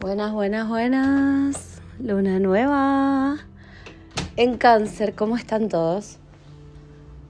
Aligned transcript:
Buenas, 0.00 0.32
buenas, 0.32 0.68
buenas. 0.68 1.82
Luna 1.98 2.38
nueva. 2.38 3.36
En 4.36 4.56
cáncer, 4.56 5.16
¿cómo 5.16 5.36
están 5.36 5.68
todos? 5.68 6.18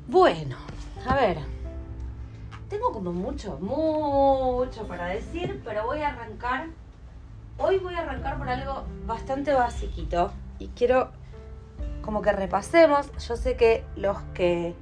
Bueno, 0.07 0.59
a 1.07 1.17
ver. 1.17 1.39
Tengo 2.69 2.93
como 2.93 3.11
mucho, 3.11 3.59
mucho 3.59 4.87
para 4.87 5.07
decir, 5.07 5.63
pero 5.65 5.87
voy 5.87 6.03
a 6.03 6.09
arrancar. 6.09 6.67
Hoy 7.57 7.79
voy 7.79 7.95
a 7.95 8.01
arrancar 8.01 8.37
por 8.37 8.51
algo 8.51 8.85
bastante 9.07 9.55
basiquito. 9.55 10.31
Y 10.59 10.69
quiero 10.69 11.11
como 12.03 12.21
que 12.21 12.33
repasemos. 12.33 13.11
Yo 13.27 13.37
sé 13.37 13.57
que 13.57 13.83
los 13.97 14.19
que 14.35 14.75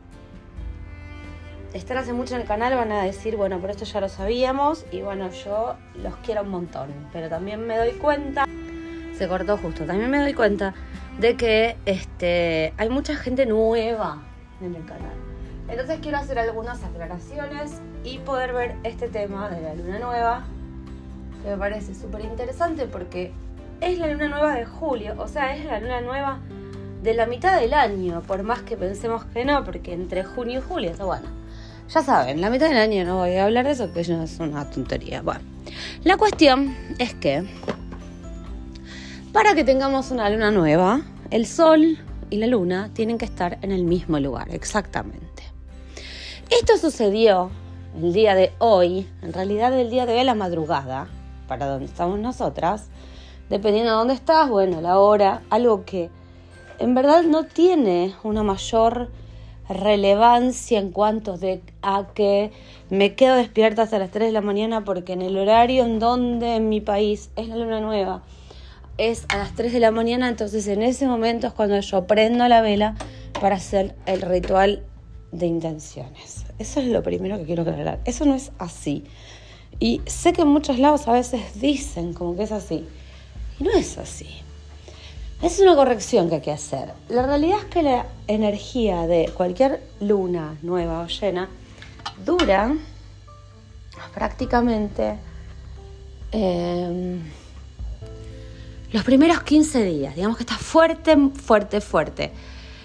están 1.76 1.98
hace 1.98 2.14
mucho 2.14 2.34
en 2.34 2.40
el 2.40 2.46
canal 2.46 2.74
van 2.74 2.90
a 2.90 3.02
decir, 3.02 3.36
bueno, 3.36 3.60
por 3.60 3.70
esto 3.70 3.84
ya 3.84 4.00
lo 4.00 4.08
sabíamos 4.08 4.86
y 4.90 5.02
bueno, 5.02 5.30
yo 5.30 5.76
los 6.02 6.16
quiero 6.16 6.42
un 6.42 6.48
montón, 6.48 6.88
pero 7.12 7.28
también 7.28 7.66
me 7.66 7.76
doy 7.76 7.92
cuenta, 7.92 8.46
se 9.16 9.28
cortó 9.28 9.58
justo, 9.58 9.84
también 9.84 10.10
me 10.10 10.18
doy 10.18 10.32
cuenta 10.32 10.72
de 11.20 11.36
que 11.36 11.76
este, 11.84 12.72
hay 12.78 12.88
mucha 12.88 13.14
gente 13.14 13.44
nueva 13.44 14.22
en 14.62 14.74
el 14.74 14.86
canal. 14.86 15.12
Entonces 15.68 15.98
quiero 16.00 16.16
hacer 16.16 16.38
algunas 16.38 16.82
aclaraciones 16.82 17.80
y 18.04 18.18
poder 18.18 18.54
ver 18.54 18.76
este 18.82 19.08
tema 19.08 19.50
de 19.50 19.60
la 19.60 19.74
luna 19.74 19.98
nueva, 19.98 20.44
que 21.42 21.50
me 21.50 21.56
parece 21.58 21.94
súper 21.94 22.24
interesante 22.24 22.86
porque 22.86 23.32
es 23.82 23.98
la 23.98 24.06
luna 24.06 24.28
nueva 24.28 24.54
de 24.54 24.64
julio, 24.64 25.14
o 25.18 25.28
sea, 25.28 25.54
es 25.54 25.64
la 25.66 25.78
luna 25.80 26.00
nueva 26.00 26.38
de 27.02 27.12
la 27.12 27.26
mitad 27.26 27.60
del 27.60 27.74
año, 27.74 28.22
por 28.22 28.42
más 28.44 28.62
que 28.62 28.78
pensemos 28.78 29.26
que 29.26 29.44
no, 29.44 29.62
porque 29.62 29.92
entre 29.92 30.24
junio 30.24 30.60
y 30.60 30.62
julio, 30.62 30.90
está 30.90 31.04
bueno 31.04 31.45
ya 31.88 32.02
saben, 32.02 32.40
la 32.40 32.50
mitad 32.50 32.68
del 32.68 32.78
año 32.78 33.04
no 33.04 33.18
voy 33.18 33.34
a 33.36 33.44
hablar 33.44 33.66
de 33.66 33.72
eso, 33.72 33.92
que 33.92 34.02
no 34.08 34.22
es 34.22 34.38
una 34.40 34.68
tontería. 34.70 35.22
Bueno, 35.22 35.40
la 36.04 36.16
cuestión 36.16 36.76
es 36.98 37.14
que 37.14 37.44
para 39.32 39.54
que 39.54 39.64
tengamos 39.64 40.10
una 40.10 40.28
luna 40.30 40.50
nueva, 40.50 41.02
el 41.30 41.46
sol 41.46 41.98
y 42.30 42.36
la 42.38 42.46
luna 42.46 42.90
tienen 42.92 43.18
que 43.18 43.24
estar 43.24 43.58
en 43.62 43.70
el 43.70 43.84
mismo 43.84 44.18
lugar, 44.18 44.48
exactamente. 44.50 45.42
Esto 46.48 46.76
sucedió 46.78 47.50
el 48.00 48.12
día 48.12 48.34
de 48.34 48.52
hoy, 48.58 49.08
en 49.22 49.32
realidad 49.32 49.78
el 49.78 49.90
día 49.90 50.06
de 50.06 50.14
hoy 50.14 50.18
a 50.20 50.24
la 50.24 50.34
madrugada, 50.34 51.08
para 51.48 51.66
donde 51.66 51.86
estamos 51.86 52.18
nosotras, 52.18 52.88
dependiendo 53.48 53.92
de 53.92 53.96
dónde 53.98 54.14
estás, 54.14 54.48
bueno, 54.48 54.80
la 54.80 54.98
hora, 54.98 55.42
algo 55.50 55.84
que 55.84 56.10
en 56.78 56.94
verdad 56.94 57.22
no 57.22 57.44
tiene 57.44 58.14
una 58.22 58.42
mayor 58.42 59.10
relevancia 59.68 60.78
en 60.78 60.90
cuanto 60.90 61.38
a 61.82 62.06
que 62.14 62.52
me 62.90 63.14
quedo 63.14 63.36
despierta 63.36 63.82
hasta 63.82 63.98
las 63.98 64.10
3 64.10 64.28
de 64.28 64.32
la 64.32 64.40
mañana 64.40 64.84
porque 64.84 65.12
en 65.12 65.22
el 65.22 65.36
horario 65.36 65.84
en 65.84 65.98
donde 65.98 66.56
en 66.56 66.68
mi 66.68 66.80
país 66.80 67.30
es 67.36 67.48
la 67.48 67.56
luna 67.56 67.80
nueva 67.80 68.22
es 68.98 69.26
a 69.28 69.38
las 69.38 69.54
3 69.54 69.72
de 69.72 69.80
la 69.80 69.90
mañana, 69.90 70.28
entonces 70.28 70.66
en 70.68 70.82
ese 70.82 71.06
momento 71.06 71.46
es 71.46 71.52
cuando 71.52 71.78
yo 71.78 72.06
prendo 72.06 72.48
la 72.48 72.60
vela 72.60 72.94
para 73.40 73.56
hacer 73.56 73.94
el 74.06 74.22
ritual 74.22 74.84
de 75.32 75.46
intenciones. 75.46 76.46
Eso 76.58 76.80
es 76.80 76.86
lo 76.86 77.02
primero 77.02 77.36
que 77.38 77.44
quiero 77.44 77.62
aclarar. 77.62 78.00
Eso 78.04 78.24
no 78.24 78.34
es 78.34 78.52
así. 78.58 79.04
Y 79.78 80.00
sé 80.06 80.32
que 80.32 80.42
en 80.42 80.48
muchos 80.48 80.78
lados 80.78 81.06
a 81.08 81.12
veces 81.12 81.60
dicen 81.60 82.14
como 82.14 82.36
que 82.36 82.44
es 82.44 82.52
así. 82.52 82.86
Y 83.58 83.64
no 83.64 83.72
es 83.72 83.98
así. 83.98 84.28
Es 85.42 85.60
una 85.60 85.74
corrección 85.74 86.28
que 86.28 86.36
hay 86.36 86.40
que 86.40 86.50
hacer. 86.50 86.92
La 87.10 87.26
realidad 87.26 87.58
es 87.58 87.64
que 87.66 87.82
la 87.82 88.06
energía 88.26 89.06
de 89.06 89.30
cualquier 89.36 89.82
luna 90.00 90.56
nueva 90.62 91.02
o 91.02 91.06
llena 91.06 91.48
dura 92.24 92.74
prácticamente 94.14 95.18
em, 96.32 97.20
los 98.92 99.04
primeros 99.04 99.42
15 99.42 99.84
días. 99.84 100.16
Digamos 100.16 100.38
que 100.38 100.44
está 100.44 100.56
fuerte, 100.56 101.14
fuerte, 101.34 101.82
fuerte. 101.82 102.32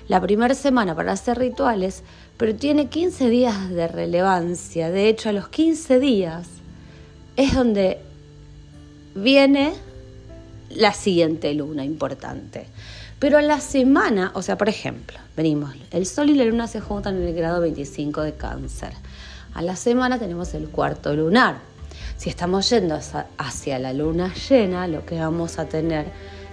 La 0.09 0.19
primera 0.19 0.53
semana 0.53 0.93
para 0.93 1.13
hacer 1.13 1.39
rituales, 1.39 2.03
pero 2.35 2.53
tiene 2.53 2.87
15 2.87 3.29
días 3.29 3.69
de 3.69 3.87
relevancia. 3.87 4.91
De 4.91 5.07
hecho, 5.07 5.29
a 5.29 5.31
los 5.31 5.47
15 5.47 5.99
días 5.99 6.47
es 7.37 7.55
donde 7.55 7.99
viene 9.15 9.73
la 10.75 10.93
siguiente 10.93 11.53
luna 11.53 11.83
importante. 11.83 12.67
Pero 13.19 13.37
a 13.37 13.41
la 13.41 13.59
semana, 13.59 14.31
o 14.33 14.41
sea, 14.41 14.57
por 14.57 14.67
ejemplo, 14.67 15.19
venimos, 15.37 15.75
el 15.91 16.07
Sol 16.07 16.31
y 16.31 16.35
la 16.35 16.43
Luna 16.43 16.67
se 16.67 16.81
juntan 16.81 17.17
en 17.17 17.27
el 17.27 17.35
grado 17.35 17.61
25 17.61 18.21
de 18.21 18.33
cáncer. 18.33 18.93
A 19.53 19.61
la 19.61 19.75
semana 19.75 20.17
tenemos 20.17 20.53
el 20.53 20.69
cuarto 20.69 21.13
lunar. 21.13 21.59
Si 22.17 22.29
estamos 22.29 22.69
yendo 22.69 22.99
hacia 23.37 23.79
la 23.79 23.93
luna 23.93 24.33
llena, 24.33 24.87
lo 24.87 25.05
que 25.05 25.19
vamos 25.19 25.59
a 25.59 25.65
tener 25.65 26.05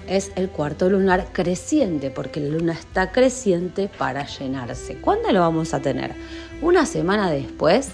es 0.09 0.33
el 0.34 0.49
cuarto 0.49 0.89
lunar 0.89 1.28
creciente, 1.33 2.11
porque 2.11 2.41
la 2.41 2.57
luna 2.59 2.73
está 2.73 3.12
creciente 3.12 3.89
para 3.89 4.27
llenarse. 4.27 4.97
¿Cuándo 5.01 5.31
lo 5.33 5.41
vamos 5.41 5.75
a 5.75 5.81
tener? 5.81 6.15
Una 6.61 6.87
semana 6.87 7.31
después 7.31 7.91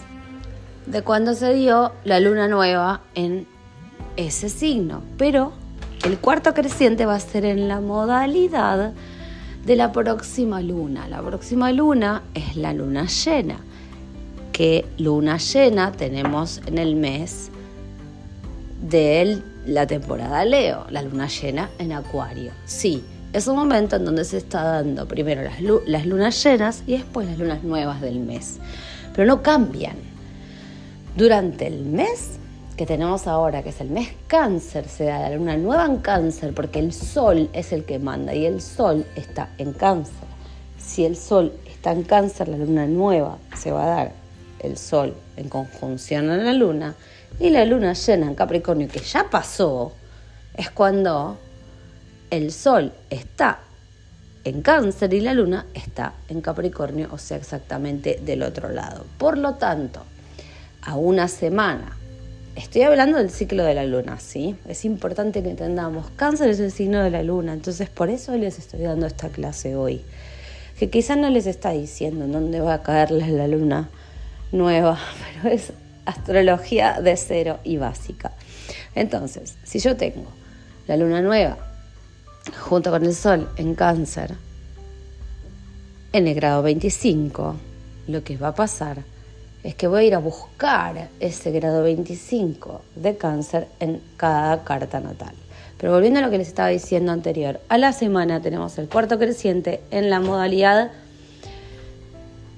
de 0.86 1.02
cuando 1.02 1.34
se 1.34 1.52
dio 1.54 1.92
la 2.04 2.20
luna 2.20 2.48
nueva 2.48 3.02
en 3.14 3.46
ese 4.16 4.48
signo. 4.48 5.02
Pero 5.18 5.52
el 6.04 6.18
cuarto 6.18 6.52
creciente 6.52 7.06
va 7.06 7.14
a 7.14 7.20
ser 7.20 7.46
en 7.46 7.66
la 7.66 7.80
modalidad 7.80 8.92
de 9.64 9.76
la 9.76 9.90
próxima 9.90 10.60
luna. 10.60 11.08
La 11.08 11.22
próxima 11.22 11.72
luna 11.72 12.22
es 12.34 12.56
la 12.56 12.74
luna 12.74 13.06
llena. 13.06 13.56
¿Qué 14.52 14.84
luna 14.98 15.38
llena 15.38 15.92
tenemos 15.92 16.60
en 16.66 16.76
el 16.76 16.94
mes 16.94 17.50
de 18.82 19.42
la 19.64 19.86
temporada 19.86 20.44
Leo? 20.44 20.86
La 20.90 21.00
luna 21.00 21.26
llena 21.26 21.70
en 21.78 21.92
Acuario. 21.92 22.52
Sí, 22.66 23.02
es 23.32 23.46
un 23.46 23.56
momento 23.56 23.96
en 23.96 24.04
donde 24.04 24.26
se 24.26 24.36
está 24.36 24.62
dando 24.62 25.08
primero 25.08 25.42
las, 25.42 25.58
las 25.86 26.04
lunas 26.04 26.44
llenas 26.44 26.82
y 26.86 26.98
después 26.98 27.26
las 27.26 27.38
lunas 27.38 27.64
nuevas 27.64 28.02
del 28.02 28.20
mes. 28.20 28.58
Pero 29.14 29.26
no 29.26 29.42
cambian. 29.42 29.96
Durante 31.16 31.66
el 31.66 31.84
mes 31.86 32.38
que 32.76 32.86
tenemos 32.86 33.26
ahora, 33.26 33.62
que 33.62 33.68
es 33.68 33.80
el 33.80 33.90
mes 33.90 34.10
cáncer, 34.26 34.88
se 34.88 35.04
da 35.04 35.20
la 35.20 35.36
luna 35.36 35.56
nueva 35.56 35.86
en 35.86 35.98
cáncer, 35.98 36.52
porque 36.54 36.80
el 36.80 36.92
sol 36.92 37.48
es 37.52 37.72
el 37.72 37.84
que 37.84 37.98
manda 37.98 38.34
y 38.34 38.46
el 38.46 38.60
sol 38.60 39.06
está 39.14 39.50
en 39.58 39.72
cáncer. 39.72 40.26
Si 40.78 41.04
el 41.04 41.16
sol 41.16 41.52
está 41.66 41.92
en 41.92 42.02
cáncer, 42.02 42.48
la 42.48 42.56
luna 42.56 42.86
nueva 42.86 43.38
se 43.56 43.70
va 43.70 43.84
a 43.84 43.86
dar 43.86 44.12
el 44.60 44.76
sol 44.76 45.14
en 45.36 45.48
conjunción 45.48 46.30
a 46.30 46.36
la 46.36 46.52
luna 46.52 46.94
y 47.38 47.50
la 47.50 47.64
luna 47.64 47.92
llena 47.92 48.26
en 48.26 48.34
Capricornio, 48.34 48.88
que 48.88 49.00
ya 49.00 49.30
pasó, 49.30 49.92
es 50.56 50.70
cuando 50.70 51.38
el 52.30 52.50
sol 52.50 52.92
está 53.10 53.60
en 54.44 54.62
cáncer 54.62 55.14
y 55.14 55.20
la 55.20 55.32
luna 55.32 55.66
está 55.74 56.14
en 56.28 56.40
Capricornio, 56.40 57.08
o 57.12 57.18
sea, 57.18 57.36
exactamente 57.36 58.20
del 58.22 58.42
otro 58.42 58.68
lado. 58.68 59.04
Por 59.16 59.38
lo 59.38 59.54
tanto, 59.54 60.02
a 60.82 60.96
una 60.96 61.28
semana 61.28 61.96
Estoy 62.56 62.82
hablando 62.82 63.18
del 63.18 63.30
ciclo 63.30 63.64
de 63.64 63.74
la 63.74 63.84
luna, 63.84 64.20
¿sí? 64.20 64.54
Es 64.68 64.84
importante 64.84 65.42
que 65.42 65.50
entendamos. 65.50 66.10
Cáncer 66.14 66.50
es 66.50 66.60
el 66.60 66.70
signo 66.70 67.02
de 67.02 67.10
la 67.10 67.24
luna, 67.24 67.52
entonces 67.52 67.90
por 67.90 68.10
eso 68.10 68.36
les 68.36 68.60
estoy 68.60 68.82
dando 68.82 69.06
esta 69.06 69.28
clase 69.28 69.74
hoy. 69.74 70.02
Que 70.78 70.88
quizás 70.88 71.18
no 71.18 71.30
les 71.30 71.46
está 71.46 71.70
diciendo 71.70 72.26
en 72.26 72.32
dónde 72.32 72.60
va 72.60 72.74
a 72.74 72.82
caerles 72.84 73.28
la 73.28 73.48
luna 73.48 73.90
nueva, 74.52 75.00
pero 75.42 75.52
es 75.52 75.72
astrología 76.04 77.00
de 77.00 77.16
cero 77.16 77.58
y 77.64 77.76
básica. 77.76 78.30
Entonces, 78.94 79.56
si 79.64 79.80
yo 79.80 79.96
tengo 79.96 80.30
la 80.86 80.96
luna 80.96 81.22
nueva 81.22 81.58
junto 82.60 82.92
con 82.92 83.04
el 83.04 83.16
sol 83.16 83.50
en 83.56 83.74
cáncer, 83.74 84.36
en 86.12 86.28
el 86.28 86.34
grado 86.36 86.62
25, 86.62 87.56
lo 88.06 88.22
que 88.22 88.36
va 88.36 88.48
a 88.48 88.54
pasar 88.54 88.98
es 89.64 89.74
que 89.74 89.88
voy 89.88 90.00
a 90.00 90.06
ir 90.06 90.14
a 90.14 90.18
buscar 90.18 91.08
ese 91.20 91.50
grado 91.50 91.82
25 91.82 92.82
de 92.96 93.16
cáncer 93.16 93.66
en 93.80 94.00
cada 94.18 94.62
carta 94.62 95.00
natal. 95.00 95.32
Pero 95.78 95.92
volviendo 95.92 96.20
a 96.20 96.22
lo 96.22 96.30
que 96.30 96.38
les 96.38 96.48
estaba 96.48 96.68
diciendo 96.68 97.12
anterior, 97.12 97.60
a 97.68 97.78
la 97.78 97.94
semana 97.94 98.40
tenemos 98.42 98.78
el 98.78 98.88
cuarto 98.88 99.18
creciente 99.18 99.80
en 99.90 100.10
la 100.10 100.20
modalidad 100.20 100.92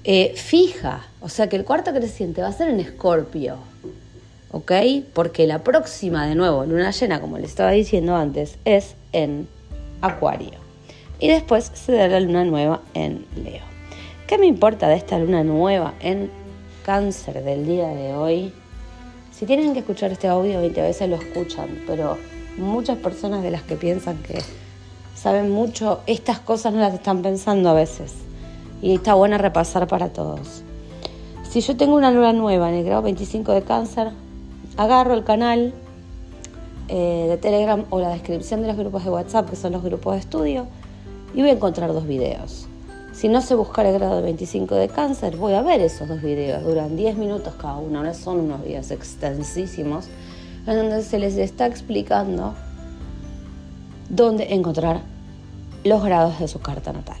eh, 0.03 0.33
fija, 0.35 1.07
o 1.21 1.29
sea 1.29 1.47
que 1.47 1.55
el 1.55 1.63
cuarto 1.63 1.93
creciente 1.93 2.41
va 2.41 2.49
a 2.49 2.53
ser 2.53 2.69
en 2.69 2.81
escorpio, 2.81 3.57
¿ok? 4.51 4.71
Porque 5.13 5.47
la 5.47 5.63
próxima, 5.63 6.27
de 6.27 6.35
nuevo, 6.35 6.65
luna 6.65 6.91
llena, 6.91 7.21
como 7.21 7.37
les 7.37 7.49
estaba 7.49 7.71
diciendo 7.71 8.15
antes, 8.17 8.57
es 8.65 8.95
en 9.13 9.47
acuario. 10.01 10.59
Y 11.19 11.29
después 11.29 11.71
se 11.73 11.93
da 11.93 12.07
la 12.07 12.19
luna 12.19 12.43
nueva 12.43 12.81
en 12.93 13.25
Leo. 13.43 13.63
¿Qué 14.27 14.37
me 14.37 14.45
importa 14.45 14.89
de 14.89 14.95
esta 14.95 15.17
luna 15.17 15.43
nueva 15.43 15.93
en 16.01 16.29
cáncer 16.87 17.43
del 17.43 17.67
día 17.67 17.89
de 17.89 18.13
hoy, 18.13 18.53
si 19.33 19.45
tienen 19.45 19.73
que 19.73 19.79
escuchar 19.79 20.09
este 20.13 20.29
audio 20.29 20.61
20 20.61 20.81
veces 20.81 21.09
lo 21.09 21.17
escuchan, 21.17 21.83
pero 21.85 22.17
muchas 22.57 22.97
personas 22.97 23.43
de 23.43 23.51
las 23.51 23.61
que 23.63 23.75
piensan 23.75 24.23
que 24.23 24.41
saben 25.13 25.51
mucho, 25.51 25.99
estas 26.07 26.39
cosas 26.39 26.73
no 26.73 26.79
las 26.79 26.93
están 26.93 27.21
pensando 27.21 27.67
a 27.67 27.73
veces. 27.73 28.13
Y 28.81 28.95
está 28.95 29.15
bueno 29.15 29.37
repasar 29.37 29.85
para 29.87 30.13
todos. 30.13 30.63
Si 31.43 31.59
yo 31.59 31.75
tengo 31.75 31.93
una 31.97 32.09
luna 32.09 32.31
nueva 32.31 32.69
en 32.69 32.75
el 32.75 32.85
grado 32.85 33.01
25 33.01 33.51
de 33.51 33.63
cáncer, 33.63 34.11
agarro 34.77 35.13
el 35.13 35.25
canal, 35.25 35.73
eh, 36.87 37.25
de 37.27 37.35
Telegram 37.35 37.83
o 37.89 37.99
la 37.99 38.11
descripción 38.11 38.61
de 38.61 38.67
los 38.67 38.77
grupos 38.77 39.03
de 39.03 39.09
WhatsApp, 39.09 39.49
que 39.49 39.57
son 39.57 39.73
los 39.73 39.83
grupos 39.83 40.13
de 40.13 40.19
estudio, 40.19 40.67
y 41.33 41.41
voy 41.41 41.49
a 41.49 41.53
encontrar 41.53 41.91
dos 41.91 42.07
videos. 42.07 42.66
Si 43.17 43.29
no 43.29 43.41
sé 43.41 43.55
buscar 43.55 43.87
el 43.87 43.95
grado 43.95 44.21
25 44.21 44.75
de 44.75 44.89
cáncer, 44.89 45.37
voy 45.37 45.53
a 45.55 45.63
ver 45.63 45.81
esos 45.81 46.07
dos 46.07 46.21
videos. 46.21 46.63
Duran 46.63 46.95
10 46.95 47.17
minutos 47.17 47.55
cada 47.55 47.77
uno, 47.77 48.03
no 48.03 48.13
son 48.13 48.41
unos 48.41 48.63
videos 48.63 48.91
extensísimos, 48.91 50.05
en 50.67 50.75
donde 50.75 51.01
se 51.01 51.17
les 51.17 51.35
está 51.37 51.65
explicando 51.65 52.53
dónde 54.07 54.53
encontrar 54.53 55.01
los 55.83 56.03
grados 56.03 56.39
de 56.39 56.47
su 56.47 56.59
carta 56.59 56.93
natal. 56.93 57.17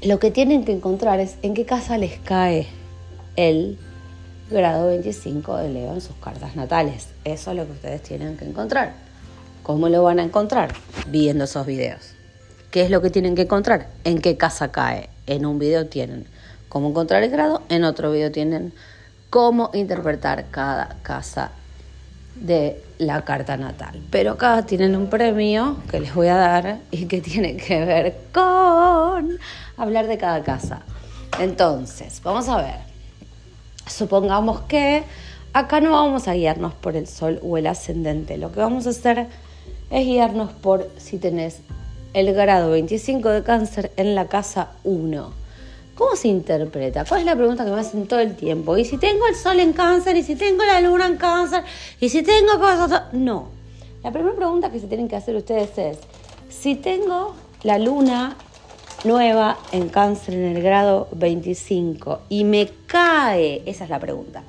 Lo 0.00 0.20
que 0.20 0.30
tienen 0.30 0.64
que 0.64 0.70
encontrar 0.70 1.18
es 1.18 1.38
en 1.42 1.54
qué 1.54 1.64
casa 1.64 1.98
les 1.98 2.20
cae 2.20 2.68
el 3.34 3.76
grado 4.48 4.86
25 4.86 5.56
de 5.56 5.70
Leo 5.70 5.94
en 5.94 6.02
sus 6.02 6.14
cartas 6.22 6.54
natales. 6.54 7.08
Eso 7.24 7.50
es 7.50 7.56
lo 7.56 7.66
que 7.66 7.72
ustedes 7.72 8.00
tienen 8.00 8.36
que 8.36 8.44
encontrar. 8.44 8.94
¿Cómo 9.64 9.88
lo 9.88 10.04
van 10.04 10.20
a 10.20 10.22
encontrar? 10.22 10.72
Viendo 11.08 11.42
esos 11.42 11.66
videos. 11.66 12.13
¿Qué 12.74 12.82
es 12.82 12.90
lo 12.90 13.00
que 13.00 13.10
tienen 13.10 13.36
que 13.36 13.42
encontrar? 13.42 13.86
¿En 14.02 14.20
qué 14.20 14.36
casa 14.36 14.72
cae? 14.72 15.08
En 15.28 15.46
un 15.46 15.60
video 15.60 15.86
tienen 15.86 16.26
cómo 16.68 16.88
encontrar 16.88 17.22
el 17.22 17.30
grado, 17.30 17.62
en 17.68 17.84
otro 17.84 18.10
video 18.10 18.32
tienen 18.32 18.72
cómo 19.30 19.70
interpretar 19.74 20.46
cada 20.50 20.96
casa 21.04 21.52
de 22.34 22.82
la 22.98 23.24
carta 23.24 23.56
natal. 23.56 24.02
Pero 24.10 24.32
acá 24.32 24.66
tienen 24.66 24.96
un 24.96 25.08
premio 25.08 25.76
que 25.88 26.00
les 26.00 26.12
voy 26.16 26.26
a 26.26 26.34
dar 26.34 26.80
y 26.90 27.06
que 27.06 27.20
tiene 27.20 27.56
que 27.56 27.84
ver 27.84 28.16
con 28.32 29.38
hablar 29.76 30.08
de 30.08 30.18
cada 30.18 30.42
casa. 30.42 30.80
Entonces, 31.38 32.20
vamos 32.24 32.48
a 32.48 32.56
ver. 32.56 32.80
Supongamos 33.86 34.62
que 34.62 35.04
acá 35.52 35.78
no 35.78 35.92
vamos 35.92 36.26
a 36.26 36.34
guiarnos 36.34 36.74
por 36.74 36.96
el 36.96 37.06
sol 37.06 37.38
o 37.44 37.56
el 37.56 37.68
ascendente. 37.68 38.36
Lo 38.36 38.50
que 38.50 38.58
vamos 38.58 38.88
a 38.88 38.90
hacer 38.90 39.28
es 39.90 40.04
guiarnos 40.04 40.52
por 40.54 40.90
si 40.98 41.18
tenés 41.18 41.60
el 42.14 42.32
grado 42.32 42.70
25 42.70 43.28
de 43.28 43.42
cáncer 43.42 43.90
en 43.96 44.14
la 44.14 44.28
casa 44.28 44.70
1. 44.84 45.32
¿Cómo 45.96 46.16
se 46.16 46.28
interpreta? 46.28 47.04
¿Cuál 47.04 47.20
es 47.20 47.26
la 47.26 47.36
pregunta 47.36 47.64
que 47.64 47.70
me 47.72 47.80
hacen 47.80 48.06
todo 48.06 48.20
el 48.20 48.36
tiempo? 48.36 48.76
¿Y 48.76 48.84
si 48.84 48.98
tengo 48.98 49.26
el 49.26 49.34
sol 49.34 49.60
en 49.60 49.72
cáncer? 49.72 50.16
¿Y 50.16 50.22
si 50.22 50.36
tengo 50.36 50.64
la 50.64 50.80
luna 50.80 51.06
en 51.06 51.16
cáncer? 51.16 51.64
¿Y 52.00 52.08
si 52.08 52.22
tengo 52.22 52.58
cosas? 52.58 53.12
No. 53.12 53.48
La 54.02 54.12
primera 54.12 54.34
pregunta 54.36 54.70
que 54.70 54.78
se 54.78 54.86
tienen 54.86 55.08
que 55.08 55.16
hacer 55.16 55.34
ustedes 55.34 55.76
es, 55.76 55.98
si 56.48 56.76
tengo 56.76 57.34
la 57.62 57.78
luna 57.78 58.36
nueva 59.02 59.58
en 59.72 59.88
cáncer 59.88 60.34
en 60.34 60.56
el 60.56 60.62
grado 60.62 61.08
25 61.12 62.22
y 62.28 62.44
me 62.44 62.68
cae, 62.86 63.62
esa 63.66 63.84
es 63.84 63.90
la 63.90 63.98
pregunta, 63.98 64.42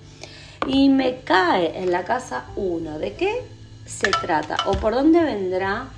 y 0.67 0.89
me 0.89 1.21
cae 1.21 1.79
en 1.79 1.91
la 1.91 2.03
casa 2.03 2.45
1, 2.55 2.99
¿de 2.99 3.13
qué 3.13 3.43
se 3.85 4.09
trata? 4.11 4.57
¿O 4.65 4.73
por 4.73 4.93
dónde 4.93 5.23
vendrá 5.23 5.89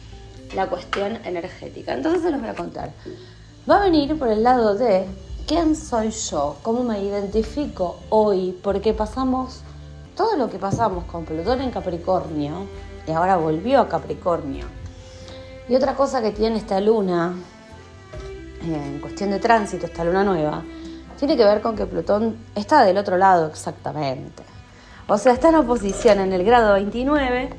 la 0.56 0.68
cuestión 0.68 1.20
energética? 1.26 1.94
Entonces 1.94 2.22
se 2.22 2.32
los 2.32 2.40
voy 2.40 2.50
a 2.50 2.56
contar. 2.56 2.92
Va 3.70 3.78
a 3.78 3.82
venir 3.82 4.18
por 4.18 4.30
el 4.30 4.44
lado 4.44 4.76
de 4.76 5.06
quién 5.48 5.76
soy 5.76 6.12
yo, 6.12 6.58
cómo 6.62 6.84
me 6.84 7.04
identifico 7.04 8.00
hoy, 8.10 8.58
porque 8.64 8.94
pasamos 8.94 9.62
todo 10.16 10.36
lo 10.36 10.50
que 10.50 10.58
pasamos 10.58 11.06
con 11.06 11.26
Plutón 11.26 11.62
en 11.62 11.72
Capricornio, 11.72 12.66
y 13.08 13.12
ahora 13.12 13.38
volvió 13.38 13.82
a 13.82 13.88
Capricornio. 13.88 14.66
Y 15.70 15.76
otra 15.76 15.96
cosa 15.96 16.22
que 16.22 16.32
tiene 16.32 16.58
esta 16.58 16.80
luna, 16.80 17.34
en 18.64 19.00
cuestión 19.00 19.32
de 19.32 19.40
tránsito, 19.40 19.86
esta 19.86 20.04
luna 20.04 20.24
nueva, 20.24 20.64
tiene 21.18 21.36
que 21.36 21.44
ver 21.44 21.62
con 21.62 21.76
que 21.76 21.86
Plutón 21.86 22.38
está 22.56 22.84
del 22.84 22.98
otro 22.98 23.18
lado 23.18 23.48
exactamente. 23.48 24.44
O 25.08 25.18
sea, 25.18 25.34
está 25.34 25.50
en 25.50 25.56
oposición 25.56 26.20
en 26.20 26.34
el 26.34 26.44
grado 26.44 26.74
29 26.74 27.50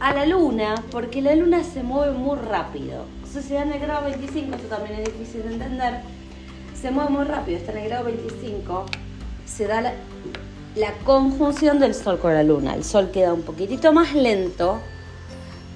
a 0.00 0.14
la 0.14 0.26
luna, 0.26 0.74
porque 0.90 1.22
la 1.22 1.34
luna 1.34 1.62
se 1.64 1.82
mueve 1.82 2.12
muy 2.12 2.38
rápido. 2.38 3.04
Da 3.32 3.62
en 3.62 3.72
el 3.72 3.78
grado 3.80 4.04
25, 4.04 4.56
esto 4.56 4.68
también 4.68 5.00
es 5.00 5.04
difícil 5.06 5.42
de 5.42 5.52
entender, 5.52 6.00
se 6.80 6.90
mueve 6.90 7.10
muy 7.10 7.24
rápido, 7.24 7.58
está 7.58 7.72
en 7.72 7.78
el 7.78 7.88
grado 7.88 8.04
25, 8.06 8.86
se 9.46 9.66
da 9.66 9.80
la, 9.80 9.92
la 10.74 10.92
conjunción 11.04 11.78
del 11.78 11.94
Sol 11.94 12.18
con 12.18 12.34
la 12.34 12.42
Luna. 12.42 12.74
El 12.74 12.84
Sol 12.84 13.10
queda 13.12 13.32
un 13.32 13.42
poquitito 13.42 13.92
más 13.92 14.14
lento 14.14 14.80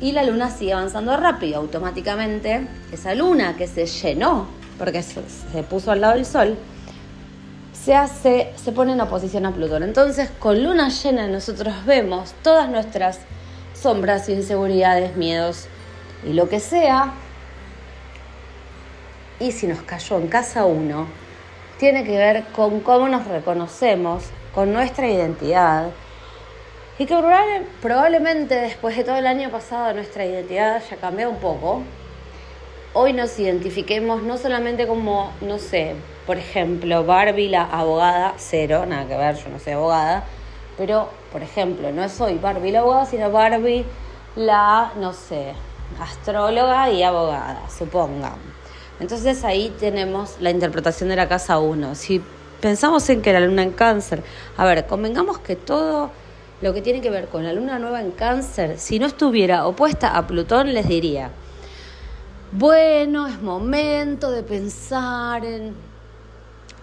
y 0.02 0.10
la 0.10 0.24
luna 0.24 0.50
sigue 0.50 0.72
avanzando 0.72 1.16
rápido. 1.16 1.58
Automáticamente 1.58 2.66
esa 2.90 3.14
luna 3.14 3.56
que 3.56 3.68
se 3.68 3.86
llenó, 3.86 4.48
porque 4.76 5.02
se, 5.02 5.22
puso 5.62 5.92
al 5.92 6.00
lado 6.00 6.14
del 6.14 6.26
sol, 6.26 6.56
se 7.72 7.94
hace, 7.94 8.52
se 8.56 8.72
pone 8.72 8.92
en 8.92 9.00
oposición 9.00 9.46
a 9.46 9.52
Plutón. 9.52 9.84
Entonces, 9.84 10.28
con 10.40 10.62
luna 10.62 10.88
llena 10.88 11.28
nosotros 11.28 11.74
vemos 11.86 12.34
todas 12.42 12.68
nuestras 12.68 13.20
sombras, 13.82 14.28
inseguridades, 14.28 15.16
miedos 15.16 15.66
y 16.24 16.32
lo 16.32 16.48
que 16.48 16.60
sea. 16.60 17.12
Y 19.40 19.52
si 19.52 19.66
nos 19.66 19.82
cayó 19.82 20.18
en 20.18 20.28
casa 20.28 20.64
uno, 20.64 21.06
tiene 21.78 22.04
que 22.04 22.16
ver 22.16 22.44
con 22.54 22.80
cómo 22.80 23.08
nos 23.08 23.26
reconocemos, 23.26 24.24
con 24.54 24.72
nuestra 24.72 25.08
identidad, 25.08 25.90
y 26.98 27.06
que 27.06 27.16
probablemente 27.80 28.54
después 28.54 28.96
de 28.96 29.02
todo 29.02 29.16
el 29.16 29.26
año 29.26 29.50
pasado 29.50 29.92
nuestra 29.94 30.24
identidad 30.24 30.80
ya 30.88 30.96
cambió 30.96 31.28
un 31.30 31.38
poco. 31.38 31.82
Hoy 32.94 33.14
nos 33.14 33.36
identifiquemos 33.38 34.22
no 34.22 34.36
solamente 34.36 34.86
como, 34.86 35.32
no 35.40 35.58
sé, 35.58 35.96
por 36.26 36.36
ejemplo, 36.36 37.04
Barbie 37.04 37.48
la 37.48 37.64
abogada, 37.64 38.34
cero, 38.36 38.84
nada 38.86 39.08
que 39.08 39.16
ver, 39.16 39.34
yo 39.36 39.48
no 39.48 39.58
soy 39.58 39.72
abogada, 39.72 40.24
pero, 40.76 41.08
por 41.30 41.42
ejemplo, 41.42 41.92
no 41.92 42.08
soy 42.08 42.38
Barbie 42.38 42.72
la 42.72 42.80
abogada, 42.80 43.06
sino 43.06 43.30
Barbie 43.30 43.84
la, 44.36 44.92
no 44.98 45.12
sé, 45.12 45.54
astróloga 46.00 46.90
y 46.90 47.02
abogada, 47.02 47.68
supongan. 47.68 48.36
Entonces 49.00 49.44
ahí 49.44 49.74
tenemos 49.80 50.36
la 50.40 50.50
interpretación 50.50 51.08
de 51.08 51.16
la 51.16 51.28
casa 51.28 51.58
1. 51.58 51.94
Si 51.94 52.22
pensamos 52.60 53.08
en 53.10 53.20
que 53.20 53.32
la 53.32 53.40
luna 53.40 53.62
en 53.62 53.72
cáncer, 53.72 54.22
a 54.56 54.64
ver, 54.64 54.86
convengamos 54.86 55.38
que 55.38 55.56
todo 55.56 56.10
lo 56.60 56.72
que 56.72 56.80
tiene 56.80 57.00
que 57.00 57.10
ver 57.10 57.26
con 57.26 57.44
la 57.44 57.52
luna 57.52 57.78
nueva 57.78 58.00
en 58.00 58.12
cáncer, 58.12 58.78
si 58.78 58.98
no 58.98 59.06
estuviera 59.06 59.66
opuesta 59.66 60.16
a 60.16 60.26
Plutón, 60.26 60.72
les 60.72 60.86
diría, 60.86 61.30
bueno, 62.52 63.26
es 63.26 63.42
momento 63.42 64.30
de 64.30 64.42
pensar 64.42 65.44
en 65.44 65.74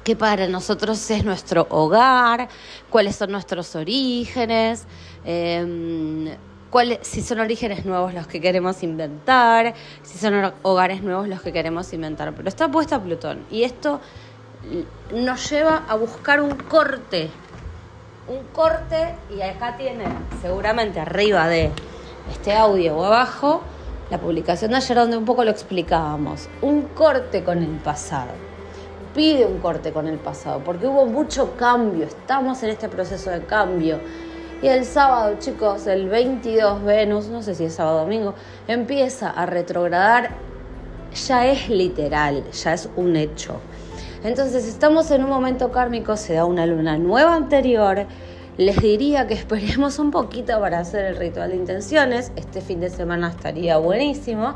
qué 0.10 0.16
para 0.16 0.48
nosotros 0.48 1.12
es 1.12 1.24
nuestro 1.24 1.68
hogar, 1.70 2.50
cuáles 2.90 3.16
son 3.16 3.32
nuestros 3.32 3.76
orígenes, 3.76 4.88
cuáles, 6.72 7.00
si 7.04 7.22
son 7.22 7.40
orígenes 7.40 7.86
nuevos 7.86 8.16
los 8.16 8.26
que 8.26 8.42
queremos 8.42 8.82
inventar, 8.82 9.76
si 10.02 10.18
son 10.18 10.52
hogares 10.64 11.04
nuevos 11.04 11.28
los 11.28 11.44
que 11.44 11.54
queremos 11.54 11.94
inventar. 11.94 12.34
Pero 12.34 12.50
está 12.50 12.68
puesta 12.72 13.00
Plutón 13.00 13.46
y 13.52 13.62
esto 13.62 14.02
nos 15.14 15.48
lleva 15.48 15.86
a 15.88 15.94
buscar 15.94 16.42
un 16.42 16.56
corte 16.56 17.30
un 18.28 18.44
corte 18.52 19.16
y 19.36 19.42
acá 19.42 19.78
tiene 19.78 20.06
seguramente 20.42 21.00
arriba 21.00 21.48
de 21.48 21.72
este 22.32 22.54
audio 22.54 22.98
o 22.98 23.06
abajo 23.06 23.62
la 24.10 24.20
publicación 24.20 24.72
de 24.72 24.78
ayer 24.78 24.98
donde 24.98 25.18
un 25.18 25.26
poco 25.26 25.44
lo 25.44 25.52
explicábamos. 25.52 26.50
Un 26.64 26.82
corte 26.96 27.44
con 27.44 27.60
el 27.62 27.78
pasado. 27.78 28.32
Pide 29.14 29.46
un 29.46 29.60
corte 29.60 29.92
con 29.92 30.08
el 30.08 30.18
pasado 30.18 30.62
porque 30.64 30.88
hubo 30.88 31.06
mucho 31.06 31.56
cambio, 31.58 32.06
estamos 32.06 32.62
en 32.64 32.70
este 32.70 32.90
proceso 32.90 33.32
de 33.32 33.42
cambio. 33.42 34.00
Y 34.62 34.68
el 34.68 34.86
sábado, 34.86 35.38
chicos, 35.40 35.88
el 35.88 36.10
22 36.10 36.84
Venus, 36.84 37.28
no 37.30 37.42
sé 37.42 37.56
si 37.56 37.64
es 37.66 37.76
sábado 37.76 37.98
o 37.98 38.02
domingo, 38.02 38.36
empieza 38.68 39.30
a 39.30 39.46
retrogradar. 39.46 40.32
Ya 41.28 41.48
es 41.48 41.70
literal, 41.70 42.44
ya 42.52 42.74
es 42.74 42.90
un 42.96 43.16
hecho. 43.16 43.56
Entonces 44.24 44.68
estamos 44.68 45.10
en 45.12 45.24
un 45.24 45.30
momento 45.30 45.72
kármico, 45.72 46.18
se 46.18 46.34
da 46.34 46.46
una 46.46 46.66
luna 46.66 46.98
nueva 46.98 47.36
anterior. 47.36 48.06
Les 48.58 48.82
diría 48.82 49.26
que 49.26 49.34
esperemos 49.34 49.98
un 49.98 50.12
poquito 50.12 50.60
para 50.60 50.80
hacer 50.80 51.06
el 51.06 51.16
ritual 51.16 51.52
de 51.52 51.56
intenciones. 51.56 52.34
Este 52.36 52.60
fin 52.60 52.82
de 52.82 52.90
semana 52.90 53.30
estaría 53.30 53.78
buenísimo. 53.78 54.56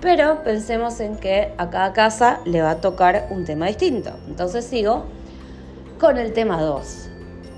Pero 0.00 0.42
pensemos 0.42 0.98
en 1.00 1.16
que 1.16 1.52
a 1.58 1.68
cada 1.68 1.92
casa 1.92 2.40
le 2.46 2.62
va 2.62 2.70
a 2.70 2.80
tocar 2.80 3.28
un 3.30 3.44
tema 3.44 3.66
distinto. 3.66 4.10
Entonces 4.28 4.64
sigo 4.64 5.04
con 5.98 6.16
el 6.16 6.32
tema 6.32 6.62
2. 6.62 7.08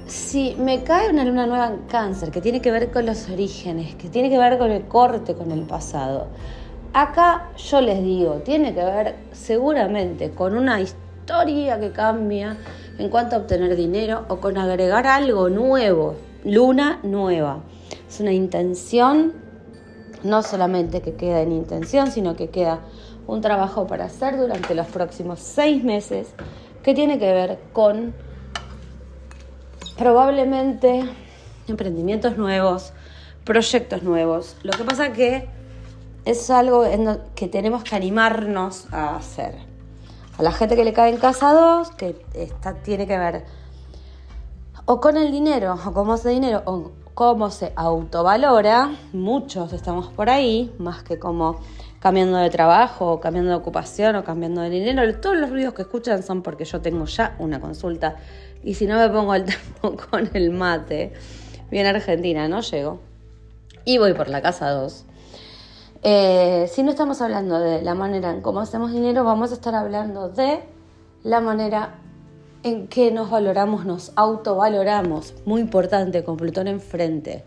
Si 0.09 0.57
me 0.59 0.83
cae 0.83 1.11
una 1.11 1.25
luna 1.25 1.47
nueva 1.47 1.69
en 1.69 1.83
cáncer, 1.87 2.33
que 2.33 2.41
tiene 2.41 2.61
que 2.61 2.73
ver 2.73 2.91
con 2.91 3.07
los 3.07 3.31
orígenes, 3.31 3.95
que 3.95 4.09
tiene 4.09 4.29
que 4.29 4.39
ver 4.39 4.59
con 4.59 4.73
el 4.73 4.83
corte 4.87 5.35
con 5.35 5.53
el 5.53 5.63
pasado, 5.63 6.27
acá 6.93 7.51
yo 7.57 7.81
les 7.81 8.03
digo, 8.03 8.35
tiene 8.45 8.75
que 8.75 8.85
ver 8.85 9.15
seguramente 9.31 10.33
con 10.33 10.57
una 10.57 10.81
historia 10.81 11.79
que 11.79 11.93
cambia 11.93 12.59
en 12.99 13.09
cuanto 13.09 13.37
a 13.37 13.39
obtener 13.39 13.77
dinero 13.77 14.27
o 14.29 14.39
con 14.39 14.59
agregar 14.59 15.07
algo 15.07 15.49
nuevo, 15.49 16.17
luna 16.45 16.99
nueva. 17.05 17.61
Es 18.09 18.19
una 18.19 18.33
intención, 18.33 19.33
no 20.25 20.43
solamente 20.43 21.01
que 21.01 21.15
queda 21.15 21.41
en 21.41 21.53
intención, 21.53 22.11
sino 22.11 22.37
que 22.37 22.49
queda 22.49 22.81
un 23.27 23.41
trabajo 23.41 23.87
para 23.87 24.07
hacer 24.07 24.37
durante 24.37 24.75
los 24.75 24.87
próximos 24.87 25.41
seis 25.41 25.85
meses 25.85 26.29
que 26.83 26.95
tiene 26.95 27.19
que 27.19 27.33
ver 27.33 27.59
con 27.73 28.15
probablemente 29.97 31.05
emprendimientos 31.69 32.37
nuevos, 32.37 32.93
proyectos 33.45 34.03
nuevos. 34.03 34.57
Lo 34.63 34.73
que 34.73 34.85
pasa 34.85 35.13
que 35.13 35.49
es 36.25 36.51
algo 36.51 36.85
que 37.35 37.49
tenemos 37.49 37.85
que 37.85 37.97
animarnos 37.97 38.93
a 38.93 39.17
hacer. 39.17 39.55
A 40.39 40.43
la 40.43 40.53
gente 40.53 40.77
que 40.77 40.85
le 40.85 40.93
cae 40.93 41.11
en 41.11 41.19
casa 41.19 41.53
dos, 41.53 41.91
que 41.91 42.17
está, 42.35 42.75
tiene 42.83 43.07
que 43.07 43.19
ver 43.19 43.45
o 44.85 45.01
con 45.01 45.17
el 45.17 45.31
dinero, 45.31 45.79
o 45.85 45.93
cómo 45.93 46.17
se 46.17 46.31
dinero, 46.31 46.63
o 46.65 46.91
cómo 47.15 47.51
se 47.51 47.73
autovalora. 47.77 48.91
Muchos 49.13 49.73
estamos 49.73 50.09
por 50.09 50.31
ahí, 50.31 50.75
más 50.79 51.03
que 51.03 51.19
como 51.19 51.61
cambiando 52.01 52.39
de 52.39 52.51
trabajo, 52.51 53.13
o 53.13 53.21
cambiando 53.21 53.51
de 53.51 53.57
ocupación, 53.57 54.17
o 54.17 54.25
cambiando 54.25 54.61
de 54.63 54.71
dinero. 54.71 55.21
Todos 55.21 55.37
los 55.37 55.51
ruidos 55.51 55.75
que 55.75 55.83
escuchan 55.83 56.23
son 56.23 56.43
porque 56.43 56.65
yo 56.65 56.81
tengo 56.81 57.05
ya 57.05 57.37
una 57.39 57.61
consulta. 57.61 58.17
Y 58.65 58.75
si 58.75 58.87
no 58.87 58.97
me 58.97 59.09
pongo 59.09 59.35
el 59.35 59.45
tempo 59.83 59.97
con 60.11 60.31
el 60.35 60.51
mate, 60.51 61.13
bien 61.71 61.87
Argentina, 61.87 62.49
no 62.49 62.61
llego. 62.61 63.01
Y 63.85 63.99
voy 63.99 64.15
por 64.15 64.29
la 64.29 64.43
casa 64.43 64.71
2. 64.71 65.07
Eh, 66.05 66.67
si 66.69 66.83
no 66.83 66.91
estamos 66.91 67.21
hablando 67.21 67.61
de 67.61 67.83
la 67.83 67.95
manera 67.95 68.31
en 68.31 68.41
cómo 68.41 68.61
hacemos 68.61 68.93
dinero, 68.93 69.23
vamos 69.23 69.53
a 69.53 69.55
estar 69.55 69.75
hablando 69.75 70.29
de 70.29 70.61
la 71.23 71.41
manera 71.41 72.02
en 72.63 72.87
que 72.89 73.11
nos 73.11 73.31
valoramos, 73.31 73.85
nos 73.85 74.13
autovaloramos. 74.17 75.35
Muy 75.45 75.61
importante, 75.61 76.23
con 76.25 76.37
Plutón 76.37 76.69
enfrente. 76.69 77.45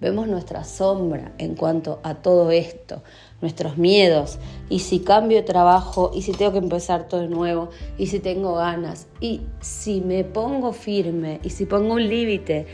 Vemos 0.00 0.26
nuestra 0.26 0.64
sombra 0.64 1.32
en 1.38 1.54
cuanto 1.54 2.00
a 2.02 2.16
todo 2.16 2.50
esto, 2.50 3.02
nuestros 3.40 3.78
miedos, 3.78 4.38
y 4.68 4.80
si 4.80 4.98
cambio 4.98 5.38
de 5.38 5.44
trabajo, 5.44 6.10
y 6.12 6.22
si 6.22 6.32
tengo 6.32 6.52
que 6.52 6.58
empezar 6.58 7.06
todo 7.06 7.20
de 7.20 7.28
nuevo, 7.28 7.70
y 7.98 8.08
si 8.08 8.18
tengo 8.18 8.54
ganas, 8.54 9.06
y 9.20 9.42
si 9.60 10.00
me 10.00 10.24
pongo 10.24 10.72
firme, 10.72 11.38
y 11.44 11.50
si 11.50 11.66
pongo 11.66 11.94
un 11.94 12.08
límite, 12.08 12.66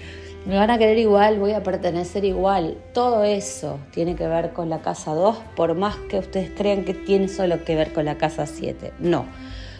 me 0.46 0.56
van 0.56 0.70
a 0.70 0.78
querer 0.78 0.96
igual, 0.96 1.38
voy 1.38 1.52
a 1.52 1.62
pertenecer 1.62 2.24
igual. 2.24 2.78
Todo 2.94 3.24
eso 3.24 3.78
tiene 3.92 4.16
que 4.16 4.26
ver 4.26 4.54
con 4.54 4.70
la 4.70 4.80
casa 4.80 5.12
2, 5.12 5.36
por 5.54 5.74
más 5.74 5.96
que 6.08 6.18
ustedes 6.18 6.50
crean 6.56 6.86
que 6.86 6.94
tiene 6.94 7.28
solo 7.28 7.62
que 7.64 7.74
ver 7.74 7.92
con 7.92 8.06
la 8.06 8.16
casa 8.16 8.46
7. 8.46 8.94
No, 9.00 9.26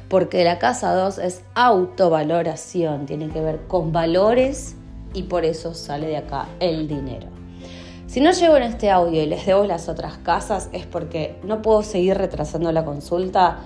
porque 0.09 0.45
la 0.45 0.59
casa 0.59 0.95
2 0.95 1.19
es 1.19 1.43
autovaloración, 1.55 3.07
tiene 3.07 3.29
que 3.29 3.41
ver 3.41 3.61
con 3.69 3.93
valores 3.93 4.77
y 5.15 5.25
por 5.25 5.45
eso 5.45 5.75
sale 5.75 6.07
de 6.07 6.17
acá 6.17 6.49
el 6.61 6.89
dinero. 6.89 7.29
Si 8.07 8.21
no 8.21 8.31
llego 8.33 8.57
en 8.57 8.63
este 8.63 8.91
audio 8.91 9.23
y 9.23 9.27
les 9.27 9.45
debo 9.45 9.65
las 9.65 9.89
otras 9.89 10.17
casas 10.19 10.71
es 10.73 10.87
porque 10.87 11.39
no 11.45 11.61
puedo 11.61 11.83
seguir 11.83 12.17
retrasando 12.17 12.73
la 12.73 12.85
consulta 12.85 13.59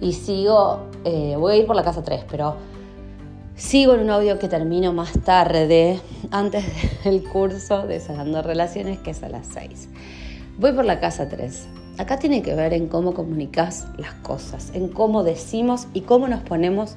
y 0.00 0.12
sigo, 0.12 0.84
eh, 1.04 1.34
voy 1.36 1.54
a 1.54 1.56
ir 1.56 1.66
por 1.66 1.74
la 1.74 1.82
casa 1.82 2.02
3, 2.02 2.24
pero 2.30 2.56
Sigo 3.58 3.94
en 3.94 4.02
un 4.02 4.10
audio 4.10 4.38
que 4.38 4.46
termino 4.46 4.92
más 4.92 5.12
tarde, 5.24 6.00
antes 6.30 6.64
del 7.02 7.24
curso 7.24 7.88
de 7.88 7.98
Sanando 7.98 8.40
Relaciones, 8.40 9.00
que 9.00 9.10
es 9.10 9.20
a 9.24 9.28
las 9.28 9.48
6. 9.48 9.88
Voy 10.58 10.72
por 10.72 10.84
la 10.84 11.00
casa 11.00 11.28
3. 11.28 11.66
Acá 11.98 12.18
tiene 12.18 12.42
que 12.42 12.54
ver 12.54 12.72
en 12.72 12.88
cómo 12.88 13.12
comunicas 13.12 13.86
las 13.96 14.14
cosas, 14.14 14.70
en 14.74 14.88
cómo 14.88 15.24
decimos 15.24 15.88
y 15.94 16.02
cómo 16.02 16.28
nos 16.28 16.40
ponemos 16.40 16.96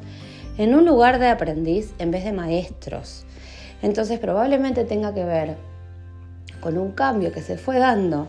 en 0.58 0.76
un 0.76 0.86
lugar 0.86 1.20
de 1.20 1.28
aprendiz 1.28 1.94
en 2.00 2.12
vez 2.12 2.24
de 2.24 2.32
maestros. 2.32 3.26
Entonces 3.82 4.20
probablemente 4.20 4.86
tenga 4.86 5.14
que 5.14 5.24
ver 5.24 5.58
con 6.60 6.78
un 6.78 6.92
cambio 6.92 7.32
que 7.32 7.42
se 7.42 7.58
fue 7.58 7.80
dando, 7.80 8.28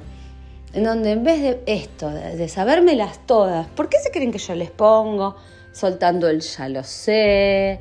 en 0.73 0.85
donde 0.85 1.13
en 1.13 1.23
vez 1.23 1.43
de 1.43 1.63
esto, 1.67 2.09
de, 2.09 2.49
sabérmelas 2.49 3.21
todas, 3.27 3.67
¿por 3.69 3.91
qué 3.91 3.99
se 3.99 4.11
creen 4.11 4.33
que 4.33 4.39
yo 4.39 4.55
les 4.55 4.71
pongo? 4.71 5.37
Soltando 5.73 6.29
el 6.29 6.41
ya 6.41 6.69
lo 6.71 6.83
sé, 6.83 7.81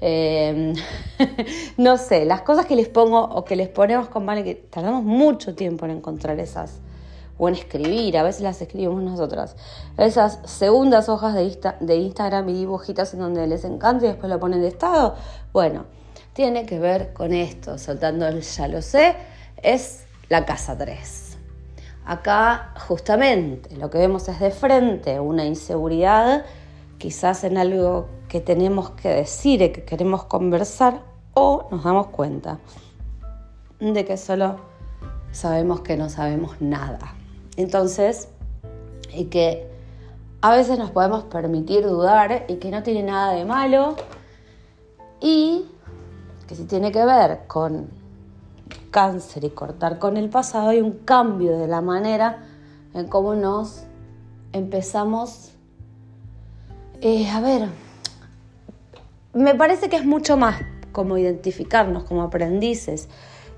Em, 0.00 0.74
no 1.76 1.98
sé, 1.98 2.24
las 2.24 2.40
cosas 2.42 2.66
que 2.66 2.74
les 2.74 2.88
pongo 2.88 3.20
o 3.20 3.44
que 3.44 3.54
les 3.54 3.68
ponemos 3.68 4.08
con 4.08 4.24
Vale, 4.24 4.44
que 4.44 4.54
tardamos 4.54 5.04
mucho 5.04 5.54
tiempo 5.54 5.84
en 5.84 5.92
encontrar 5.92 6.40
esas, 6.40 6.80
o 7.40 7.48
en 7.48 7.54
escribir, 7.54 8.18
a 8.18 8.22
veces 8.22 8.42
las 8.42 8.60
escribimos 8.60 9.02
nosotras, 9.02 9.56
esas 9.96 10.40
segundas 10.44 11.08
hojas 11.08 11.34
de, 11.34 11.96
Instagram 11.96 12.46
y 12.50 12.52
dibujitas 12.52 13.14
en 13.14 13.20
donde 13.20 13.46
les 13.46 13.64
encanta 13.64 14.04
y 14.04 14.08
después 14.08 14.30
lo 14.30 14.38
ponen 14.38 14.60
de 14.60 14.68
estado, 14.68 15.14
bueno, 15.50 15.86
tiene 16.34 16.66
que 16.66 16.78
ver 16.78 17.14
con 17.14 17.32
esto, 17.32 17.78
soltando 17.78 18.28
el 18.28 18.42
ya 18.42 18.68
lo 18.68 18.82
sé, 18.82 19.16
es 19.62 20.04
la 20.28 20.44
casa 20.44 20.76
3. 20.76 21.38
Acá 22.04 22.74
justamente 22.86 23.74
lo 23.74 23.88
que 23.88 23.96
vemos 23.96 24.28
es 24.28 24.38
de 24.38 24.50
frente 24.50 25.18
una 25.18 25.46
inseguridad, 25.46 26.44
quizás 26.98 27.42
en 27.44 27.56
algo 27.56 28.06
que 28.28 28.42
tenemos 28.42 28.90
que 28.90 29.08
decir 29.08 29.62
y 29.62 29.72
que 29.72 29.84
queremos 29.84 30.24
conversar 30.24 31.00
o 31.32 31.68
nos 31.70 31.84
damos 31.84 32.08
cuenta 32.08 32.58
de 33.80 34.04
que 34.04 34.18
solo 34.18 34.60
sabemos 35.32 35.80
que 35.80 35.96
no 35.96 36.10
sabemos 36.10 36.60
nada. 36.60 37.14
Entonces, 37.60 38.28
y 39.12 39.26
que 39.26 39.68
a 40.40 40.50
veces 40.56 40.78
nos 40.78 40.90
podemos 40.90 41.24
permitir 41.24 41.84
dudar 41.84 42.46
y 42.48 42.56
que 42.56 42.70
no 42.70 42.82
tiene 42.82 43.02
nada 43.02 43.34
de 43.34 43.44
malo 43.44 43.96
y 45.20 45.66
que 46.48 46.54
si 46.54 46.64
tiene 46.64 46.90
que 46.90 47.04
ver 47.04 47.42
con 47.46 47.90
cáncer 48.90 49.44
y 49.44 49.50
cortar 49.50 49.98
con 49.98 50.16
el 50.16 50.30
pasado, 50.30 50.70
hay 50.70 50.80
un 50.80 50.92
cambio 50.92 51.58
de 51.58 51.68
la 51.68 51.82
manera 51.82 52.44
en 52.94 53.06
cómo 53.08 53.34
nos 53.34 53.82
empezamos 54.52 55.50
eh, 57.02 57.28
a 57.30 57.40
ver, 57.40 57.68
me 59.32 59.54
parece 59.54 59.88
que 59.88 59.96
es 59.96 60.04
mucho 60.04 60.36
más 60.36 60.60
como 60.92 61.16
identificarnos 61.16 62.04
como 62.04 62.22
aprendices. 62.22 63.08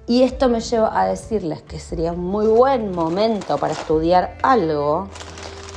Y 0.06 0.24
esto 0.24 0.48
me 0.48 0.60
lleva 0.60 1.00
a 1.00 1.06
decirles 1.06 1.62
que 1.62 1.78
sería 1.78 2.12
un 2.12 2.24
muy 2.24 2.46
buen 2.46 2.92
momento 2.92 3.56
para 3.58 3.72
estudiar 3.72 4.36
algo. 4.42 5.08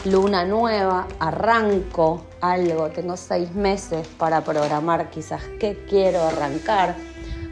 Luna 0.03 0.45
nueva, 0.45 1.07
arranco 1.19 2.25
algo, 2.41 2.89
tengo 2.89 3.17
seis 3.17 3.53
meses 3.53 4.07
para 4.07 4.41
programar 4.43 5.09
quizás 5.09 5.43
qué 5.59 5.85
quiero 5.87 6.23
arrancar. 6.23 6.95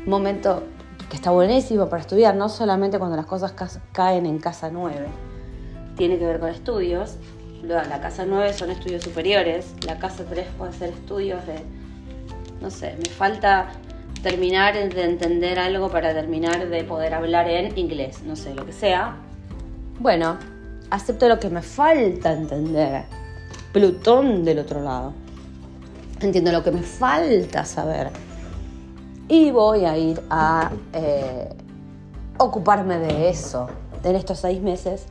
Momento 0.06 0.64
que 1.10 1.16
está 1.16 1.30
buenísimo 1.30 1.90
para 1.90 2.02
estudiar, 2.02 2.36
no 2.36 2.50
solamente 2.50 2.98
cuando 2.98 3.18
las 3.18 3.28
cosas 3.28 3.54
caen 3.92 4.26
en 4.26 4.40
casa 4.40 4.70
nueve. 4.72 5.08
Tiene 5.96 6.18
que 6.18 6.26
ver 6.26 6.40
con 6.40 6.50
estudios. 6.50 7.18
La 7.62 8.02
casa 8.02 8.26
nueve 8.28 8.52
son 8.54 8.72
estudios 8.72 9.04
superiores, 9.04 9.74
la 9.86 9.98
casa 9.98 10.26
tres 10.28 10.48
puede 10.58 10.74
ser 10.74 10.90
estudios 10.90 11.46
de 11.46 11.64
no 12.64 12.70
sé, 12.72 12.96
me 12.98 13.10
falta 13.10 13.74
terminar 14.24 14.74
de 14.74 15.04
entender 15.04 15.60
algo 15.60 15.90
para 15.90 16.14
terminar 16.14 16.68
de 16.68 16.84
poder 16.84 17.14
hablar 17.14 17.48
en 17.50 17.78
inglés, 17.78 18.24
no 18.24 18.36
sé, 18.36 18.56
lo 18.56 18.66
que 18.66 18.74
sea. 18.74 19.18
Bueno, 20.00 20.38
acepto 20.90 21.28
lo 21.30 21.40
que 21.40 21.50
me 21.50 21.62
falta 21.62 22.32
entender. 22.32 23.04
Plutón 23.72 24.44
del 24.44 24.60
otro 24.60 24.82
lado. 24.82 25.14
Entiendo 26.22 26.52
lo 26.52 26.64
que 26.64 26.72
me 26.72 26.82
falta 26.82 27.66
saber. 27.66 28.10
Y 29.28 29.52
voy 29.52 29.86
a 29.86 29.98
ir 29.98 30.22
a 30.30 30.72
eh, 30.94 31.50
ocuparme 32.38 32.98
de 32.98 33.30
eso 33.30 33.68
en 34.04 34.16
estos 34.16 34.40
seis 34.40 34.62
meses 34.62 35.06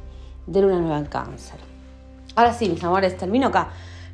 de 0.46 0.62
luna 0.62 0.80
nueva 0.80 1.04
cáncer. 1.04 1.60
Ahora 2.34 2.52
sí, 2.52 2.68
mis 2.68 2.82
amores, 2.82 3.16
termino 3.16 3.48
acá. 3.48 3.68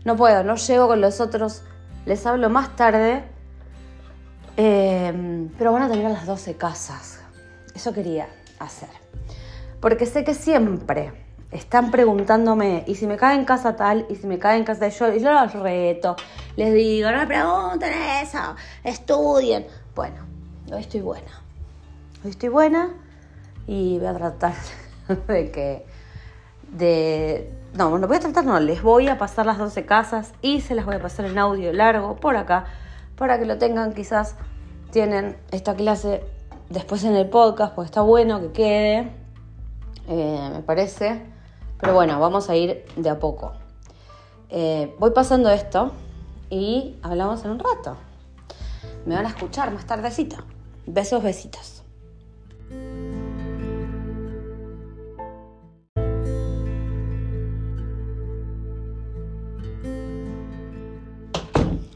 No 0.04 0.16
puedo, 0.16 0.42
no 0.42 0.56
llego 0.56 0.88
con 0.88 1.00
los 1.00 1.20
otros 1.20 1.62
les 2.08 2.24
hablo 2.24 2.48
más 2.48 2.74
tarde. 2.74 3.22
Eh, 4.60 5.48
pero 5.56 5.72
van 5.72 5.82
a 5.82 5.88
tener 5.88 6.10
las 6.10 6.26
12 6.26 6.56
casas. 6.56 7.20
Eso 7.76 7.94
quería 7.94 8.26
hacer. 8.58 8.88
Porque 9.80 10.04
sé 10.04 10.24
que 10.24 10.34
siempre 10.34 11.12
están 11.52 11.92
preguntándome, 11.92 12.82
¿y 12.88 12.96
si 12.96 13.06
me 13.06 13.16
cae 13.16 13.36
en 13.36 13.44
casa 13.44 13.76
tal? 13.76 14.04
¿Y 14.10 14.16
si 14.16 14.26
me 14.26 14.40
cae 14.40 14.58
en 14.58 14.64
casa 14.64 14.86
de 14.86 14.90
yo? 14.90 15.14
Y 15.14 15.20
yo 15.20 15.32
los 15.32 15.52
reto. 15.52 16.16
Les 16.56 16.74
digo, 16.74 17.08
no 17.12 17.18
me 17.18 17.26
pregunten 17.28 17.92
eso. 18.20 18.56
Estudien. 18.82 19.64
Bueno, 19.94 20.26
hoy 20.72 20.80
estoy 20.80 21.02
buena. 21.02 21.40
Hoy 22.24 22.30
estoy 22.30 22.48
buena 22.48 22.90
y 23.68 23.98
voy 23.98 24.08
a 24.08 24.14
tratar 24.14 24.54
de 25.28 25.52
que... 25.52 25.86
De, 26.72 27.54
no, 27.74 27.90
bueno, 27.90 28.08
voy 28.08 28.16
a 28.16 28.20
tratar, 28.20 28.44
no, 28.44 28.58
les 28.58 28.82
voy 28.82 29.06
a 29.06 29.18
pasar 29.18 29.46
las 29.46 29.56
12 29.56 29.86
casas 29.86 30.32
y 30.42 30.62
se 30.62 30.74
las 30.74 30.84
voy 30.84 30.96
a 30.96 31.00
pasar 31.00 31.26
en 31.26 31.38
audio 31.38 31.72
largo 31.72 32.16
por 32.16 32.36
acá 32.36 32.66
para 33.18 33.38
que 33.38 33.44
lo 33.44 33.58
tengan. 33.58 33.92
Quizás 33.92 34.36
tienen 34.90 35.36
esta 35.50 35.74
clase 35.74 36.22
después 36.70 37.04
en 37.04 37.16
el 37.16 37.28
podcast, 37.28 37.74
porque 37.74 37.86
está 37.86 38.02
bueno 38.02 38.40
que 38.40 38.52
quede, 38.52 39.12
eh, 40.08 40.50
me 40.52 40.62
parece. 40.62 41.22
Pero 41.80 41.94
bueno, 41.94 42.18
vamos 42.18 42.48
a 42.50 42.56
ir 42.56 42.84
de 42.96 43.10
a 43.10 43.18
poco. 43.18 43.52
Eh, 44.50 44.94
voy 44.98 45.10
pasando 45.10 45.50
esto 45.50 45.92
y 46.50 46.96
hablamos 47.02 47.44
en 47.44 47.52
un 47.52 47.58
rato. 47.58 47.96
Me 49.04 49.14
van 49.14 49.26
a 49.26 49.28
escuchar 49.28 49.72
más 49.72 49.86
tardecito. 49.86 50.36
Besos, 50.86 51.22
besitos. 51.22 51.77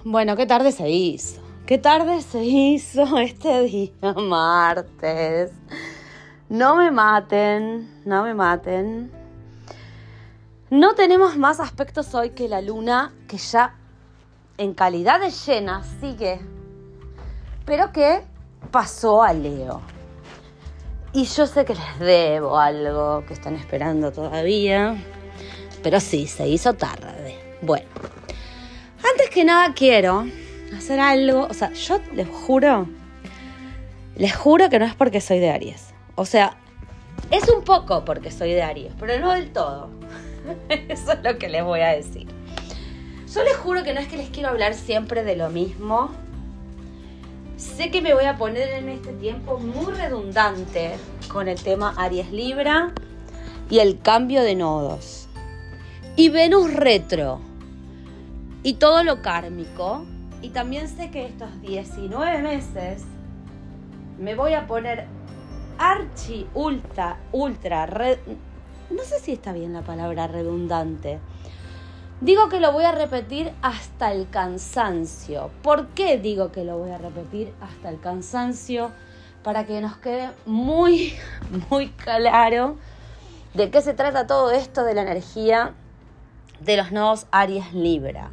Bueno, 0.05 0.35
qué 0.35 0.47
tarde 0.47 0.73
se 0.73 0.91
hizo. 0.91 1.41
Qué 1.65 1.79
tarde 1.79 2.23
se 2.23 2.43
hizo 2.45 3.19
este 3.19 3.63
día, 3.63 4.13
martes. 4.17 5.53
No 6.49 6.75
me 6.75 6.91
maten, 6.91 8.03
no 8.05 8.25
me 8.25 8.35
maten. 8.35 9.13
No 10.71 10.95
tenemos 10.95 11.37
más 11.37 11.61
aspectos 11.61 12.15
hoy 12.17 12.31
que 12.31 12.49
la 12.49 12.61
luna, 12.61 13.13
que 13.29 13.37
ya 13.37 13.77
en 14.59 14.75
calidad 14.75 15.21
de 15.21 15.31
llena 15.31 15.85
sigue, 16.01 16.41
pero 17.65 17.93
que 17.93 18.23
pasó 18.73 19.23
a 19.23 19.33
Leo. 19.33 19.83
Y 21.13 21.27
yo 21.27 21.47
sé 21.47 21.65
que 21.65 21.75
les 21.75 21.99
debo 22.01 22.59
algo 22.59 23.25
que 23.25 23.35
están 23.35 23.55
esperando 23.55 24.11
todavía, 24.11 24.97
pero 25.83 26.01
sí, 26.01 26.27
se 26.27 26.49
hizo 26.49 26.75
tarde. 26.75 27.39
Bueno, 27.63 27.87
antes 29.11 29.31
que 29.31 29.45
nada 29.45 29.73
quiero 29.75 30.27
hacer 30.77 31.01
algo, 31.01 31.47
o 31.49 31.55
sea, 31.55 31.73
yo 31.73 32.01
les 32.15 32.29
juro, 32.29 32.89
les 34.17 34.35
juro 34.35 34.69
que 34.71 34.79
no 34.79 34.85
es 34.85 34.95
porque 34.95 35.21
soy 35.21 35.39
de 35.39 35.51
Aries. 35.51 35.93
O 36.15 36.25
sea, 36.25 36.57
es 37.31 37.49
un 37.49 37.65
poco 37.65 38.05
porque 38.05 38.31
soy 38.31 38.53
de 38.53 38.63
Aries, 38.63 38.93
pero 38.99 39.19
no 39.19 39.33
del 39.33 39.51
todo. 39.53 39.91
Eso 40.89 41.13
es 41.13 41.23
lo 41.23 41.39
que 41.39 41.49
les 41.49 41.65
voy 41.65 41.81
a 41.81 41.89
decir. 41.89 42.27
Yo 43.33 43.43
les 43.45 43.57
juro 43.57 43.83
que 43.83 43.95
no 43.95 44.01
es 44.01 44.09
que 44.09 44.17
les 44.17 44.29
quiero 44.29 44.51
hablar 44.51 44.75
siempre 44.75 45.25
de 45.25 45.37
lo 45.37 45.49
mismo. 45.49 46.11
Sé 47.57 47.91
que 47.91 48.03
me 48.03 48.13
voy 48.13 48.25
a 48.25 48.37
poner 48.37 48.69
en 48.71 48.89
este 48.89 49.13
tiempo 49.13 49.59
muy 49.59 49.93
redundante 49.95 50.93
con 51.33 51.49
el 51.49 51.61
tema 51.63 51.95
Aries 51.97 52.31
Libra 52.31 52.93
y 53.71 53.79
el 53.79 54.01
cambio 54.01 54.43
de 54.43 54.55
nodos. 54.55 55.29
Y 56.17 56.29
Venus 56.29 56.75
retro. 56.75 57.41
Y 58.63 58.75
todo 58.75 59.03
lo 59.03 59.23
kármico. 59.23 60.05
Y 60.41 60.51
también 60.51 60.89
sé 60.89 61.11
que 61.11 61.27
estos 61.27 61.61
19 61.63 62.43
meses 62.43 63.05
me 64.19 64.35
voy 64.35 64.55
a 64.55 64.67
poner 64.67 65.07
archi 65.79 66.47
ultra, 66.55 67.17
ultra, 67.33 67.87
no 68.91 69.03
sé 69.05 69.19
si 69.21 69.33
está 69.33 69.53
bien 69.53 69.73
la 69.73 69.83
palabra 69.83 70.27
redundante. 70.27 71.19
Digo 72.21 72.49
que 72.49 72.61
lo 72.61 72.73
voy 72.73 72.85
a 72.85 72.93
repetir 72.93 73.53
hasta 73.63 74.13
el 74.13 74.29
cansancio. 74.29 75.51
¿Por 75.63 75.89
qué 75.89 76.19
digo 76.19 76.53
que 76.53 76.65
lo 76.65 76.79
voy 76.79 76.91
a 76.91 76.99
repetir 76.99 77.53
hasta 77.61 77.89
el 77.89 77.99
cansancio? 77.99 78.93
Para 79.43 79.67
que 79.67 79.81
nos 79.81 79.97
quede 79.97 80.31
muy, 80.47 81.15
muy 81.71 81.89
claro 81.89 82.77
de 83.55 83.71
qué 83.71 83.83
se 83.83 83.95
trata 83.95 84.27
todo 84.27 84.53
esto 84.53 84.85
de 84.85 84.95
la 84.95 85.03
energía 85.03 85.75
de 86.61 86.77
los 86.77 86.93
nodos 86.93 87.27
Aries 87.33 87.73
Libra. 87.75 88.31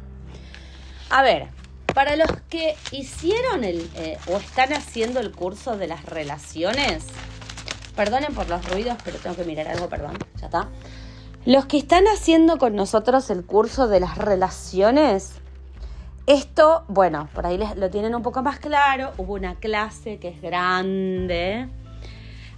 A 1.10 1.22
ver, 1.22 1.48
para 1.94 2.16
los 2.16 2.30
que 2.48 2.76
hicieron 2.92 3.64
el 3.64 3.90
eh, 3.96 4.18
o 4.28 4.36
están 4.38 4.72
haciendo 4.72 5.20
el 5.20 5.32
curso 5.32 5.76
de 5.76 5.88
las 5.88 6.04
relaciones, 6.06 7.04
Perdonen 8.00 8.34
por 8.34 8.48
los 8.48 8.66
ruidos, 8.70 8.96
pero 9.04 9.18
tengo 9.18 9.36
que 9.36 9.44
mirar 9.44 9.68
algo, 9.68 9.88
perdón, 9.88 10.16
ya 10.36 10.46
está. 10.46 10.68
Los 11.44 11.66
que 11.66 11.78
están 11.78 12.04
haciendo 12.06 12.58
con 12.58 12.74
nosotros 12.74 13.28
el 13.30 13.44
curso 13.44 13.88
de 13.88 14.00
las 14.00 14.16
relaciones, 14.16 15.34
esto, 16.26 16.84
bueno, 16.88 17.28
por 17.34 17.46
ahí 17.46 17.58
lo 17.76 17.90
tienen 17.90 18.14
un 18.14 18.22
poco 18.22 18.42
más 18.42 18.58
claro. 18.58 19.12
Hubo 19.18 19.34
una 19.34 19.56
clase 19.56 20.18
que 20.18 20.28
es 20.28 20.40
grande 20.40 21.68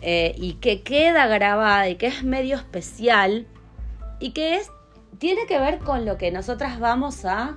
eh, 0.00 0.34
y 0.36 0.54
que 0.54 0.82
queda 0.82 1.26
grabada 1.26 1.88
y 1.88 1.96
que 1.96 2.08
es 2.08 2.22
medio 2.22 2.56
especial 2.56 3.46
y 4.20 4.32
que 4.32 4.56
es, 4.56 4.70
tiene 5.18 5.46
que 5.46 5.58
ver 5.58 5.78
con 5.78 6.04
lo 6.04 6.18
que 6.18 6.30
nosotras 6.30 6.78
vamos 6.78 7.24
a 7.24 7.56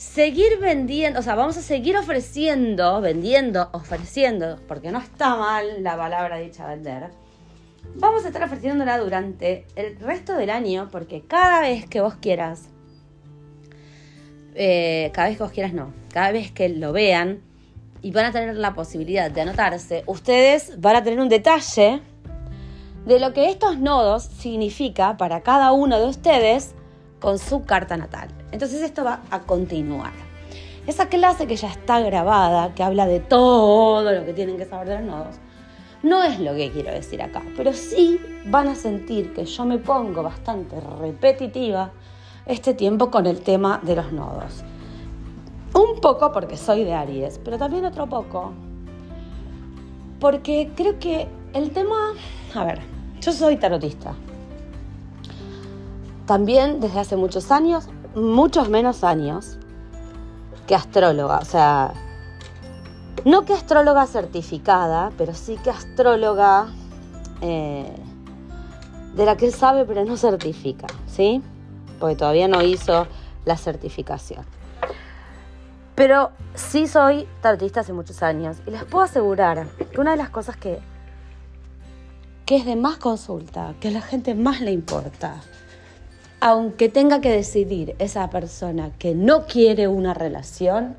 seguir 0.00 0.58
vendiendo, 0.58 1.20
o 1.20 1.22
sea, 1.22 1.34
vamos 1.34 1.58
a 1.58 1.62
seguir 1.62 1.94
ofreciendo, 1.94 3.02
vendiendo, 3.02 3.68
ofreciendo, 3.72 4.58
porque 4.66 4.90
no 4.90 4.98
está 4.98 5.36
mal 5.36 5.82
la 5.82 5.94
palabra 5.94 6.38
dicha 6.38 6.66
vender. 6.66 7.10
Vamos 7.96 8.24
a 8.24 8.28
estar 8.28 8.42
ofreciéndola 8.42 8.96
durante 8.96 9.66
el 9.76 10.00
resto 10.00 10.34
del 10.36 10.48
año, 10.48 10.88
porque 10.90 11.20
cada 11.28 11.60
vez 11.60 11.86
que 11.86 12.00
vos 12.00 12.14
quieras, 12.14 12.70
eh, 14.54 15.10
cada 15.12 15.28
vez 15.28 15.36
que 15.36 15.42
vos 15.42 15.52
quieras 15.52 15.74
no, 15.74 15.92
cada 16.14 16.32
vez 16.32 16.50
que 16.50 16.70
lo 16.70 16.94
vean 16.94 17.42
y 18.00 18.10
van 18.10 18.24
a 18.24 18.32
tener 18.32 18.56
la 18.56 18.72
posibilidad 18.72 19.30
de 19.30 19.42
anotarse, 19.42 20.02
ustedes 20.06 20.80
van 20.80 20.96
a 20.96 21.04
tener 21.04 21.20
un 21.20 21.28
detalle 21.28 22.00
de 23.04 23.20
lo 23.20 23.34
que 23.34 23.50
estos 23.50 23.78
nodos 23.78 24.22
significa 24.22 25.18
para 25.18 25.42
cada 25.42 25.72
uno 25.72 25.98
de 26.00 26.06
ustedes 26.06 26.74
con 27.20 27.38
su 27.38 27.66
carta 27.66 27.98
natal. 27.98 28.39
Entonces 28.52 28.82
esto 28.82 29.04
va 29.04 29.20
a 29.30 29.40
continuar. 29.40 30.12
Esa 30.86 31.08
clase 31.08 31.46
que 31.46 31.56
ya 31.56 31.68
está 31.68 32.00
grabada, 32.00 32.74
que 32.74 32.82
habla 32.82 33.06
de 33.06 33.20
todo 33.20 34.12
lo 34.12 34.24
que 34.24 34.32
tienen 34.32 34.56
que 34.56 34.64
saber 34.64 34.88
de 34.88 34.94
los 35.00 35.04
nodos, 35.04 35.36
no 36.02 36.22
es 36.22 36.40
lo 36.40 36.54
que 36.54 36.70
quiero 36.70 36.90
decir 36.90 37.22
acá, 37.22 37.42
pero 37.56 37.72
sí 37.72 38.20
van 38.46 38.68
a 38.68 38.74
sentir 38.74 39.34
que 39.34 39.44
yo 39.44 39.64
me 39.66 39.78
pongo 39.78 40.22
bastante 40.22 40.80
repetitiva 40.80 41.92
este 42.46 42.74
tiempo 42.74 43.10
con 43.10 43.26
el 43.26 43.40
tema 43.40 43.80
de 43.82 43.96
los 43.96 44.10
nodos. 44.12 44.64
Un 45.74 46.00
poco 46.00 46.32
porque 46.32 46.56
soy 46.56 46.84
de 46.84 46.94
Aries, 46.94 47.38
pero 47.44 47.58
también 47.58 47.84
otro 47.84 48.06
poco 48.06 48.52
porque 50.20 50.70
creo 50.76 50.98
que 50.98 51.26
el 51.54 51.70
tema, 51.70 52.12
a 52.54 52.64
ver, 52.64 52.80
yo 53.20 53.32
soy 53.32 53.56
tarotista, 53.56 54.14
también 56.26 56.78
desde 56.80 57.00
hace 57.00 57.16
muchos 57.16 57.50
años, 57.50 57.88
muchos 58.14 58.68
menos 58.68 59.04
años, 59.04 59.58
que 60.66 60.74
astróloga. 60.74 61.38
O 61.38 61.44
sea, 61.44 61.92
no 63.24 63.44
que 63.44 63.52
astróloga 63.52 64.06
certificada, 64.06 65.10
pero 65.18 65.34
sí 65.34 65.58
que 65.62 65.70
astróloga 65.70 66.68
eh, 67.40 67.92
de 69.14 69.24
la 69.24 69.36
que 69.36 69.50
sabe 69.50 69.84
pero 69.84 70.04
no 70.04 70.16
certifica, 70.16 70.86
¿sí? 71.06 71.42
Porque 71.98 72.16
todavía 72.16 72.48
no 72.48 72.62
hizo 72.62 73.06
la 73.44 73.56
certificación. 73.56 74.44
Pero 75.94 76.30
sí 76.54 76.86
soy 76.86 77.26
tarotista 77.42 77.80
hace 77.80 77.92
muchos 77.92 78.22
años 78.22 78.58
y 78.66 78.70
les 78.70 78.84
puedo 78.84 79.04
asegurar 79.04 79.66
que 79.92 80.00
una 80.00 80.12
de 80.12 80.16
las 80.16 80.30
cosas 80.30 80.56
que, 80.56 80.78
que 82.46 82.56
es 82.56 82.64
de 82.64 82.76
más 82.76 82.96
consulta, 82.96 83.74
que 83.80 83.88
a 83.88 83.90
la 83.90 84.00
gente 84.00 84.34
más 84.34 84.60
le 84.60 84.72
importa, 84.72 85.42
aunque 86.40 86.88
tenga 86.88 87.20
que 87.20 87.30
decidir 87.30 87.94
esa 87.98 88.30
persona 88.30 88.92
que 88.98 89.14
no 89.14 89.46
quiere 89.46 89.88
una 89.88 90.14
relación, 90.14 90.96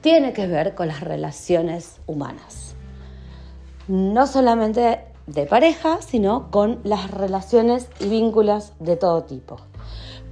tiene 0.00 0.32
que 0.32 0.46
ver 0.46 0.74
con 0.74 0.88
las 0.88 1.00
relaciones 1.00 2.00
humanas. 2.06 2.74
No 3.86 4.26
solamente 4.26 5.04
de 5.26 5.46
pareja, 5.46 6.02
sino 6.02 6.50
con 6.50 6.80
las 6.82 7.10
relaciones 7.10 7.88
y 8.00 8.08
vínculos 8.08 8.72
de 8.80 8.96
todo 8.96 9.22
tipo. 9.22 9.58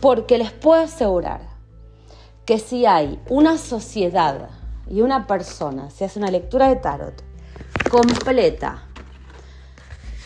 Porque 0.00 0.38
les 0.38 0.50
puedo 0.50 0.82
asegurar 0.82 1.40
que 2.44 2.58
si 2.58 2.86
hay 2.86 3.20
una 3.28 3.58
sociedad 3.58 4.48
y 4.88 5.02
una 5.02 5.26
persona, 5.26 5.90
si 5.90 6.04
hace 6.04 6.18
una 6.18 6.30
lectura 6.30 6.68
de 6.68 6.76
tarot 6.76 7.22
completa, 7.90 8.87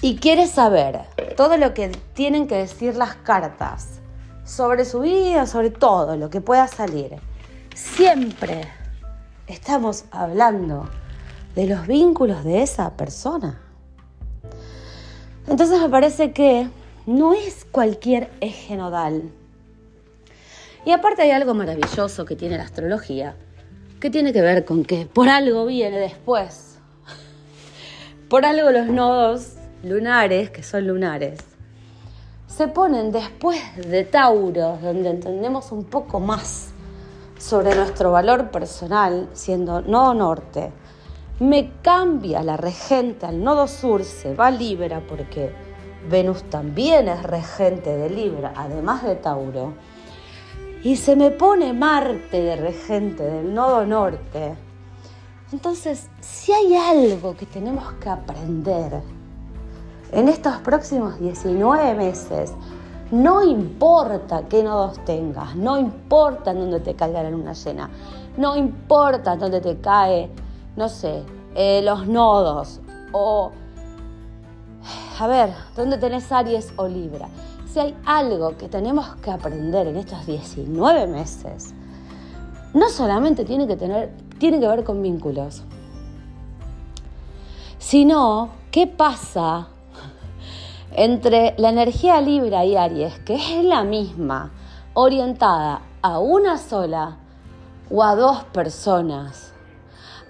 y 0.03 0.17
quiere 0.17 0.49
saber 0.49 1.03
todo 1.37 1.57
lo 1.57 1.75
que 1.75 1.89
tienen 2.13 2.49
que 2.49 2.57
decir 2.57 2.97
las 2.97 3.15
cartas 3.15 4.01
sobre 4.45 4.85
su 4.85 5.01
vida, 5.01 5.47
sobre 5.47 5.71
todo 5.71 6.17
lo 6.17 6.29
que 6.29 6.41
pueda 6.41 6.67
salir, 6.67 7.17
siempre 7.75 8.69
estamos 9.47 10.05
hablando 10.11 10.91
de 11.55 11.69
los 11.69 11.87
vínculos 11.87 12.43
de 12.43 12.63
esa 12.63 12.97
persona. 12.97 13.61
Entonces 15.47 15.81
me 15.81 15.89
parece 15.89 16.33
que 16.33 16.69
no 17.07 17.33
es 17.33 17.65
cualquier 17.65 18.31
eje 18.41 18.77
nodal. 18.77 19.31
Y 20.85 20.91
aparte 20.91 21.23
hay 21.23 21.31
algo 21.31 21.55
maravilloso 21.55 22.25
que 22.25 22.35
tiene 22.35 22.57
la 22.57 22.65
astrología, 22.65 23.37
que 24.01 24.11
tiene 24.11 24.33
que 24.33 24.43
ver 24.43 24.65
con 24.65 24.85
que 24.85 25.07
por 25.07 25.29
algo 25.29 25.65
viene 25.65 25.99
después. 25.99 26.79
Por 28.29 28.45
algo 28.45 28.71
los 28.73 28.87
nodos 28.89 29.62
lunares, 29.83 30.51
que 30.51 30.63
son 30.63 30.87
lunares, 30.87 31.39
se 32.47 32.69
ponen 32.69 33.13
después 33.13 33.59
de 33.77 34.05
Tauro, 34.05 34.79
donde 34.83 35.11
entendemos 35.11 35.73
un 35.73 35.85
poco 35.85 36.21
más 36.21 36.71
sobre 37.39 37.75
nuestro 37.75 38.13
valor 38.13 38.51
personal, 38.51 39.29
siendo 39.33 39.81
nodo 39.81 40.15
norte, 40.15 40.71
me 41.41 41.73
cambia 41.83 42.43
la 42.43 42.57
regente 42.57 43.27
al 43.27 43.43
nodo 43.43 43.67
sur, 43.67 44.05
se 44.05 44.35
va 44.35 44.51
Libra, 44.51 45.03
porque 45.09 45.51
Venus 46.09 46.45
también 46.45 47.09
es 47.09 47.23
regente 47.23 47.97
de 47.97 48.11
Libra, 48.11 48.53
además 48.55 49.03
de 49.03 49.17
Tauro, 49.17 49.75
y 50.85 50.97
se 50.97 51.17
me 51.17 51.31
pone 51.31 51.73
Marte 51.73 52.41
de 52.43 52.57
regente 52.57 53.23
del 53.23 53.55
nodo 53.55 53.87
norte. 53.87 54.55
Entonces, 55.53 56.09
si 56.21 56.53
hay 56.53 56.77
algo 56.77 57.35
que 57.37 57.47
tenemos 57.47 57.93
que 57.95 58.09
aprender, 58.09 59.03
en 60.13 60.29
estos 60.29 60.57
próximos 60.59 61.19
19 61.19 61.95
meses, 61.95 62.53
no 63.11 63.43
importa 63.43 64.43
qué 64.49 64.63
nodos 64.63 65.03
tengas, 65.05 65.57
no 65.57 65.79
importa 65.79 66.53
en 66.53 66.61
dónde 66.61 66.81
te 66.81 66.95
caiga 66.95 67.23
la 67.23 67.31
luna 67.31 67.55
llena, 67.55 67.91
no 68.37 68.57
importa 68.57 69.37
dónde 69.37 69.61
te 69.61 69.79
cae, 69.81 70.31
no 70.77 70.89
sé, 70.89 71.23
eh, 71.55 71.81
los 71.83 72.07
nodos 72.07 72.81
o 73.13 73.53
a 75.19 75.27
ver, 75.27 75.53
¿dónde 75.77 75.99
tenés 75.99 76.31
Aries 76.33 76.73
o 76.77 76.89
Libra? 76.89 77.29
Si 77.71 77.79
hay 77.79 77.97
algo 78.05 78.57
que 78.57 78.69
tenemos 78.69 79.15
que 79.17 79.31
aprender 79.31 79.87
en 79.87 79.97
estos 79.97 80.27
19 80.27 81.07
meses, 81.07 81.75
no 82.75 82.89
solamente 82.89 83.45
tiene 83.45 83.67
que, 83.67 83.77
tener, 83.77 84.11
tiene 84.39 84.59
que 84.59 84.67
ver 84.67 84.85
con 84.85 85.03
vínculos, 85.03 85.63
sino 87.79 88.51
qué 88.71 88.87
pasa 88.87 89.69
entre 90.95 91.55
la 91.59 91.71
energía 91.71 92.21
Libra 92.21 92.65
y 92.65 92.77
Aries, 92.77 93.19
que 93.21 93.35
es 93.35 93.65
la 93.65 93.85
misma, 93.85 94.53
orientada 94.95 95.83
a 96.03 96.19
una 96.19 96.59
sola 96.59 97.19
o 97.91 98.03
a 98.03 98.15
dos 98.15 98.45
personas, 98.45 99.53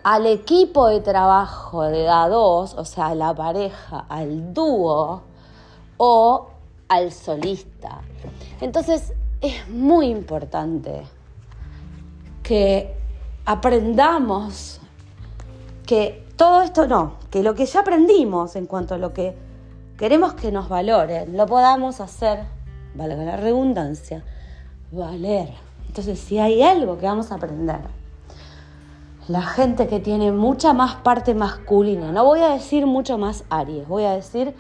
al 0.03 0.27
equipo 0.27 0.89
de 0.89 1.01
trabajo 1.01 1.83
de 1.85 2.09
a 2.09 2.29
dos, 2.29 2.75
o 2.75 2.85
sea, 2.85 3.09
a 3.09 3.15
la 3.15 3.35
pareja, 3.35 4.05
al 4.09 4.53
dúo 4.53 5.23
o 5.97 6.51
al 6.89 7.13
solista. 7.13 8.01
Entonces 8.61 9.13
es 9.41 9.69
muy 9.69 10.07
importante 10.07 11.03
que 12.43 12.97
aprendamos 13.45 14.81
que 15.87 16.27
todo 16.37 16.63
esto 16.63 16.87
no, 16.87 17.15
que 17.31 17.43
lo 17.43 17.55
que 17.55 17.67
ya 17.67 17.81
aprendimos 17.81 18.57
en 18.57 18.67
cuanto 18.67 18.95
a 18.95 18.99
lo 18.99 19.13
que 19.13 19.37
queremos 20.03 20.35
que 20.35 20.51
nos 20.51 20.69
valoren, 20.69 21.37
lo 21.37 21.47
podamos 21.47 22.01
hacer, 22.01 22.41
valga 22.97 23.23
la 23.23 23.37
redundancia, 23.37 24.25
valer. 24.91 25.51
Entonces, 25.87 26.19
si 26.19 26.41
hay 26.41 26.61
algo 26.61 26.99
que 26.99 27.07
vamos 27.07 27.31
a 27.31 27.37
aprender, 27.37 27.79
la 29.29 29.43
gente 29.43 29.87
que 29.87 30.01
tiene 30.01 30.33
mucha 30.33 30.73
más 30.73 30.97
parte 30.97 31.37
masculina, 31.37 32.11
no 32.11 32.25
voy 32.25 32.41
a 32.41 32.49
decir 32.49 32.85
mucho 32.85 33.17
más 33.17 33.45
Aries, 33.49 33.87
voy 33.87 34.03
a 34.03 34.15
decir 34.15 34.57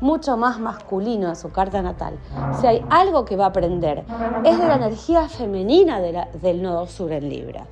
mucho 0.00 0.36
más 0.36 0.58
masculino 0.58 1.28
en 1.28 1.36
su 1.36 1.52
carta 1.52 1.82
natal. 1.82 2.18
Si 2.60 2.66
hay 2.66 2.84
algo 2.90 3.24
que 3.24 3.36
va 3.36 3.44
a 3.44 3.48
aprender, 3.50 4.04
es 4.44 4.58
de 4.58 4.66
la 4.66 4.74
energía 4.74 5.28
femenina 5.28 6.00
del 6.00 6.62
nodo 6.62 6.88
sur 6.88 7.12
en 7.12 7.28
Libra. 7.28 7.68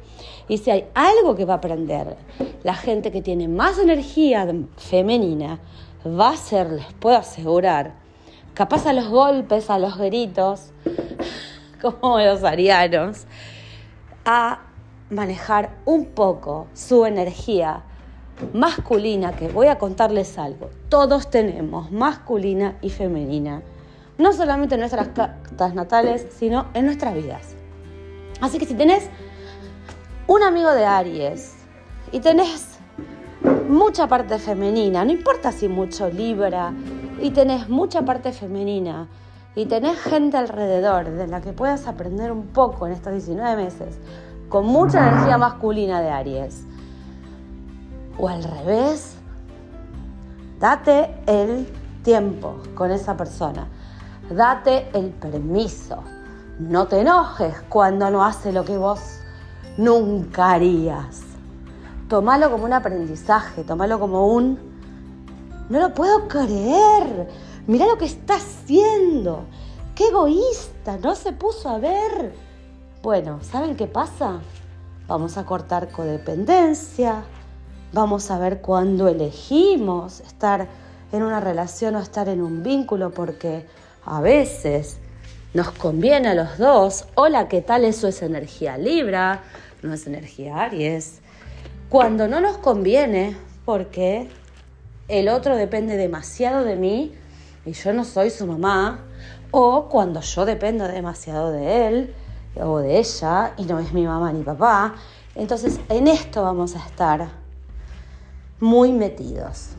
Y 0.47 0.59
si 0.59 0.71
hay 0.71 0.87
algo 0.95 1.35
que 1.35 1.45
va 1.45 1.55
a 1.55 1.57
aprender, 1.57 2.17
la 2.63 2.75
gente 2.75 3.11
que 3.11 3.23
tiene 3.23 3.49
más 3.49 3.77
energía 3.77 4.47
femenina, 4.77 5.59
va 6.17 6.31
a 6.31 6.37
ser, 6.37 6.71
les 6.71 6.93
puedo 6.95 7.17
asegurar, 7.17 7.95
capaz 8.55 8.87
a 8.87 8.93
los 8.93 9.09
golpes, 9.09 9.71
a 9.71 9.79
los 9.79 9.97
gritos, 9.99 10.71
como 11.83 12.19
los 12.19 12.45
arianos, 12.45 13.27
a 14.25 14.61
manejar 15.11 15.71
un 15.85 16.07
poco 16.07 16.67
su 16.75 17.07
energía 17.07 17.83
masculina, 18.53 19.33
que 19.33 19.49
voy 19.49 19.67
a 19.67 19.79
contarles 19.79 20.39
algo. 20.39 20.71
Todos 20.89 21.31
tenemos 21.31 21.91
masculina 21.91 22.77
y 22.83 22.91
femenina, 22.91 23.63
no 24.17 24.33
solamente 24.33 24.75
en 24.75 24.81
nuestras 24.81 25.09
cartas 25.09 25.75
natales, 25.75 26.27
sino 26.31 26.67
en 26.75 26.85
nuestras 26.85 27.15
vidas. 27.15 27.55
Así 28.41 28.59
que 28.59 28.67
si 28.67 28.75
tenés 28.75 29.09
un 30.27 30.43
amigo 30.43 30.71
de 30.73 30.85
Aries 30.85 31.55
y 32.13 32.21
tenés 32.21 32.78
mucha 33.69 34.07
parte 34.09 34.39
femenina, 34.39 35.05
no 35.05 35.13
importa 35.13 35.53
si 35.53 35.69
mucho 35.69 36.09
Libra, 36.09 36.73
y 37.21 37.31
tenés 37.31 37.69
mucha 37.69 38.03
parte 38.03 38.33
femenina, 38.33 39.09
y 39.55 39.67
tenés 39.67 39.99
gente 39.99 40.37
alrededor 40.37 41.11
de 41.11 41.27
la 41.27 41.41
que 41.41 41.53
puedas 41.53 41.87
aprender 41.87 42.33
un 42.33 42.47
poco 42.47 42.87
en 42.87 42.93
estos 42.93 43.13
19 43.13 43.57
meses, 43.57 43.99
con 44.49 44.67
mucha 44.67 45.09
energía 45.09 45.39
masculina 45.39 46.01
de 46.01 46.11
Aries, 46.11 46.65
o 48.19 48.29
al 48.29 48.43
revés, 48.43 49.17
date 50.59 51.15
el 51.27 51.69
tiempo 52.03 52.57
con 52.75 52.91
esa 52.91 53.17
persona. 53.17 53.69
Date 54.31 54.89
el 54.93 55.11
permiso. 55.11 56.03
No 56.59 56.87
te 56.87 57.01
enojes 57.01 57.55
cuando 57.69 58.11
no 58.11 58.25
hace 58.25 58.53
lo 58.53 58.65
que 58.65 58.77
vos 58.77 59.21
nunca 59.77 60.53
harías. 60.53 61.28
Tómalo 62.09 62.51
como 62.51 62.65
un 62.65 62.73
aprendizaje, 62.73 63.65
tómalo 63.65 63.99
como 64.01 64.29
un... 64.29 64.59
No 65.69 65.81
lo 65.81 65.93
puedo 65.93 66.27
creer. 66.29 67.29
Mira 67.67 67.87
lo 67.87 67.99
que 67.99 68.07
está 68.07 68.37
haciendo. 68.37 69.45
Qué 69.95 70.09
egoísta, 70.09 70.97
no 71.03 71.15
se 71.15 71.33
puso 71.33 71.69
a 71.69 71.79
ver. 71.79 72.33
Bueno, 73.03 73.41
¿saben 73.43 73.77
qué 73.77 73.87
pasa? 73.87 74.41
Vamos 75.07 75.37
a 75.37 75.45
cortar 75.45 75.91
codependencia, 75.91 77.25
Vamos 77.93 78.31
a 78.31 78.39
ver 78.39 78.61
cuándo 78.61 79.09
elegimos 79.09 80.21
estar 80.21 80.69
en 81.11 81.23
una 81.23 81.41
relación 81.41 81.97
o 81.97 82.01
estar 82.01 82.29
en 82.29 82.43
un 82.43 82.63
vínculo, 82.63 83.13
porque 83.13 83.65
a 84.05 84.21
veces 84.21 84.99
nos 85.55 85.71
conviene 85.71 86.29
a 86.29 86.35
los 86.35 86.59
dos. 86.59 87.07
Hola, 87.15 87.49
¿qué 87.49 87.63
tal? 87.63 87.87
Eso 87.87 88.07
es 88.07 88.21
energía 88.21 88.77
Libra, 88.77 89.41
no 89.83 89.95
es 89.95 90.07
energía 90.07 90.61
Aries. 90.61 91.23
Cuando 91.89 92.29
no 92.29 92.41
nos 92.41 92.59
conviene, 92.59 93.35
porque 93.65 94.29
el 95.09 95.31
otro 95.31 95.57
depende 95.57 95.97
demasiado 95.97 96.63
de 96.63 96.77
mí 96.77 97.15
y 97.65 97.73
yo 97.73 97.95
no 97.95 98.05
soy 98.05 98.29
su 98.29 98.47
mamá, 98.47 99.07
o 99.51 99.89
cuando 99.89 100.21
yo 100.21 100.45
dependo 100.45 100.87
demasiado 100.87 101.51
de 101.51 101.89
él 101.89 102.15
o 102.61 102.81
de 102.81 102.99
ella 102.99 103.55
y 103.57 103.65
no 103.65 103.79
es 103.79 103.95
mi 103.95 104.07
mamá 104.07 104.35
ni 104.35 104.43
papá. 104.43 104.97
Entonces, 105.35 105.81
en 105.89 106.09
esto 106.09 106.43
vamos 106.43 106.77
a 106.77 106.85
estar 106.85 107.31
muy 108.61 108.93
metidos. 108.93 109.71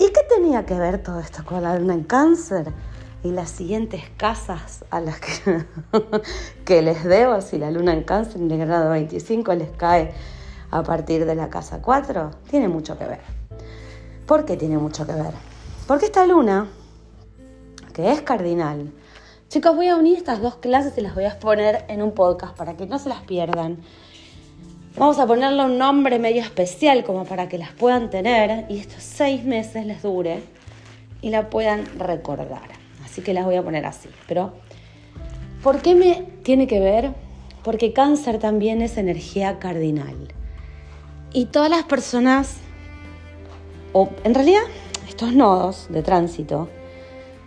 ¿Y 0.00 0.06
qué 0.06 0.22
tenía 0.28 0.66
que 0.66 0.74
ver 0.74 1.00
todo 1.00 1.20
esto 1.20 1.44
con 1.44 1.62
la 1.62 1.78
luna 1.78 1.94
en 1.94 2.02
cáncer? 2.02 2.72
Y 3.22 3.30
las 3.30 3.50
siguientes 3.50 4.02
casas 4.16 4.84
a 4.90 5.00
las 5.00 5.20
que, 6.64 6.82
les 6.82 7.04
debo, 7.04 7.40
si 7.40 7.58
la 7.58 7.70
luna 7.70 7.92
en 7.92 8.02
cáncer 8.02 8.40
en 8.40 8.50
el 8.50 8.66
grado 8.66 8.90
25 8.90 9.54
les 9.54 9.70
cae 9.70 10.12
a 10.78 10.82
partir 10.82 11.24
de 11.24 11.34
la 11.34 11.48
casa 11.48 11.80
4, 11.80 12.30
tiene 12.50 12.68
mucho 12.68 12.98
que 12.98 13.06
ver. 13.06 13.20
¿Por 14.26 14.44
qué 14.44 14.56
tiene 14.56 14.78
mucho 14.78 15.06
que 15.06 15.12
ver? 15.12 15.32
Porque 15.86 16.06
esta 16.06 16.26
luna, 16.26 16.68
que 17.94 18.10
es 18.10 18.22
cardinal, 18.22 18.92
chicos, 19.48 19.76
voy 19.76 19.88
a 19.88 19.96
unir 19.96 20.18
estas 20.18 20.42
dos 20.42 20.56
clases 20.56 20.98
y 20.98 21.00
las 21.00 21.14
voy 21.14 21.24
a 21.24 21.38
poner 21.38 21.84
en 21.88 22.02
un 22.02 22.12
podcast 22.12 22.56
para 22.56 22.76
que 22.76 22.86
no 22.86 22.98
se 22.98 23.08
las 23.08 23.20
pierdan. 23.20 23.78
Vamos 24.98 25.18
a 25.18 25.26
ponerle 25.26 25.64
un 25.64 25.78
nombre 25.78 26.18
medio 26.18 26.42
especial 26.42 27.04
como 27.04 27.24
para 27.24 27.48
que 27.48 27.58
las 27.58 27.70
puedan 27.72 28.10
tener 28.10 28.66
y 28.68 28.78
estos 28.78 29.02
seis 29.02 29.44
meses 29.44 29.86
les 29.86 30.02
dure 30.02 30.42
y 31.22 31.30
la 31.30 31.48
puedan 31.50 31.86
recordar. 31.98 32.68
Así 33.04 33.22
que 33.22 33.32
las 33.32 33.44
voy 33.44 33.56
a 33.56 33.62
poner 33.62 33.86
así. 33.86 34.08
Pero, 34.26 34.54
¿por 35.62 35.82
qué 35.82 35.94
me 35.94 36.26
tiene 36.42 36.66
que 36.66 36.80
ver? 36.80 37.12
Porque 37.62 37.92
cáncer 37.92 38.38
también 38.38 38.82
es 38.82 38.96
energía 38.96 39.58
cardinal. 39.58 40.16
Y 41.36 41.44
todas 41.44 41.68
las 41.68 41.84
personas, 41.84 42.56
o 43.92 44.08
en 44.24 44.34
realidad 44.34 44.62
estos 45.06 45.34
nodos 45.34 45.86
de 45.90 46.02
tránsito, 46.02 46.70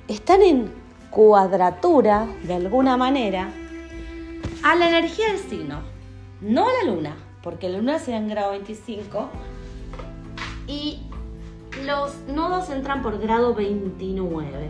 están 0.08 0.44
en 0.44 0.72
cuadratura 1.10 2.28
de 2.44 2.54
alguna 2.54 2.98
manera 2.98 3.52
a 4.62 4.76
la 4.76 4.90
energía 4.90 5.32
del 5.32 5.40
signo, 5.40 5.80
no 6.40 6.68
a 6.70 6.72
la 6.84 6.92
luna 6.92 7.16
porque 7.42 7.68
la 7.68 7.80
luna 7.80 7.98
se 7.98 8.12
da 8.12 8.18
en 8.18 8.28
grado 8.28 8.52
25 8.52 9.28
y 10.68 11.00
los 11.84 12.16
nodos 12.28 12.70
entran 12.70 13.02
por 13.02 13.18
grado 13.18 13.56
29. 13.56 14.70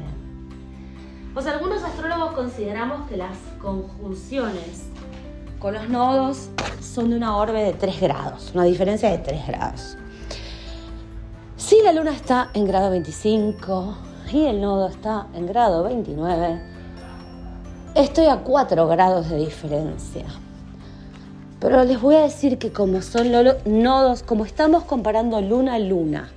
Pues 1.34 1.45
algunos 1.45 1.84
astrólogos 1.84 2.32
consideramos 2.36 3.10
que 3.10 3.17
las 3.17 3.36
conjunciones 3.62 4.86
con 5.60 5.74
los 5.74 5.89
nodos 5.89 6.50
son 6.82 7.10
de 7.10 7.17
una 7.17 7.36
orbe 7.36 7.62
de 7.63 7.74
3 7.74 8.00
grados, 8.00 8.52
una 8.54 8.63
diferencia 8.63 9.10
de 9.12 9.17
3 9.17 9.48
grados. 9.48 9.98
Si 11.58 11.82
la 11.84 11.91
luna 11.91 12.12
está 12.12 12.50
en 12.54 12.65
grado 12.65 12.89
25 12.89 13.98
y 14.32 14.45
el 14.45 14.62
nodo 14.62 14.88
está 14.88 15.28
en 15.34 15.45
grado 15.48 15.84
29, 15.84 16.62
estoy 17.95 18.28
a 18.28 18.38
4 18.38 18.88
grados 18.88 19.30
de 19.30 19.38
diferencia. 19.38 20.26
Pero 21.60 21.84
les 21.84 22.00
voy 22.00 22.15
a 22.15 22.22
decir 22.22 22.58
que 22.58 22.72
como 22.72 23.02
son 23.02 23.28
nodos, 23.65 24.24
como 24.24 24.45
estamos 24.45 24.86
comparando 24.86 25.41
luna 25.41 25.74
a 25.74 25.80
luna, 25.80 26.32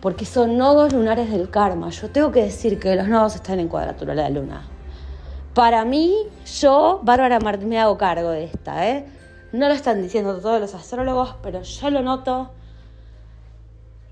porque 0.00 0.24
son 0.24 0.56
nodos 0.56 0.92
lunares 0.92 1.32
del 1.32 1.50
karma, 1.50 1.90
yo 1.90 2.10
tengo 2.10 2.30
que 2.30 2.44
decir 2.44 2.78
que 2.78 2.94
los 2.94 3.08
nodos 3.08 3.34
están 3.34 3.58
en 3.58 3.66
cuadratura 3.66 4.14
de 4.14 4.22
la 4.22 4.30
luna. 4.30 4.71
Para 5.54 5.84
mí, 5.84 6.14
yo, 6.60 7.00
Bárbara 7.02 7.38
Martín, 7.38 7.68
me 7.68 7.78
hago 7.78 7.98
cargo 7.98 8.30
de 8.30 8.44
esta, 8.44 8.88
¿eh? 8.88 9.06
No 9.52 9.68
lo 9.68 9.74
están 9.74 10.00
diciendo 10.00 10.38
todos 10.38 10.60
los 10.60 10.74
astrólogos, 10.74 11.36
pero 11.42 11.62
yo 11.62 11.90
lo 11.90 12.00
noto. 12.00 12.50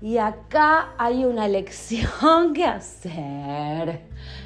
Y 0.01 0.17
acá 0.17 0.89
hay 0.97 1.25
una 1.25 1.47
lección 1.47 2.53
que 2.53 2.65
hacer 2.65 4.01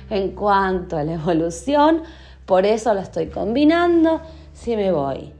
en 0.10 0.32
cuanto 0.32 0.98
a 0.98 1.04
la 1.04 1.14
evolución, 1.14 2.04
por 2.46 2.66
eso 2.66 2.94
lo 2.94 3.02
estoy 3.02 3.28
combinando. 3.28 4.22
Si 4.54 4.76
me 4.78 4.92
voy 4.92 5.34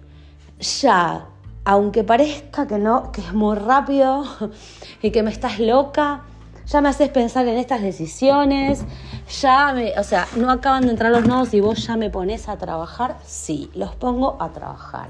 ya, 0.60 1.28
aunque 1.64 2.04
parezca 2.04 2.68
que 2.68 2.78
no, 2.78 3.12
que 3.12 3.22
es 3.22 3.34
muy 3.34 3.56
rápido 3.58 4.26
y 5.02 5.12
que 5.12 5.24
me 5.24 5.32
estás 5.32 5.60
loca, 5.60 6.24
ya 6.66 6.82
me 6.82 6.90
haces 6.90 7.10
pensar 7.10 7.48
en 7.48 7.58
estas 7.58 7.82
decisiones, 7.82 8.84
ya 9.30 9.74
me, 9.74 9.98
o 10.00 10.04
sea, 10.04 10.28
no 10.36 10.52
acaban 10.52 10.84
de 10.84 10.92
entrar 10.92 11.12
los 11.12 11.26
nodos 11.26 11.54
y 11.54 11.62
vos 11.62 11.86
ya 11.86 11.98
me 11.98 12.10
pones 12.10 12.48
a 12.48 12.58
trabajar. 12.58 13.18
Sí, 13.26 13.72
los 13.74 13.96
pongo 13.96 14.38
a 14.40 14.50
trabajar. 14.50 15.10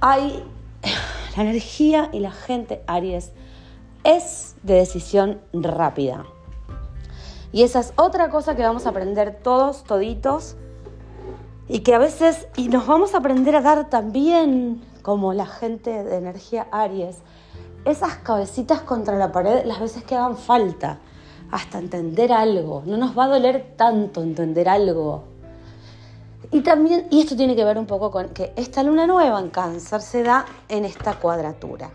Hay 0.00 0.44
la 1.36 1.42
energía 1.42 2.10
y 2.12 2.20
la 2.20 2.32
gente 2.32 2.82
Aries 2.86 3.32
es 4.04 4.56
de 4.62 4.74
decisión 4.74 5.40
rápida. 5.52 6.24
Y 7.52 7.62
esa 7.62 7.80
es 7.80 7.92
otra 7.96 8.30
cosa 8.30 8.56
que 8.56 8.62
vamos 8.62 8.84
a 8.86 8.90
aprender 8.90 9.38
todos, 9.42 9.84
toditos, 9.84 10.56
y 11.68 11.80
que 11.80 11.94
a 11.94 11.98
veces, 11.98 12.48
y 12.56 12.68
nos 12.68 12.86
vamos 12.86 13.14
a 13.14 13.18
aprender 13.18 13.56
a 13.56 13.62
dar 13.62 13.88
también, 13.88 14.84
como 15.02 15.32
la 15.32 15.46
gente 15.46 16.02
de 16.02 16.16
energía 16.16 16.66
Aries, 16.72 17.18
esas 17.84 18.16
cabecitas 18.16 18.80
contra 18.80 19.16
la 19.16 19.32
pared 19.32 19.64
las 19.64 19.80
veces 19.80 20.02
que 20.04 20.16
hagan 20.16 20.36
falta, 20.36 20.98
hasta 21.50 21.78
entender 21.78 22.32
algo. 22.32 22.82
No 22.86 22.96
nos 22.96 23.16
va 23.16 23.24
a 23.24 23.28
doler 23.28 23.74
tanto 23.76 24.22
entender 24.22 24.68
algo. 24.68 25.24
Y 26.50 26.60
también, 26.60 27.06
y 27.10 27.20
esto 27.20 27.36
tiene 27.36 27.56
que 27.56 27.64
ver 27.64 27.78
un 27.78 27.86
poco 27.86 28.10
con 28.10 28.28
que 28.28 28.52
esta 28.56 28.82
luna 28.82 29.06
nueva 29.06 29.40
en 29.40 29.50
cáncer 29.50 30.00
se 30.00 30.22
da 30.22 30.44
en 30.68 30.84
esta 30.84 31.14
cuadratura. 31.18 31.90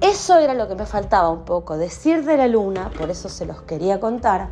Eso 0.00 0.38
era 0.38 0.54
lo 0.54 0.66
que 0.66 0.74
me 0.74 0.86
faltaba 0.86 1.28
un 1.28 1.44
poco, 1.44 1.76
decir 1.76 2.24
de 2.24 2.36
la 2.36 2.46
luna, 2.46 2.90
por 2.96 3.10
eso 3.10 3.28
se 3.28 3.46
los 3.46 3.62
quería 3.62 4.00
contar. 4.00 4.48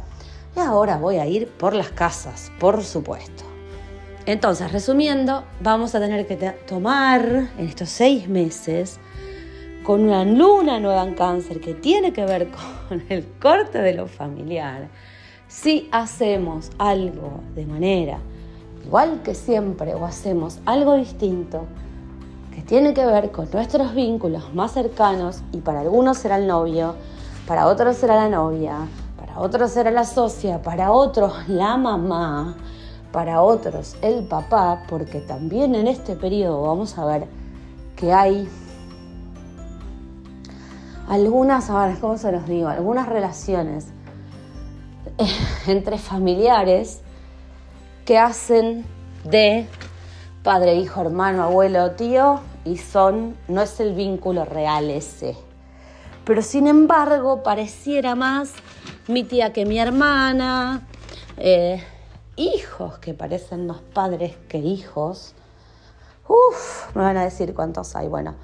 Y 0.56 0.60
ahora 0.60 0.98
voy 0.98 1.16
a 1.16 1.26
ir 1.26 1.48
por 1.48 1.74
las 1.74 1.90
casas, 1.90 2.52
por 2.60 2.84
supuesto. 2.84 3.44
Entonces, 4.26 4.70
resumiendo, 4.72 5.44
vamos 5.62 5.94
a 5.94 6.00
tener 6.00 6.26
que 6.26 6.36
tomar 6.66 7.48
en 7.56 7.66
estos 7.66 7.88
seis 7.88 8.28
meses 8.28 9.00
con 9.88 10.02
una 10.02 10.22
luna 10.22 10.78
nueva 10.78 11.02
en 11.02 11.14
cáncer 11.14 11.62
que 11.62 11.72
tiene 11.72 12.12
que 12.12 12.22
ver 12.26 12.50
con 12.50 13.02
el 13.08 13.26
corte 13.40 13.78
de 13.78 13.94
lo 13.94 14.06
familiar, 14.06 14.90
si 15.48 15.88
hacemos 15.92 16.70
algo 16.76 17.40
de 17.54 17.64
manera 17.64 18.18
igual 18.84 19.22
que 19.22 19.34
siempre 19.34 19.94
o 19.94 20.04
hacemos 20.04 20.58
algo 20.66 20.94
distinto 20.96 21.62
que 22.54 22.60
tiene 22.60 22.92
que 22.92 23.06
ver 23.06 23.30
con 23.30 23.50
nuestros 23.50 23.94
vínculos 23.94 24.52
más 24.52 24.72
cercanos 24.72 25.40
y 25.52 25.62
para 25.62 25.80
algunos 25.80 26.18
será 26.18 26.36
el 26.36 26.46
novio, 26.46 26.94
para 27.46 27.66
otros 27.66 27.96
será 27.96 28.16
la 28.16 28.28
novia, 28.28 28.76
para 29.18 29.38
otros 29.38 29.70
será 29.70 29.90
la 29.90 30.04
socia, 30.04 30.60
para 30.60 30.92
otros 30.92 31.32
la 31.48 31.78
mamá, 31.78 32.58
para 33.10 33.40
otros 33.40 33.96
el 34.02 34.24
papá, 34.24 34.82
porque 34.86 35.20
también 35.20 35.74
en 35.74 35.88
este 35.88 36.14
periodo 36.14 36.60
vamos 36.60 36.98
a 36.98 37.06
ver 37.06 37.26
que 37.96 38.12
hay 38.12 38.46
algunas, 41.08 41.70
a 41.70 41.86
ver, 41.86 41.98
¿cómo 41.98 42.18
se 42.18 42.30
los 42.32 42.46
digo? 42.46 42.68
Algunas 42.68 43.08
relaciones 43.08 43.86
eh, 45.18 45.26
entre 45.66 45.98
familiares 45.98 47.00
que 48.04 48.18
hacen 48.18 48.84
de 49.24 49.66
padre, 50.42 50.76
hijo, 50.76 51.00
hermano, 51.00 51.42
abuelo, 51.42 51.92
tío 51.92 52.40
y 52.68 52.76
son, 52.76 53.36
no 53.48 53.62
es 53.62 53.80
el 53.80 53.94
vínculo 53.94 54.44
real 54.44 54.90
ese. 54.90 55.36
Pero 56.24 56.42
sin 56.42 56.66
embargo, 56.66 57.42
pareciera 57.42 58.14
más 58.14 58.52
mi 59.06 59.24
tía 59.24 59.52
que 59.52 59.64
mi 59.64 59.78
hermana, 59.78 60.86
eh, 61.38 61.82
hijos 62.36 62.98
que 62.98 63.14
parecen 63.14 63.66
más 63.66 63.80
padres 63.94 64.36
que 64.48 64.58
hijos. 64.58 65.34
Uf, 66.28 66.94
me 66.94 67.02
van 67.02 67.16
a 67.16 67.24
decir 67.24 67.54
cuántos 67.54 67.96
hay. 67.96 68.08
Bueno, 68.08 68.34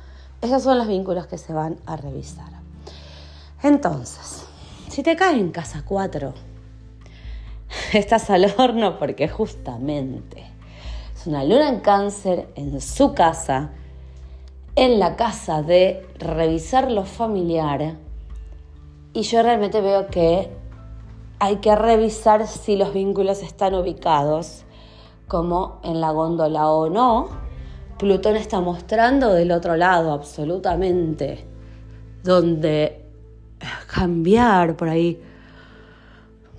esos 0.41 0.63
son 0.63 0.79
los 0.79 0.89
vínculos 0.89 1.27
que 1.27 1.37
se 1.37 1.53
van 1.53 1.77
a 1.85 1.97
revisar. 1.97 2.54
Entonces, 3.65 4.47
si 4.91 5.03
te 5.03 5.17
cae 5.17 5.41
en 5.41 5.51
casa 5.51 5.85
4, 5.87 6.35
estás 7.95 8.29
al 8.29 8.53
horno 8.59 8.99
porque 8.99 9.27
justamente 9.27 10.45
es 11.15 11.27
una 11.27 11.45
luna 11.45 11.71
en 11.71 11.81
cáncer 11.81 12.47
en 12.57 12.79
su 12.83 13.15
casa, 13.15 13.71
en 14.77 14.99
la 14.99 15.17
casa 15.17 15.63
de 15.63 16.07
revisar 16.19 16.91
lo 16.91 17.07
familiar. 17.07 17.95
Y 19.15 19.23
yo 19.23 19.43
realmente 19.43 19.81
veo 19.81 20.09
que 20.09 20.51
hay 21.39 21.57
que 21.57 21.75
revisar 21.75 22.47
si 22.47 22.77
los 22.77 22.93
vínculos 22.93 23.43
están 23.43 23.75
ubicados 23.75 24.65
como 25.27 25.81
en 25.85 26.03
la 26.03 26.11
góndola 26.11 26.69
o 26.69 26.91
no. 26.91 27.29
Plutón 27.99 28.37
está 28.37 28.61
mostrando 28.61 29.33
del 29.33 29.53
otro 29.53 29.75
lado 29.75 30.13
absolutamente, 30.13 31.47
donde 32.23 33.04
cambiar 33.87 34.77
por 34.77 34.89
ahí. 34.89 35.21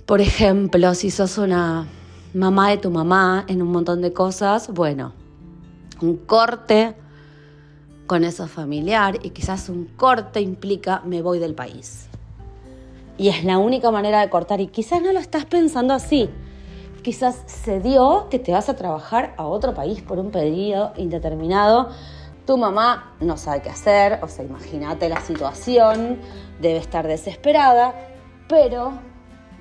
Por 0.06 0.22
ejemplo, 0.22 0.94
si 0.94 1.12
sos 1.12 1.38
una 1.38 1.88
mamá 2.34 2.70
de 2.70 2.78
tu 2.78 2.92
mamá 2.92 3.46
en 3.48 3.62
un 3.62 3.72
montón 3.72 4.02
de 4.02 4.14
cosas, 4.14 4.70
bueno, 4.72 5.14
un 6.02 6.18
corte 6.18 6.96
con 8.06 8.24
eso 8.24 8.48
familiar 8.48 9.20
y 9.24 9.32
quizás 9.32 9.70
un 9.70 9.86
corte 9.86 10.42
implica 10.42 11.02
me 11.06 11.22
voy 11.22 11.40
del 11.40 11.56
país. 11.56 12.08
Y 13.18 13.30
es 13.30 13.44
la 13.44 13.58
única 13.58 13.92
manera 13.92 14.22
de 14.22 14.30
cortar 14.30 14.60
y 14.60 14.68
quizás 14.68 15.02
no 15.02 15.12
lo 15.14 15.20
estás 15.20 15.46
pensando 15.46 15.94
así. 15.94 16.30
Quizás 17.02 17.44
se 17.46 17.80
dio 17.80 18.28
que 18.30 18.40
te 18.40 18.52
vas 18.52 18.68
a 18.68 18.76
trabajar 18.76 19.34
a 19.38 19.46
otro 19.46 19.74
país 19.74 20.02
por 20.02 20.20
un 20.20 20.32
periodo 20.32 20.94
indeterminado 20.98 21.90
tu 22.46 22.58
mamá 22.58 23.16
no 23.20 23.38
sabe 23.38 23.62
qué 23.62 23.70
hacer, 23.70 24.20
o 24.22 24.28
sea, 24.28 24.46
imagínate 24.46 25.10
la 25.10 25.20
situación, 25.22 26.20
debe 26.62 26.78
estar 26.78 27.08
desesperada, 27.08 27.94
pero 28.48 28.94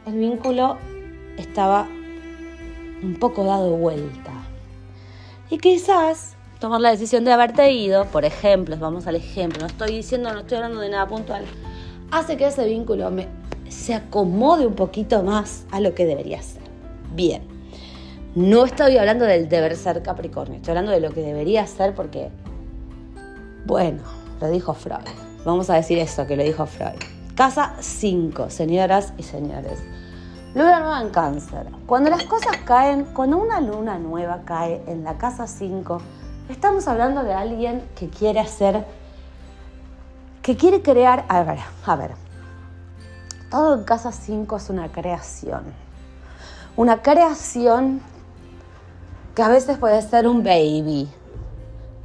el 0.06 0.14
vínculo 0.14 0.78
estaba 1.36 1.88
un 3.02 3.16
poco 3.18 3.44
dado 3.44 3.76
vuelta. 3.76 4.32
Y 5.50 5.58
quizás 5.58 6.36
tomar 6.58 6.80
la 6.80 6.90
decisión 6.90 7.24
de 7.24 7.32
haberte 7.32 7.70
ido, 7.72 8.06
por 8.06 8.24
ejemplo, 8.24 8.76
vamos 8.78 9.06
al 9.06 9.16
ejemplo, 9.16 9.60
no 9.60 9.66
estoy 9.66 9.96
diciendo, 9.96 10.32
no 10.32 10.40
estoy 10.40 10.56
hablando 10.56 10.80
de 10.80 10.88
nada 10.88 11.06
puntual, 11.06 11.44
hace 12.10 12.36
que 12.36 12.46
ese 12.46 12.64
vínculo 12.64 13.10
se 13.68 13.94
acomode 13.94 14.66
un 14.66 14.74
poquito 14.74 15.22
más 15.22 15.66
a 15.70 15.80
lo 15.80 15.94
que 15.94 16.06
debería 16.06 16.42
ser. 16.42 16.62
Bien, 17.14 17.42
no 18.34 18.64
estoy 18.64 18.96
hablando 18.96 19.24
del 19.26 19.48
deber 19.48 19.76
ser 19.76 20.02
Capricornio, 20.02 20.56
estoy 20.56 20.72
hablando 20.72 20.92
de 20.92 21.00
lo 21.00 21.10
que 21.12 21.20
debería 21.20 21.66
ser 21.66 21.94
porque 21.94 22.30
bueno, 23.66 24.02
lo 24.40 24.50
dijo 24.50 24.74
Freud. 24.74 25.33
Vamos 25.44 25.68
a 25.68 25.74
decir 25.74 25.98
eso 25.98 26.26
que 26.26 26.36
lo 26.36 26.42
dijo 26.42 26.64
Freud. 26.64 26.98
Casa 27.34 27.74
5, 27.78 28.48
señoras 28.48 29.12
y 29.18 29.22
señores. 29.22 29.78
Luna 30.54 30.80
nueva 30.80 31.02
en 31.02 31.10
cáncer. 31.10 31.66
Cuando 31.84 32.08
las 32.08 32.24
cosas 32.24 32.56
caen, 32.64 33.04
cuando 33.06 33.36
una 33.38 33.60
luna 33.60 33.98
nueva 33.98 34.42
cae 34.46 34.82
en 34.86 35.04
la 35.04 35.18
casa 35.18 35.46
5, 35.46 35.98
estamos 36.48 36.88
hablando 36.88 37.24
de 37.24 37.34
alguien 37.34 37.82
que 37.94 38.08
quiere 38.08 38.40
hacer, 38.40 38.86
que 40.40 40.56
quiere 40.56 40.80
crear, 40.80 41.26
a 41.28 41.42
ver, 41.42 41.58
a 41.84 41.96
ver, 41.96 42.12
todo 43.50 43.74
en 43.74 43.84
casa 43.84 44.12
5 44.12 44.56
es 44.56 44.70
una 44.70 44.90
creación. 44.90 45.64
Una 46.76 47.02
creación 47.02 48.00
que 49.34 49.42
a 49.42 49.48
veces 49.48 49.76
puede 49.76 50.00
ser 50.00 50.26
un 50.26 50.42
baby, 50.42 51.08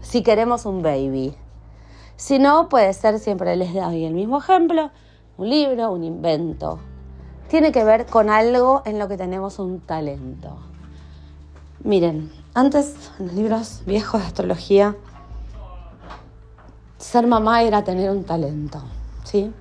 si 0.02 0.24
queremos 0.24 0.66
un 0.66 0.82
baby. 0.82 1.38
Si 2.20 2.38
no, 2.38 2.68
puede 2.68 2.92
ser, 2.92 3.18
siempre 3.18 3.56
les 3.56 3.74
doy 3.74 4.04
el 4.04 4.14
mismo 4.14 4.40
ejemplo, 4.40 4.92
un 5.38 5.50
libro, 5.50 5.90
un 5.94 6.04
invento. 6.04 6.78
Tiene 7.48 7.72
que 7.72 7.86
ver 7.86 8.08
con 8.08 8.30
algo 8.30 8.82
en 8.84 9.00
lo 9.00 9.08
que 9.08 9.16
tenemos 9.16 9.58
un 9.58 9.80
talento. 9.80 10.58
Miren, 11.82 12.30
antes 12.54 13.10
en 13.20 13.28
los 13.28 13.36
libros 13.36 13.84
viejos 13.86 14.20
de 14.20 14.28
astrología, 14.28 14.98
ser 16.98 17.26
mamá 17.26 17.64
era 17.64 17.86
tener 17.86 18.12
un 18.12 18.26
talento, 18.26 18.82
¿sí? 19.24 19.54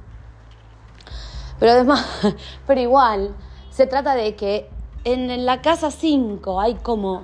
Pero 1.61 1.71
además, 1.71 2.05
pero 2.66 2.81
igual, 2.81 3.37
se 3.71 3.87
trata 3.87 4.16
de 4.16 4.35
que 4.35 4.68
en 5.05 5.47
la 5.47 5.62
casa 5.62 5.92
5 5.92 6.61
hay 6.61 6.75
como 6.75 7.23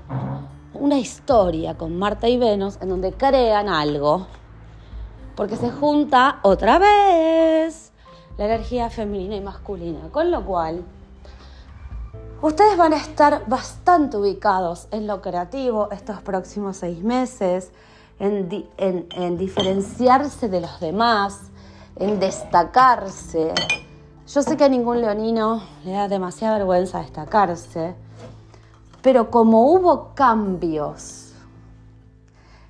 una 0.74 0.96
historia 0.96 1.76
con 1.76 1.98
Marta 1.98 2.28
y 2.28 2.38
Venus 2.38 2.78
en 2.80 2.88
donde 2.88 3.12
crean 3.12 3.68
algo 3.68 4.28
porque 5.36 5.56
se 5.56 5.70
junta 5.70 6.38
otra 6.42 6.78
vez 6.78 7.92
la 8.36 8.46
energía 8.46 8.90
femenina 8.90 9.36
y 9.36 9.40
masculina, 9.40 10.08
con 10.10 10.30
lo 10.30 10.44
cual 10.44 10.84
ustedes 12.42 12.76
van 12.76 12.92
a 12.92 12.96
estar 12.96 13.46
bastante 13.46 14.16
ubicados 14.16 14.88
en 14.90 15.06
lo 15.06 15.20
creativo 15.20 15.88
estos 15.92 16.20
próximos 16.22 16.78
seis 16.78 17.02
meses, 17.02 17.70
en, 18.18 19.38
diferenciarse 19.38 20.48
de 20.48 20.60
los 20.60 20.80
demás, 20.80 21.50
en 21.96 22.20
destacarse. 22.20 23.52
Yo 24.26 24.42
sé 24.42 24.56
que 24.56 24.64
a 24.64 24.68
ningún 24.68 25.00
leonino 25.00 25.62
le 25.84 25.92
da 25.92 26.08
demasiada 26.08 26.58
vergüenza 26.58 27.00
destacarse, 27.00 27.94
pero 29.02 29.30
como 29.30 29.72
hubo 29.72 30.14
cambios 30.14 31.32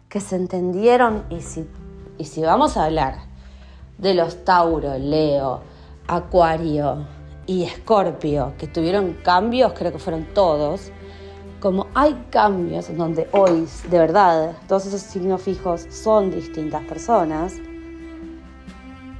que 0.09 0.21
se 0.21 0.37
entendieron 0.37 1.25
y 1.31 1.41
si 1.41 1.69
y 2.19 2.25
si 2.25 2.43
vamos 2.43 2.77
a 2.77 2.85
hablar 2.85 3.19
de 3.99 4.15
los 4.15 4.45
Tauro, 4.45 4.99
Leo, 4.99 5.61
Acuario 6.07 7.07
y 7.47 7.65
Escorpio, 7.65 8.55
que 8.59 8.67
tuvieron 8.67 9.15
cambios, 9.25 9.73
creo 9.73 9.93
que 9.93 9.99
fueron 9.99 10.27
todos, 10.35 10.91
como 11.61 11.87
hay 11.95 12.27
cambios 12.31 12.91
en 12.91 12.99
donde 12.99 13.29
hoy, 13.33 13.67
de 13.91 13.99
verdad, 13.99 14.53
todos 14.69 14.87
esos 14.87 15.01
signos 15.01 15.43
fijos 15.43 15.87
son 15.91 16.31
distintas 16.31 16.83
personas, 16.85 17.55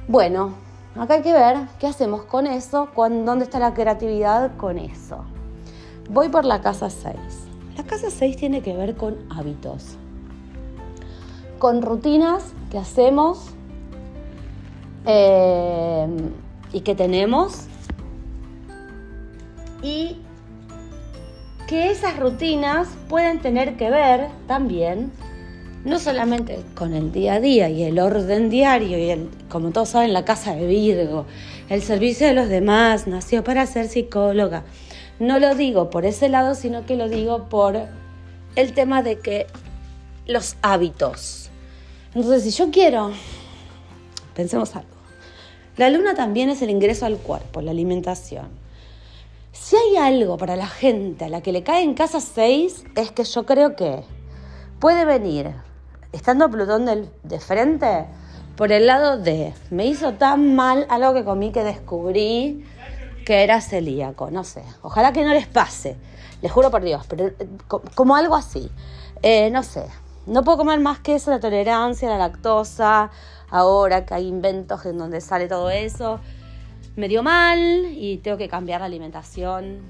bueno, 0.07 0.53
acá 0.95 1.15
hay 1.15 1.21
que 1.23 1.33
ver 1.33 1.57
qué 1.79 1.87
hacemos 1.87 2.23
con 2.23 2.45
eso, 2.45 2.89
dónde 2.95 3.45
está 3.45 3.57
la 3.57 3.73
creatividad 3.73 4.55
con 4.57 4.77
eso. 4.77 5.25
Voy 6.09 6.29
por 6.29 6.45
la 6.45 6.61
casa 6.61 6.91
6. 6.91 7.15
La 7.75 7.83
casa 7.83 8.11
6 8.11 8.37
tiene 8.37 8.61
que 8.61 8.77
ver 8.77 8.95
con 8.95 9.17
hábitos, 9.31 9.97
con 11.59 11.81
rutinas 11.81 12.43
que 12.71 12.77
hacemos 12.77 13.51
eh, 15.05 16.07
y 16.73 16.81
que 16.81 16.95
tenemos 16.95 17.65
y 19.81 20.17
que 21.67 21.91
esas 21.91 22.19
rutinas 22.19 22.87
pueden 23.07 23.39
tener 23.39 23.75
que 23.77 23.89
ver 23.89 24.27
también 24.47 25.11
no 25.85 25.99
solamente 25.99 26.63
con 26.73 26.95
el 26.95 27.11
día 27.11 27.35
a 27.35 27.39
día 27.39 27.69
y 27.69 27.83
el 27.83 27.99
orden 27.99 28.49
diario 28.49 28.97
y 28.97 29.11
el, 29.11 29.29
como 29.49 29.69
todos 29.69 29.89
saben, 29.89 30.13
la 30.13 30.25
casa 30.25 30.55
de 30.55 30.65
Virgo, 30.65 31.27
el 31.69 31.83
servicio 31.83 32.27
de 32.27 32.33
los 32.33 32.49
demás, 32.49 33.05
nació 33.05 33.43
para 33.43 33.65
ser 33.67 33.87
psicóloga. 33.87 34.63
No 35.19 35.39
lo 35.39 35.53
digo 35.53 35.91
por 35.91 36.05
ese 36.05 36.27
lado, 36.27 36.55
sino 36.55 36.85
que 36.85 36.95
lo 36.95 37.07
digo 37.07 37.47
por 37.49 37.77
el 38.55 38.73
tema 38.73 39.03
de 39.03 39.19
que 39.19 39.45
los 40.25 40.57
hábitos. 40.63 41.44
Entonces, 42.15 42.43
si 42.43 42.51
yo 42.51 42.71
quiero, 42.71 43.11
pensemos 44.33 44.73
algo. 44.75 44.89
La 45.75 45.89
luna 45.89 46.15
también 46.15 46.49
es 46.49 46.61
el 46.61 46.69
ingreso 46.69 47.05
al 47.05 47.17
cuerpo, 47.17 47.61
la 47.61 47.71
alimentación. 47.71 48.47
Si 49.51 49.75
hay 49.75 49.97
algo 49.97 50.37
para 50.37 50.55
la 50.55 50.67
gente 50.67 51.25
a 51.25 51.29
la 51.29 51.41
que 51.41 51.51
le 51.51 51.63
cae 51.63 51.83
en 51.83 51.93
casa 51.93 52.21
6, 52.21 52.85
es 52.95 53.11
que 53.11 53.25
yo 53.25 53.45
creo 53.45 53.75
que 53.75 54.03
puede 54.79 55.03
venir 55.03 55.51
estando 56.13 56.49
Plutón 56.49 56.85
de 56.85 57.39
frente, 57.41 58.05
por 58.55 58.71
el 58.71 58.87
lado 58.87 59.17
de, 59.17 59.53
me 59.69 59.85
hizo 59.85 60.13
tan 60.13 60.55
mal 60.55 60.87
algo 60.89 61.13
que 61.13 61.25
comí 61.25 61.51
que 61.51 61.63
descubrí 61.63 62.65
que 63.25 63.43
era 63.43 63.59
celíaco, 63.59 64.31
no 64.31 64.45
sé, 64.45 64.63
ojalá 64.81 65.11
que 65.11 65.25
no 65.25 65.33
les 65.33 65.47
pase, 65.47 65.97
les 66.41 66.51
juro 66.51 66.71
por 66.71 66.83
Dios, 66.83 67.05
pero 67.09 67.27
eh, 67.27 67.35
como 67.67 68.15
algo 68.15 68.35
así, 68.35 68.69
eh, 69.21 69.49
no 69.49 69.63
sé, 69.63 69.83
no 70.25 70.43
puedo 70.43 70.57
comer 70.57 70.79
más 70.79 70.99
que 70.99 71.15
eso, 71.15 71.31
la 71.31 71.39
tolerancia, 71.39 72.09
la 72.09 72.17
lactosa, 72.17 73.11
ahora 73.49 74.05
que 74.05 74.13
hay 74.13 74.27
inventos 74.27 74.85
en 74.85 74.97
donde 74.97 75.21
sale 75.21 75.47
todo 75.47 75.69
eso, 75.69 76.19
me 76.95 77.07
dio 77.07 77.23
mal 77.23 77.85
y 77.91 78.17
tengo 78.17 78.37
que 78.37 78.47
cambiar 78.47 78.81
la 78.81 78.87
alimentación, 78.87 79.81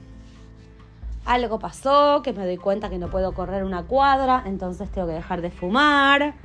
algo 1.26 1.60
pasó, 1.60 2.22
que 2.24 2.34
me 2.34 2.46
doy 2.46 2.58
cuenta 2.58 2.90
que 2.90 2.98
no 2.98 3.10
puedo 3.10 3.34
correr 3.34 3.64
una 3.64 3.84
cuadra, 3.84 4.44
entonces 4.46 4.92
tengo 4.92 5.08
que 5.08 5.14
dejar 5.14 5.42
de 5.42 5.50
fumar. 5.50 6.36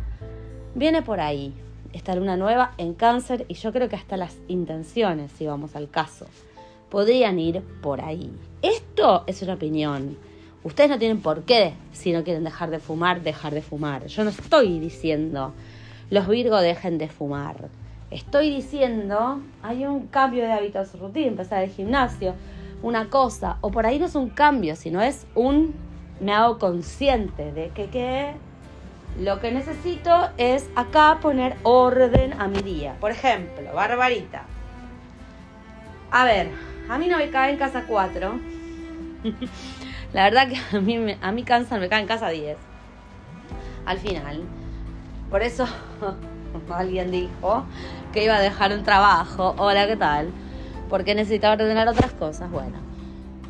Viene 0.75 1.03
por 1.03 1.21
ahí 1.21 1.55
esta 1.93 2.15
luna 2.15 2.37
nueva 2.37 2.73
en 2.79 2.95
cáncer 2.95 3.45
y 3.49 3.55
yo 3.55 3.73
creo 3.73 3.89
que 3.89 3.97
hasta 3.97 4.17
las 4.17 4.37
intenciones, 4.49 5.33
si 5.33 5.47
vamos 5.47 5.77
al 5.77 5.91
caso, 5.91 6.27
podrían 6.89 7.39
ir 7.39 7.63
por 7.83 8.01
ahí. 8.01 8.33
Esto 8.63 9.25
es 9.27 9.43
una 9.43 9.55
opinión. 9.55 10.17
Ustedes 10.63 10.91
no 10.91 10.99
tienen 10.99 11.21
por 11.21 11.45
qué, 11.45 11.75
si 11.93 12.13
no 12.13 12.23
quieren 12.23 12.45
dejar 12.45 12.71
de 12.71 12.81
fumar, 12.81 13.23
dejar 13.23 13.55
de 13.55 13.63
fumar. 13.63 14.07
Yo 14.07 14.25
no 14.25 14.31
estoy 14.31 14.79
diciendo 14.79 15.55
los 16.11 16.27
Virgo 16.27 16.61
dejen 16.61 16.99
de 16.99 17.09
fumar. 17.09 17.69
Estoy 18.11 18.51
diciendo, 18.51 19.41
hay 19.63 19.87
un 19.87 20.09
cambio 20.09 20.43
de 20.43 20.53
hábitos 20.53 20.99
rutina, 20.99 21.29
empezar 21.29 21.63
el 21.63 21.71
gimnasio, 21.71 22.35
una 22.83 23.09
cosa, 23.09 23.59
o 23.61 23.71
por 23.71 23.87
ahí 23.87 24.01
no 24.01 24.07
es 24.07 24.17
un 24.17 24.29
cambio, 24.29 24.75
sino 24.75 25.01
es 25.01 25.27
un, 25.37 25.73
me 26.21 26.33
hago 26.33 26.59
consciente 26.59 27.53
de 27.53 27.69
que, 27.69 27.87
que 27.87 28.33
lo 29.21 29.41
que 29.41 29.53
necesito 29.53 30.31
es 30.37 30.69
acá 30.75 31.19
poner 31.23 31.57
orden 31.63 32.33
a 32.41 32.49
mi 32.49 32.61
día. 32.63 32.97
Por 33.01 33.13
ejemplo, 33.13 33.73
Barbarita. 33.73 34.45
A 36.11 36.25
ver, 36.25 36.51
a 36.89 36.99
mí 36.99 37.07
no 37.07 37.19
me 37.19 37.31
cae 37.31 37.53
en 37.53 37.59
casa 37.59 37.85
4. 37.87 38.41
La 40.13 40.25
verdad 40.25 40.49
que 40.49 40.77
a 40.77 40.81
mí, 40.81 41.17
a 41.21 41.33
mí 41.33 41.43
cáncer 41.45 41.81
me 41.81 41.89
cae 41.89 42.01
en 42.01 42.07
casa 42.07 42.29
10. 42.29 42.57
Al 43.87 43.99
final. 43.99 44.43
Por 45.31 45.43
eso 45.43 45.67
alguien 46.71 47.11
dijo 47.11 47.65
que 48.13 48.25
iba 48.25 48.37
a 48.37 48.41
dejar 48.41 48.73
un 48.73 48.83
trabajo. 48.83 49.55
Hola, 49.59 49.87
¿qué 49.87 49.97
tal? 49.97 50.33
porque 50.91 51.15
necesitaba 51.15 51.55
ordenar 51.55 51.89
otras 51.89 52.13
cosas. 52.13 52.51
Bueno, 52.51 52.77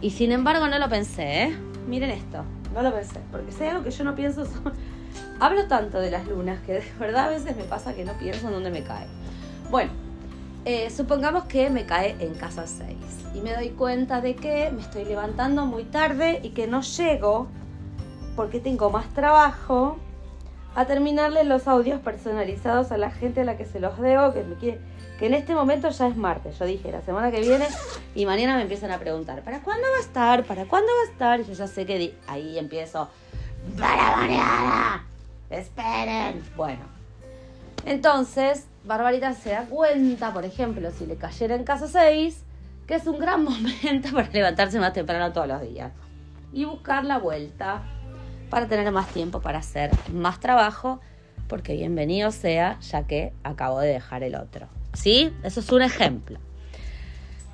y 0.01 0.11
sin 0.11 0.31
embargo 0.31 0.69
no 0.69 0.79
lo 0.79 0.89
pensé, 0.89 1.45
¿eh? 1.45 1.57
Miren 1.89 2.11
esto, 2.11 2.45
no 2.73 2.83
lo 2.83 2.95
pensé, 2.95 3.19
porque 3.33 3.53
hay 3.61 3.71
algo 3.71 3.83
que 3.83 3.91
yo 3.91 4.05
no 4.05 4.15
pienso, 4.15 4.47
hablo 5.41 5.67
tanto 5.67 5.99
de 5.99 6.11
las 6.13 6.29
lunas 6.29 6.61
que 6.61 6.75
de 6.75 6.85
verdad 7.01 7.25
a 7.25 7.29
veces 7.31 7.57
me 7.57 7.65
pasa 7.65 7.95
que 7.95 8.05
no 8.05 8.13
pienso 8.13 8.47
en 8.47 8.53
dónde 8.53 8.71
me 8.71 8.85
cae. 8.85 9.07
Bueno, 9.71 9.91
eh, 10.65 10.91
supongamos 10.91 11.45
que 11.45 11.71
me 11.71 11.87
cae 11.87 12.17
en 12.21 12.35
casa 12.35 12.67
6 12.67 12.97
y 13.35 13.41
me 13.41 13.55
doy 13.55 13.71
cuenta 13.71 14.21
de 14.21 14.35
que 14.35 14.71
me 14.71 14.83
estoy 14.83 15.05
levantando 15.05 15.67
muy 15.67 15.85
tarde 15.85 16.41
y 16.43 16.51
que 16.51 16.67
no 16.67 16.83
llego 16.83 17.49
porque 18.37 18.61
tengo 18.61 18.91
más 18.91 19.09
trabajo 19.15 19.97
a 20.75 20.85
terminarle 20.85 21.45
los 21.45 21.67
audios 21.67 22.01
personalizados 22.01 22.93
a 22.93 22.97
la 22.97 23.11
gente 23.11 23.41
a 23.41 23.45
la 23.45 23.57
que 23.57 23.65
se 23.65 23.81
los 23.81 23.99
debo, 23.99 24.33
que 24.33 24.45
me 24.45 24.55
quiere 24.57 24.81
que 25.21 25.27
en 25.27 25.35
este 25.35 25.55
momento 25.55 25.91
ya 25.91 26.09
es 26.09 26.17
martes. 26.17 26.59
Yo 26.59 26.65
dije, 26.65 26.91
la 26.91 27.03
semana 27.03 27.31
que 27.31 27.41
viene 27.41 27.67
y 28.15 28.25
mañana 28.25 28.57
me 28.57 28.63
empiezan 28.63 28.91
a 28.91 28.99
preguntar, 28.99 29.43
¿para 29.43 29.61
cuándo 29.61 29.87
va 29.93 29.99
a 29.99 30.01
estar? 30.01 30.45
¿Para 30.45 30.65
cuándo 30.65 30.91
va 30.97 31.09
a 31.09 31.13
estar? 31.13 31.41
Y 31.41 31.45
yo 31.45 31.53
ya 31.53 31.67
sé 31.67 31.85
que 31.85 32.15
ahí 32.27 32.59
empiezo, 32.59 33.07
para 33.79 34.17
mañana, 34.17 35.07
esperen. 35.51 36.43
Bueno, 36.57 37.00
entonces, 37.85 38.67
Barbarita 38.85 39.33
se 39.35 39.51
da 39.51 39.65
cuenta, 39.65 40.33
por 40.33 40.45
ejemplo, 40.45 40.91
si 40.91 41.07
le 41.07 41.17
cayera 41.17 41.55
en 41.55 41.65
casa 41.65 41.89
6, 41.89 42.45
que 42.87 42.95
es 42.95 43.07
un 43.07 43.19
gran 43.19 43.45
momento 43.45 44.11
para 44.13 44.29
levantarse 44.31 44.79
más 44.79 44.93
temprano 44.93 45.33
todos 45.33 45.49
los 45.49 45.63
días 45.63 45.93
y 46.53 46.65
buscar 46.65 47.05
la 47.05 47.19
vuelta 47.19 47.83
para 48.51 48.67
tener 48.67 48.91
más 48.91 49.09
tiempo 49.09 49.41
para 49.41 49.59
hacer 49.59 49.91
más 50.13 50.41
trabajo, 50.41 51.01
porque 51.49 51.75
bienvenido 51.75 52.31
sea, 52.33 52.79
ya 52.81 53.07
que 53.07 53.33
acabo 53.45 53.81
de 53.81 53.89
dejar 53.89 54.23
el 54.23 54.35
otro. 54.35 54.69
¿Sí? 54.93 55.33
Eso 55.45 55.61
es 55.61 55.71
un 55.71 55.83
ejemplo. 55.83 56.39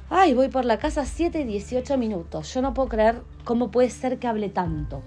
Ay, 0.09 0.35
voy 0.35 0.49
por 0.49 0.65
la 0.65 0.79
casa 0.79 1.05
7 1.05 1.41
y 1.41 1.45
18 1.45 1.99
minutos. 1.99 2.55
Yo 2.55 2.63
no 2.63 2.73
puedo 2.73 2.89
creer 2.89 3.23
cómo 3.45 3.71
puede 3.71 3.91
ser 3.91 4.19
que 4.19 4.27
hable 4.27 4.49
tanto. 4.49 5.03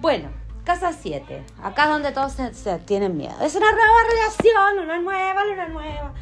Bueno, 0.00 0.30
casa 0.68 0.92
7. 0.92 1.46
Acá 1.62 1.84
es 1.84 1.88
donde 1.88 2.12
todos 2.12 2.32
se, 2.32 2.78
tienen 2.80 3.16
miedo. 3.16 3.34
Es 3.40 3.54
una 3.54 3.72
nueva 3.72 4.02
relación, 4.10 4.84
una 4.84 4.98
nueva, 4.98 5.44
luna 5.46 5.68
nueva. 5.68 6.12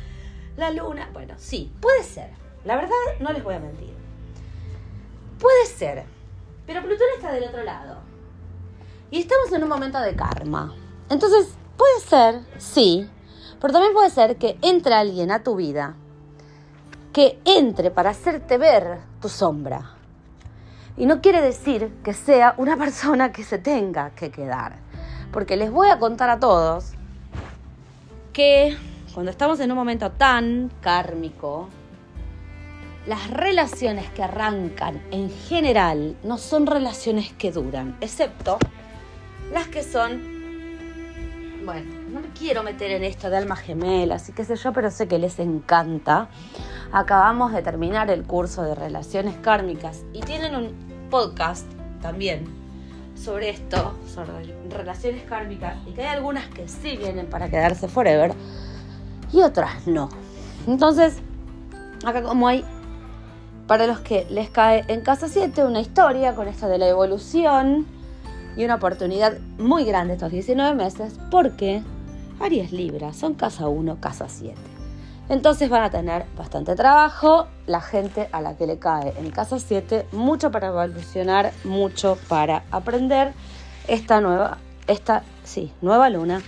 La 0.57 0.71
luna. 0.71 1.11
Bueno, 1.13 1.35
sí, 1.37 1.73
puede 1.81 2.05
ser. 2.05 2.31
La 2.65 2.77
verdad, 2.77 2.95
no 3.19 3.33
les 3.33 3.43
voy 3.43 3.57
a 3.57 3.59
mentir. 3.59 3.93
Puede 5.41 5.67
ser. 5.67 6.05
Pero 6.65 6.81
Plutón 6.81 7.09
está 7.17 7.33
del 7.33 7.43
otro 7.43 7.65
lado. 7.65 7.97
Y 9.11 9.19
estamos 9.19 9.53
en 9.53 9.65
un 9.65 9.69
momento 9.69 9.99
de 9.99 10.15
karma. 10.15 10.73
Entonces, 11.11 11.49
puede 11.77 12.01
ser, 12.01 12.41
sí, 12.59 13.11
pero 13.61 13.73
también 13.73 13.95
puede 13.95 14.11
ser 14.11 14.37
que 14.37 14.59
entre 14.63 14.95
alguien 14.95 15.33
a 15.33 15.43
tu 15.43 15.57
vida 15.57 15.97
que 17.13 17.41
entre 17.45 17.91
para 17.91 18.11
hacerte 18.11 18.59
ver 18.59 19.01
tu 19.21 19.29
sombra. 19.29 19.96
Y 20.97 21.07
no 21.07 21.21
quiere 21.21 21.43
decir 21.43 21.93
que 22.03 22.15
sea 22.15 22.55
una 22.57 22.77
persona 22.77 23.33
que 23.33 23.45
se 23.45 23.59
tenga 23.59 24.11
que 24.11 24.31
quedar. 24.31 24.77
Porque 25.33 25.57
les 25.57 25.71
voy 25.71 25.89
a 25.89 25.99
contar 25.99 26.31
a 26.31 26.41
todos 26.41 26.93
que 28.33 28.77
cuando 29.13 29.31
estamos 29.31 29.61
en 29.61 29.71
un 29.71 29.77
momento 29.77 30.11
tan 30.13 30.71
kármico, 30.81 31.69
las 33.07 33.31
relaciones 33.31 34.11
que 34.11 34.23
arrancan 34.23 35.03
en 35.11 35.31
general 35.31 36.17
no 36.25 36.39
son 36.39 36.67
relaciones 36.67 37.33
que 37.33 37.53
duran, 37.53 37.97
excepto 38.01 38.59
las 39.53 39.69
que 39.69 39.83
son, 39.83 40.21
bueno, 41.65 41.91
no 42.13 42.21
me 42.21 42.29
quiero 42.29 42.63
meter 42.63 42.91
en 42.91 43.05
esto 43.05 43.31
de 43.31 43.37
almas 43.37 43.61
gemelas 43.61 44.29
y 44.29 44.33
qué 44.33 44.45
sé 44.45 44.57
yo, 44.57 44.73
pero 44.73 44.91
sé 44.91 45.07
que 45.07 45.19
les 45.19 45.39
encanta. 45.39 46.29
Acabamos 46.93 47.53
de 47.53 47.63
terminar 47.63 48.11
el 48.11 48.25
curso 48.25 48.63
de 48.63 48.75
relaciones 48.75 49.37
kármicas 49.37 50.05
y 50.13 50.21
tienen 50.21 50.57
un 50.57 50.86
podcast 51.11 51.67
también 52.01 52.45
sobre 53.15 53.51
esto, 53.51 53.95
sobre 54.13 54.55
relaciones 54.69 55.23
kármicas, 55.25 55.77
y 55.87 55.93
que 55.93 56.03
hay 56.03 56.15
algunas 56.15 56.47
que 56.49 56.69
sí 56.69 56.97
vienen 56.97 57.27
para 57.27 57.49
quedarse 57.49 57.89
forever 57.89 58.33
y 59.33 59.41
otras 59.41 59.87
no. 59.87 60.09
Entonces, 60.67 61.19
acá 62.05 62.23
como 62.23 62.49
hay 62.49 62.65
para 63.67 63.87
los 63.87 64.01
que 64.01 64.27
les 64.31 64.51
cae 64.51 64.85
en 64.89 65.01
casa 65.01 65.29
7 65.29 65.65
una 65.65 65.81
historia 65.81 66.35
con 66.35 66.47
esto 66.47 66.69
de 66.69 66.79
la 66.79 66.89
evolución 66.89 67.87
y 68.57 68.65
una 68.65 68.77
oportunidad 68.77 69.39
muy 69.59 69.85
grande 69.85 70.15
estos 70.15 70.31
19 70.31 70.75
meses, 70.75 71.19
porque 71.31 71.83
Aries 72.41 72.73
Libra 72.73 73.13
son 73.13 73.35
casa 73.35 73.69
1, 73.69 74.01
casa 74.01 74.29
7. 74.29 74.76
Entonces 75.29 75.69
van 75.69 75.83
a 75.83 75.91
tener 75.91 76.25
bastante 76.37 76.77
trabajo, 76.77 77.49
la 77.67 77.81
gente 77.81 78.29
a 78.31 78.41
la 78.41 78.57
que 78.57 78.67
le 78.67 78.79
cae 78.79 79.13
en 79.19 79.31
casa 79.31 79.59
7, 79.59 80.07
mucho 80.13 80.53
para 80.53 80.69
evolucionar, 80.69 81.53
mucho 81.65 82.17
para 82.29 82.63
aprender 82.71 83.33
esta 83.89 84.21
nueva, 84.21 84.59
esta, 84.87 85.25
sí, 85.43 85.73
nueva 85.81 86.11
luna 86.11 86.43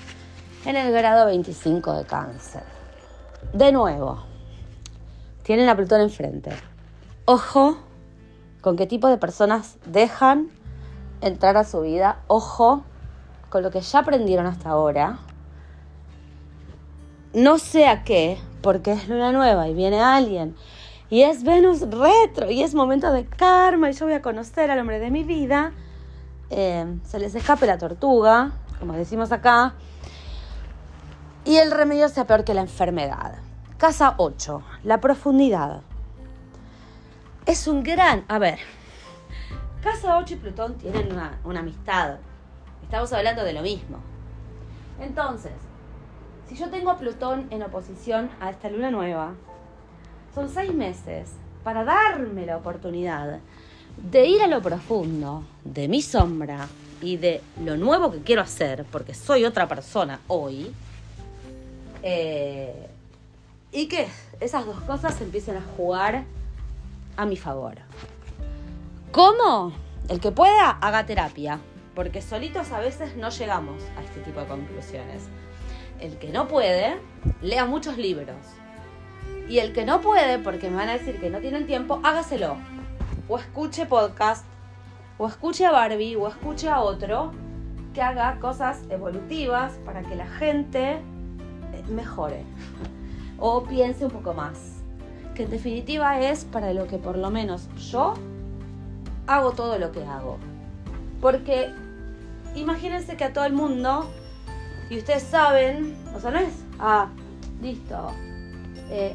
en 0.65 0.77
el 0.77 0.93
grado 0.93 1.27
25 1.27 1.93
de 1.95 2.05
cáncer. 2.05 2.63
De 3.53 3.73
nuevo, 3.73 4.23
tienen 5.43 5.69
a 5.69 5.75
Plutón 5.75 6.01
enfrente. 6.01 6.53
Ojo 7.25 7.79
con 8.61 8.77
qué 8.77 8.87
tipo 8.87 9.09
de 9.09 9.19
personas 9.19 9.77
dejan 9.87 10.51
entrar 11.21 11.57
a 11.57 11.65
su 11.65 11.81
vida. 11.81 12.21
Ojo 12.27 12.85
con 13.49 13.63
lo 13.63 13.71
que 13.71 13.81
ya 13.81 14.01
aprendieron 14.01 14.47
hasta 14.47 14.71
ahora. 14.71 15.19
No 17.35 17.59
sé 17.59 17.87
a 17.87 18.05
qué, 18.05 18.39
porque 18.63 18.93
es 18.93 19.09
luna 19.09 19.33
nueva 19.33 19.69
y 19.69 19.75
viene 19.75 20.01
alguien. 20.01 20.57
Y 21.11 21.23
es 21.23 21.45
Venus 21.45 21.83
retro 21.83 22.51
y 22.51 22.63
es 22.63 22.75
momento 22.75 23.13
de 23.13 23.27
karma 23.27 23.91
y 23.91 23.93
yo 23.93 24.07
voy 24.07 24.15
a 24.15 24.23
conocer 24.23 24.71
al 24.71 24.79
hombre 24.79 24.99
de 24.99 25.11
mi 25.11 25.25
vida. 25.25 25.73
Eh, 26.51 26.87
se 27.05 27.19
les 27.19 27.35
escape 27.35 27.67
la 27.67 27.79
tortuga, 27.79 28.53
como 28.79 28.95
decimos 28.95 29.31
acá. 29.31 29.75
Y 31.45 31.57
el 31.57 31.71
remedio 31.71 32.09
sea 32.09 32.27
peor 32.27 32.45
que 32.45 32.55
la 32.55 32.63
enfermedad. 32.63 33.39
Casa 33.77 34.15
8, 34.17 34.63
la 34.85 35.01
profundidad. 35.01 35.83
Es 37.47 37.67
un 37.69 37.83
gran... 37.83 38.25
A 38.29 38.39
ver, 38.39 38.59
Casa 39.83 40.19
8 40.19 40.35
y 40.35 40.37
Plutón 40.37 40.77
tienen 40.77 41.13
una, 41.13 41.39
una 41.45 41.61
amistad. 41.61 42.17
Estamos 42.83 43.13
hablando 43.13 43.45
de 43.45 43.53
lo 43.53 43.63
mismo. 43.63 43.99
Entonces, 45.01 45.53
si 46.49 46.57
yo 46.57 46.71
tengo 46.71 46.91
a 46.91 46.99
Plutón 46.99 47.47
en 47.51 47.63
oposición 47.63 48.31
a 48.41 48.51
esta 48.51 48.71
luna 48.71 48.91
nueva, 48.91 49.35
son 50.35 50.49
seis 50.49 50.73
meses 50.73 51.31
para 51.63 51.85
darme 51.85 52.47
la 52.47 52.57
oportunidad 52.57 53.41
de 53.97 54.27
ir 54.27 54.43
a 54.43 54.47
lo 54.47 54.63
profundo 54.63 55.45
de 55.65 55.89
mi 55.89 56.01
sombra 56.01 56.67
y 57.03 57.17
de 57.17 57.43
lo 57.63 57.77
nuevo 57.77 58.11
que 58.11 58.21
quiero 58.21 58.43
hacer, 58.43 58.87
porque 58.91 59.13
soy 59.13 59.45
otra 59.45 59.69
persona 59.69 60.21
hoy, 60.27 60.73
eh, 62.03 62.89
y 63.71 63.87
que 63.87 64.09
esas 64.41 64.65
dos 64.65 64.81
cosas 64.81 65.21
empiecen 65.21 65.57
a 65.57 65.63
jugar 65.77 66.25
a 67.17 67.27
mi 67.27 67.37
favor. 67.37 67.75
¿Cómo? 69.13 69.73
El 70.09 70.21
que 70.21 70.33
pueda, 70.33 70.71
haga 70.71 71.05
terapia, 71.05 71.61
porque 71.95 72.23
solitos 72.23 72.73
a 72.73 72.81
veces 72.81 73.17
no 73.17 73.29
llegamos 73.29 73.83
a 73.99 74.03
este 74.03 74.21
tipo 74.21 74.41
de 74.41 74.47
conclusiones 74.47 75.29
el 76.01 76.19
que 76.19 76.31
no 76.31 76.49
puede, 76.49 76.99
lea 77.43 77.65
muchos 77.65 77.99
libros. 77.99 78.37
Y 79.49 79.59
el 79.59 79.73
que 79.73 79.85
no 79.85 80.01
puede, 80.01 80.39
porque 80.39 80.69
me 80.69 80.77
van 80.77 80.89
a 80.89 80.93
decir 80.93 81.19
que 81.21 81.31
no 81.31 81.41
tienen 81.41 81.67
tiempo, 81.67 82.01
hágaselo. 82.03 82.57
O 83.29 83.39
escuche 83.39 83.87
podcast, 83.87 84.45
o 85.17 85.27
escuche 85.27 85.65
a 85.67 85.73
Barbie, 85.73 86.17
o 86.17 86.29
escuche 86.29 86.69
a 86.69 86.81
otro 86.81 87.33
que 87.95 88.03
haga 88.03 88.39
cosas 88.41 88.83
evolutivas 88.91 89.73
para 89.85 90.03
que 90.03 90.15
la 90.15 90.27
gente 90.27 90.93
eh, 90.93 91.01
mejore. 91.89 92.43
O 93.39 93.65
piense 93.65 94.05
un 94.05 94.11
poco 94.11 94.35
más. 94.35 94.83
Que 95.35 95.45
en 95.45 95.51
definitiva 95.51 96.21
es 96.21 96.45
para 96.45 96.73
lo 96.73 96.87
que 96.87 96.99
por 96.99 97.17
lo 97.17 97.31
menos 97.31 97.69
yo 97.91 98.15
hago 99.27 99.53
todo 99.53 99.79
lo 99.79 99.93
que 99.93 100.05
hago. 100.05 100.39
Porque 101.21 101.71
imagínense 102.55 103.17
que 103.17 103.25
a 103.25 103.33
todo 103.33 103.45
el 103.45 103.53
mundo 103.53 104.11
y 104.91 104.99
ustedes 104.99 105.23
saben, 105.23 105.97
o 106.15 106.21
sea, 106.21 106.31
no 106.31 106.39
es, 106.39 106.53
ah, 106.79 107.09
listo, 107.61 108.13
eh, 108.91 109.15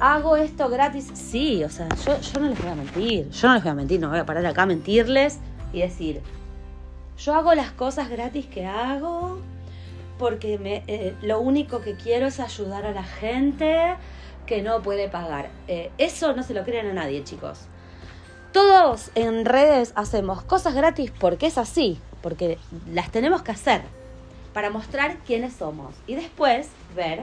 hago 0.00 0.36
esto 0.36 0.68
gratis. 0.68 1.10
Sí, 1.14 1.64
o 1.64 1.68
sea, 1.68 1.88
yo, 2.04 2.40
no 2.40 2.48
les 2.48 2.58
voy 2.58 2.70
a 2.70 2.74
mentir, 2.74 3.30
yo 3.30 3.48
no 3.48 3.54
les 3.54 3.62
voy 3.62 3.72
a 3.72 3.74
mentir, 3.74 4.00
no 4.00 4.10
voy 4.10 4.18
a 4.18 4.26
parar 4.26 4.46
acá 4.46 4.62
a 4.62 4.66
mentirles 4.66 5.38
y 5.72 5.80
decir, 5.80 6.22
yo 7.18 7.34
hago 7.34 7.54
las 7.54 7.72
cosas 7.72 8.08
gratis 8.08 8.46
que 8.46 8.66
hago 8.66 9.38
porque 10.18 10.58
me, 10.58 10.84
eh, 10.86 11.14
lo 11.22 11.40
único 11.40 11.80
que 11.80 11.94
quiero 11.94 12.26
es 12.26 12.40
ayudar 12.40 12.86
a 12.86 12.92
la 12.92 13.04
gente 13.04 13.96
que 14.46 14.62
no 14.62 14.82
puede 14.82 15.08
pagar. 15.08 15.50
Eh, 15.66 15.90
eso 15.98 16.32
no 16.34 16.42
se 16.42 16.54
lo 16.54 16.64
creen 16.64 16.86
a 16.86 16.92
nadie, 16.92 17.22
chicos. 17.24 17.60
Todos 18.52 19.10
en 19.14 19.44
redes 19.44 19.92
hacemos 19.94 20.42
cosas 20.42 20.74
gratis 20.74 21.12
porque 21.18 21.46
es 21.46 21.58
así, 21.58 22.00
porque 22.22 22.58
las 22.92 23.10
tenemos 23.10 23.42
que 23.42 23.52
hacer 23.52 23.82
para 24.58 24.70
mostrar 24.70 25.18
quiénes 25.18 25.52
somos 25.52 25.94
y 26.08 26.16
después 26.16 26.68
ver 26.96 27.20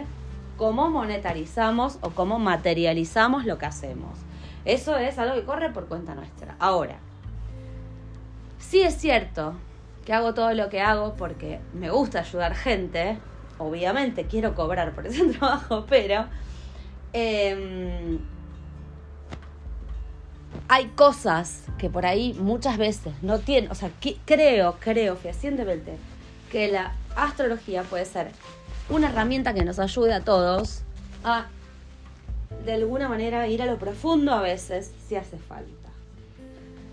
cómo 0.55 0.89
monetarizamos 0.89 1.97
o 1.99 2.11
cómo 2.11 2.39
materializamos 2.39 3.43
lo 3.43 3.57
que 3.57 3.65
hacemos. 3.65 4.17
Eso 4.63 4.95
es 4.95 5.19
algo 5.19 5.35
que 5.35 5.43
corre 5.43 5.69
por 5.69 5.87
cuenta 5.89 6.15
nuestra. 6.15 6.55
Ahora, 6.59 6.95
sí 8.57 8.79
es 8.79 8.95
cierto 8.95 9.53
que 10.05 10.13
hago 10.13 10.33
todo 10.33 10.53
lo 10.53 10.69
que 10.69 10.79
hago 10.79 11.15
porque 11.15 11.59
me 11.73 11.89
gusta 11.89 12.21
ayudar 12.21 12.55
gente, 12.55 13.17
obviamente 13.57 14.27
quiero 14.27 14.55
cobrar 14.55 14.95
por 14.95 15.05
ese 15.05 15.25
trabajo, 15.33 15.85
pero 15.89 16.27
em, 17.11 18.17
hay 20.69 20.85
cosas 20.95 21.65
que 21.77 21.89
por 21.89 22.05
ahí 22.05 22.33
muchas 22.39 22.77
veces 22.77 23.13
no 23.21 23.39
tienen, 23.39 23.69
o 23.71 23.75
sea, 23.75 23.91
creo, 24.23 24.77
creo 24.79 25.17
fehacientemente 25.17 25.97
que 26.49 26.69
la 26.69 26.93
astrología 27.15 27.83
puede 27.83 28.05
ser 28.05 28.31
una 28.89 29.09
herramienta 29.09 29.53
que 29.53 29.63
nos 29.63 29.79
ayude 29.79 30.13
a 30.13 30.21
todos 30.21 30.81
a, 31.23 31.47
de 32.65 32.73
alguna 32.73 33.09
manera, 33.09 33.47
ir 33.47 33.61
a 33.61 33.65
lo 33.65 33.77
profundo 33.77 34.33
a 34.33 34.41
veces, 34.41 34.91
si 35.07 35.15
hace 35.15 35.37
falta. 35.37 35.89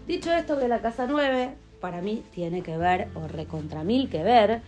Dicho 0.06 0.32
esto, 0.32 0.58
que 0.58 0.68
la 0.68 0.80
casa 0.80 1.06
9 1.06 1.54
para 1.80 2.00
mí 2.00 2.24
tiene 2.32 2.62
que 2.62 2.76
ver, 2.76 3.08
o 3.14 3.28
recontra 3.28 3.84
mil 3.84 4.08
que 4.08 4.22
ver, 4.22 4.62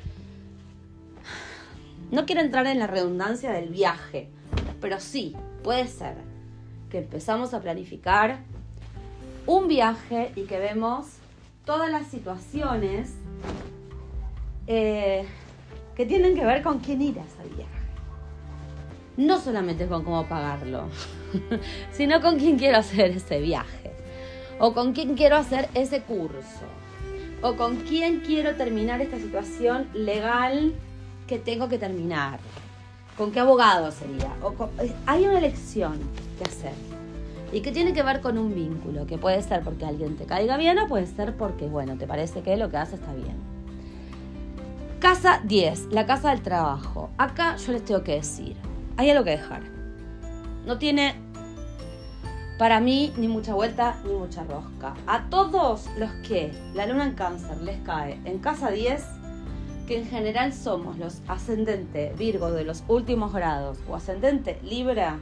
no 2.11 2.27
quiero 2.27 2.43
entrar 2.43 2.67
en 2.67 2.79
la 2.79 2.87
redundancia 2.87 3.53
del 3.53 3.71
viaje, 3.71 4.29
pero 4.81 5.01
sí, 5.01 5.35
puede 5.63 5.89
ser 5.89 6.17
que 6.91 6.99
empezamos 6.99 7.55
a 7.55 7.61
planificar 7.61 8.41
un 9.47 9.69
viaje 9.69 10.33
y 10.37 10.43
que 10.45 10.59
vemos 10.59 11.07
todas 11.65 11.91
las 11.91 12.07
situaciones 12.07 13.15
eh, 14.67 15.27
que 15.95 16.07
tienen 16.07 16.35
que 16.35 16.45
ver 16.45 16.63
con 16.63 16.81
quién 16.81 17.03
ir 17.03 17.19
a 17.19 17.23
ese 17.23 17.55
viaje. 17.55 17.71
No 19.17 19.39
solamente 19.39 19.87
con 19.87 20.03
cómo 20.03 20.27
pagarlo, 20.27 20.89
sino 21.93 22.21
con 22.21 22.39
quién 22.39 22.59
quiero 22.59 22.79
hacer 22.79 23.13
ese 23.13 23.41
viaje, 23.41 23.93
o 24.59 24.75
con 24.75 24.93
quién 24.93 25.15
quiero 25.15 25.37
hacer 25.37 25.69
ese 25.75 26.03
curso, 26.03 26.67
o 27.43 27.55
con 27.55 27.77
quién 27.77 28.21
quiero 28.21 28.57
terminar 28.57 29.01
esta 29.01 29.19
situación 29.19 29.89
legal 29.95 30.75
que 31.29 31.39
tengo 31.39 31.69
que 31.69 31.79
terminar, 31.79 32.41
con 33.17 33.31
qué 33.31 33.41
abogado 33.41 33.93
sería. 33.93 34.33
Eh, 34.83 34.93
hay 35.07 35.25
una 35.25 35.39
elección 35.39 35.99
que 36.39 36.45
hacer 36.45 36.73
y 37.53 37.61
que 37.61 37.71
tiene 37.71 37.93
que 37.93 38.03
ver 38.03 38.21
con 38.21 38.37
un 38.37 38.53
vínculo, 38.53 39.07
que 39.07 39.17
puede 39.17 39.41
ser 39.43 39.63
porque 39.63 39.85
alguien 39.85 40.17
te 40.17 40.25
caiga 40.25 40.57
bien 40.57 40.77
o 40.81 40.89
puede 40.89 41.07
ser 41.07 41.37
porque, 41.37 41.67
bueno, 41.67 41.97
te 41.97 42.09
parece 42.09 42.43
que 42.43 42.57
lo 42.57 42.69
que 42.69 42.79
hace 42.79 42.97
está 42.97 43.15
bien. 43.15 43.54
Casa 45.05 45.43
10, 45.45 45.93
la 45.93 46.07
casa 46.07 46.31
del 46.31 46.41
trabajo. 46.41 47.11
Acá 47.19 47.57
yo 47.57 47.73
les 47.73 47.85
tengo 47.85 48.03
que 48.03 48.15
decir, 48.15 48.57
hay 48.97 49.11
algo 49.11 49.23
que 49.23 49.33
dejar. 49.33 49.61
No 50.65 50.79
tiene 50.79 51.15
para 52.59 52.81
mí 52.81 53.13
ni 53.19 53.29
mucha 53.29 53.53
vuelta 53.53 53.97
ni 54.07 54.15
mucha 54.15 54.45
rosca. 54.45 54.95
A 55.07 55.29
todos 55.29 55.91
los 55.99 56.11
que 56.27 56.55
la 56.73 56.87
luna 56.87 57.05
en 57.05 57.13
cáncer 57.13 57.61
les 57.61 57.79
cae 57.81 58.19
en 58.25 58.39
casa 58.39 58.71
10, 58.71 59.05
que 59.87 59.99
en 59.99 60.07
general 60.07 60.55
somos 60.55 60.97
los 60.97 61.21
ascendente 61.29 62.15
Virgo 62.17 62.51
de 62.51 62.65
los 62.65 62.83
últimos 62.89 63.35
grados 63.35 63.77
o 63.87 63.97
ascendente 63.97 64.59
Libra, 64.63 65.19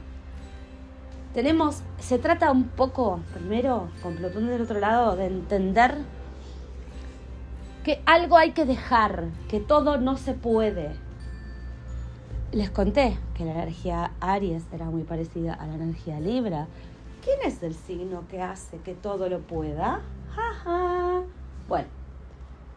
tenemos, 1.33 1.81
se 1.99 2.19
trata 2.19 2.51
un 2.51 2.69
poco, 2.69 3.19
primero, 3.33 3.89
con 4.01 4.15
Plutón 4.15 4.47
del 4.47 4.61
otro 4.61 4.79
lado, 4.79 5.17
de 5.17 5.25
entender 5.25 5.97
que 7.83 8.01
algo 8.05 8.37
hay 8.37 8.51
que 8.51 8.65
dejar, 8.65 9.25
que 9.49 9.59
todo 9.59 9.97
no 9.97 10.15
se 10.15 10.33
puede. 10.33 10.95
Les 12.51 12.69
conté 12.69 13.17
que 13.33 13.45
la 13.45 13.51
energía 13.51 14.11
Aries 14.21 14.63
era 14.71 14.85
muy 14.85 15.03
parecida 15.03 15.53
a 15.53 15.67
la 15.67 15.75
energía 15.75 16.19
Libra. 16.19 16.67
¿Quién 17.23 17.39
es 17.43 17.61
el 17.61 17.73
signo 17.73 18.25
que 18.29 18.41
hace 18.41 18.77
que 18.77 18.93
todo 18.93 19.27
lo 19.27 19.39
pueda? 19.39 20.01
Ja, 20.35 21.23
Bueno, 21.67 21.87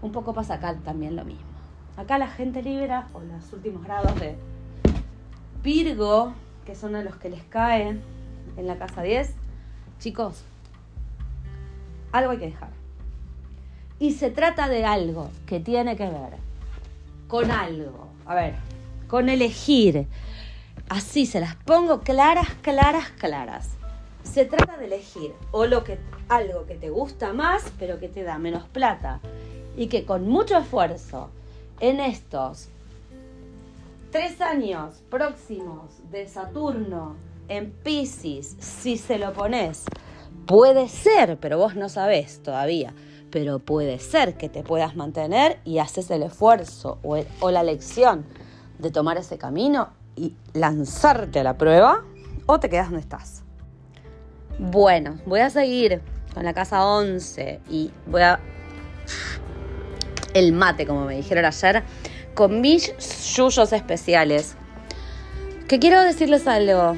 un 0.02 0.12
poco 0.12 0.34
pasa 0.34 0.54
acá 0.54 0.74
también 0.84 1.14
lo 1.14 1.24
mismo. 1.24 1.44
Acá 1.96 2.18
la 2.18 2.28
gente 2.28 2.62
Libra, 2.62 3.08
o 3.14 3.20
los 3.20 3.52
últimos 3.52 3.84
grados 3.84 4.18
de 4.18 4.36
Virgo, 5.62 6.32
que 6.64 6.74
son 6.74 6.96
a 6.96 7.02
los 7.02 7.16
que 7.16 7.30
les 7.30 7.44
caen 7.44 8.02
en 8.56 8.66
la 8.66 8.76
casa 8.76 9.02
10, 9.02 9.34
chicos, 9.98 10.44
algo 12.12 12.32
hay 12.32 12.38
que 12.38 12.46
dejar. 12.46 12.85
Y 13.98 14.12
se 14.12 14.30
trata 14.30 14.68
de 14.68 14.84
algo 14.84 15.30
que 15.46 15.60
tiene 15.60 15.96
que 15.96 16.04
ver 16.04 16.36
con 17.28 17.50
algo, 17.50 18.08
a 18.24 18.34
ver, 18.34 18.54
con 19.08 19.28
elegir 19.28 20.06
Así 20.88 21.26
se 21.26 21.40
las 21.40 21.56
pongo 21.56 22.00
claras, 22.00 22.48
claras, 22.62 23.10
claras. 23.18 23.70
Se 24.22 24.44
trata 24.44 24.76
de 24.76 24.86
elegir 24.86 25.32
o 25.50 25.66
lo 25.66 25.82
que, 25.82 25.98
algo 26.28 26.64
que 26.66 26.76
te 26.76 26.90
gusta 26.90 27.32
más, 27.32 27.72
pero 27.78 27.98
que 27.98 28.08
te 28.08 28.22
da 28.22 28.38
menos 28.38 28.68
plata. 28.68 29.20
Y 29.76 29.88
que 29.88 30.04
con 30.04 30.28
mucho 30.28 30.56
esfuerzo 30.56 31.30
en 31.80 31.98
estos 31.98 32.68
tres 34.12 34.40
años 34.40 35.02
próximos 35.10 35.90
de 36.10 36.28
Saturno 36.28 37.16
en 37.48 37.72
Pisces, 37.72 38.56
si 38.60 38.96
se 38.96 39.18
lo 39.18 39.32
pones, 39.32 39.84
puede 40.46 40.88
ser, 40.88 41.36
pero 41.40 41.58
vos 41.58 41.74
no 41.74 41.88
sabés 41.88 42.42
todavía, 42.44 42.94
pero 43.30 43.58
puede 43.58 43.98
ser 43.98 44.36
que 44.36 44.48
te 44.48 44.62
puedas 44.62 44.96
mantener 44.96 45.58
y 45.64 45.78
haces 45.78 46.10
el 46.10 46.22
esfuerzo 46.22 46.98
o, 47.02 47.50
la 47.50 47.62
lección 47.62 48.24
de 48.78 48.90
tomar 48.90 49.18
ese 49.18 49.38
camino 49.38 49.90
y 50.14 50.34
lanzarte 50.52 51.40
a 51.40 51.44
la 51.44 51.58
prueba 51.58 52.04
o 52.46 52.60
te 52.60 52.68
quedas 52.68 52.86
donde 52.86 53.00
estás. 53.00 53.42
Bueno, 54.58 55.18
voy 55.26 55.40
a 55.40 55.50
seguir 55.50 56.00
con 56.34 56.44
la 56.44 56.54
casa 56.54 56.84
11 56.86 57.60
y 57.68 57.90
voy 58.06 58.22
a... 58.22 58.40
El 60.34 60.52
mate, 60.52 60.86
como 60.86 61.04
me 61.06 61.16
dijeron 61.16 61.44
ayer, 61.44 61.82
con 62.34 62.60
mis 62.60 62.92
yuyos 63.34 63.72
especiales. 63.72 64.54
Que 65.68 65.78
quiero 65.78 66.02
decirles 66.02 66.46
algo. 66.46 66.96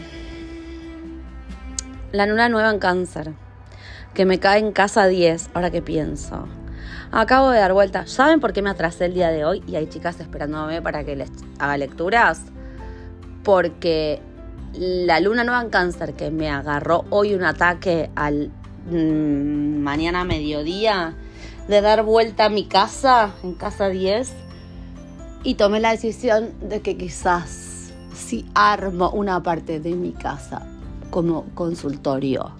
La 2.10 2.26
luna 2.26 2.48
nueva 2.48 2.70
en 2.70 2.78
cáncer, 2.78 3.34
que 4.18 4.26
me 4.26 4.40
cae 4.40 4.58
en 4.58 4.72
casa 4.72 5.06
10, 5.06 5.50
ahora 5.54 5.70
que 5.70 5.80
pienso. 5.80 6.48
Acabo 7.12 7.50
de 7.50 7.60
dar 7.60 7.72
vuelta. 7.72 8.08
¿Saben 8.08 8.40
por 8.40 8.52
qué 8.52 8.62
me 8.62 8.70
atrasé 8.70 9.04
el 9.04 9.14
día 9.14 9.28
de 9.28 9.44
hoy? 9.44 9.62
Y 9.68 9.76
hay 9.76 9.86
chicas 9.86 10.18
esperándome 10.18 10.82
para 10.82 11.04
que 11.04 11.14
les 11.14 11.30
haga 11.60 11.76
lecturas. 11.76 12.42
Porque 13.44 14.20
la 14.72 15.20
luna 15.20 15.44
nueva 15.44 15.62
en 15.62 15.70
cáncer 15.70 16.14
que 16.14 16.32
me 16.32 16.50
agarró 16.50 17.04
hoy 17.10 17.32
un 17.32 17.44
ataque 17.44 18.10
al 18.16 18.50
mmm, 18.90 19.78
mañana 19.82 20.24
mediodía 20.24 21.14
de 21.68 21.80
dar 21.80 22.02
vuelta 22.02 22.46
a 22.46 22.48
mi 22.48 22.64
casa, 22.64 23.34
en 23.44 23.54
casa 23.54 23.88
10, 23.88 24.32
y 25.44 25.54
tomé 25.54 25.78
la 25.78 25.92
decisión 25.92 26.54
de 26.60 26.80
que 26.80 26.96
quizás 26.96 27.92
si 28.16 28.46
armo 28.56 29.10
una 29.10 29.44
parte 29.44 29.78
de 29.78 29.94
mi 29.94 30.10
casa 30.10 30.66
como 31.10 31.44
consultorio 31.54 32.50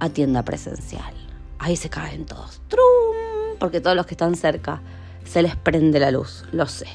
a 0.00 0.08
tienda 0.08 0.44
presencial, 0.44 1.14
ahí 1.58 1.76
se 1.76 1.90
caen 1.90 2.26
todos. 2.26 2.60
¡Trum! 2.68 3.58
Porque 3.58 3.80
todos 3.80 3.96
los 3.96 4.06
que 4.06 4.14
están 4.14 4.34
cerca 4.34 4.82
se 5.24 5.42
les 5.42 5.54
prende 5.56 6.00
la 6.00 6.10
luz, 6.10 6.44
lo 6.52 6.66
sé. 6.66 6.88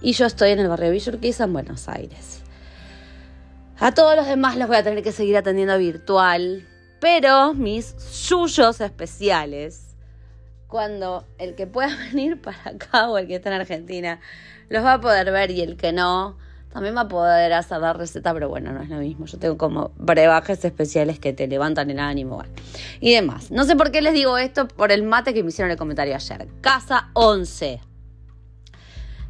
Y 0.00 0.12
yo 0.12 0.26
estoy 0.26 0.50
en 0.50 0.60
el 0.60 0.68
barrio 0.68 0.90
Villurquiza, 0.90 1.44
en 1.44 1.52
Buenos 1.52 1.88
Aires. 1.88 2.42
A 3.78 3.92
todos 3.92 4.16
los 4.16 4.26
demás 4.26 4.56
los 4.56 4.68
voy 4.68 4.76
a 4.76 4.84
tener 4.84 5.02
que 5.02 5.12
seguir 5.12 5.36
atendiendo 5.36 5.76
virtual, 5.78 6.66
pero 7.00 7.54
mis 7.54 7.94
suyos 7.98 8.80
especiales, 8.80 9.96
cuando 10.68 11.26
el 11.38 11.54
que 11.54 11.66
pueda 11.66 11.94
venir 12.12 12.40
para 12.40 12.70
acá 12.70 13.08
o 13.08 13.18
el 13.18 13.26
que 13.26 13.36
está 13.36 13.48
en 13.48 13.60
Argentina, 13.60 14.20
los 14.68 14.84
va 14.84 14.94
a 14.94 15.00
poder 15.00 15.30
ver 15.32 15.50
y 15.50 15.60
el 15.60 15.76
que 15.76 15.92
no, 15.92 16.38
también 16.74 16.96
va 16.96 17.02
a 17.02 17.08
poder 17.08 17.52
hacer 17.52 17.80
receta, 17.96 18.34
pero 18.34 18.48
bueno, 18.48 18.72
no 18.72 18.82
es 18.82 18.88
lo 18.88 18.96
mismo. 18.96 19.26
Yo 19.26 19.38
tengo 19.38 19.56
como 19.56 19.92
brebajes 19.96 20.64
especiales 20.64 21.20
que 21.20 21.32
te 21.32 21.46
levantan 21.46 21.88
el 21.88 22.00
ánimo 22.00 22.42
y 22.98 23.14
demás. 23.14 23.52
No 23.52 23.62
sé 23.62 23.76
por 23.76 23.92
qué 23.92 24.02
les 24.02 24.12
digo 24.12 24.38
esto, 24.38 24.66
por 24.66 24.90
el 24.90 25.04
mate 25.04 25.32
que 25.32 25.44
me 25.44 25.50
hicieron 25.50 25.70
el 25.70 25.76
comentario 25.76 26.16
ayer. 26.16 26.48
Casa 26.60 27.10
11. 27.12 27.80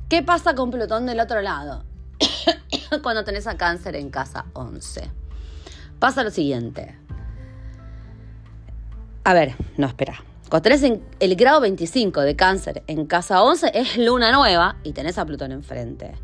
¿Qué 0.08 0.22
pasa 0.22 0.54
con 0.54 0.70
Plutón 0.70 1.04
del 1.04 1.20
otro 1.20 1.42
lado? 1.42 1.84
cuando 3.02 3.24
tenés 3.24 3.46
a 3.46 3.58
cáncer 3.58 3.94
en 3.96 4.08
casa 4.08 4.46
11. 4.54 5.10
Pasa 5.98 6.24
lo 6.24 6.30
siguiente. 6.30 6.98
A 9.24 9.34
ver, 9.34 9.54
no, 9.76 9.86
espera. 9.86 10.24
Cuando 10.48 10.62
tenés 10.62 10.82
en 10.82 11.02
el 11.20 11.36
grado 11.36 11.60
25 11.60 12.22
de 12.22 12.36
cáncer 12.36 12.82
en 12.86 13.04
casa 13.04 13.42
11 13.42 13.70
es 13.74 13.98
luna 13.98 14.32
nueva 14.32 14.76
y 14.82 14.92
tenés 14.92 15.18
a 15.18 15.26
Plutón 15.26 15.52
enfrente. 15.52 16.14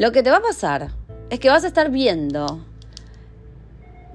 Lo 0.00 0.12
que 0.12 0.22
te 0.22 0.30
va 0.30 0.38
a 0.38 0.40
pasar 0.40 0.88
es 1.28 1.38
que 1.40 1.50
vas 1.50 1.62
a 1.62 1.66
estar 1.66 1.90
viendo 1.90 2.64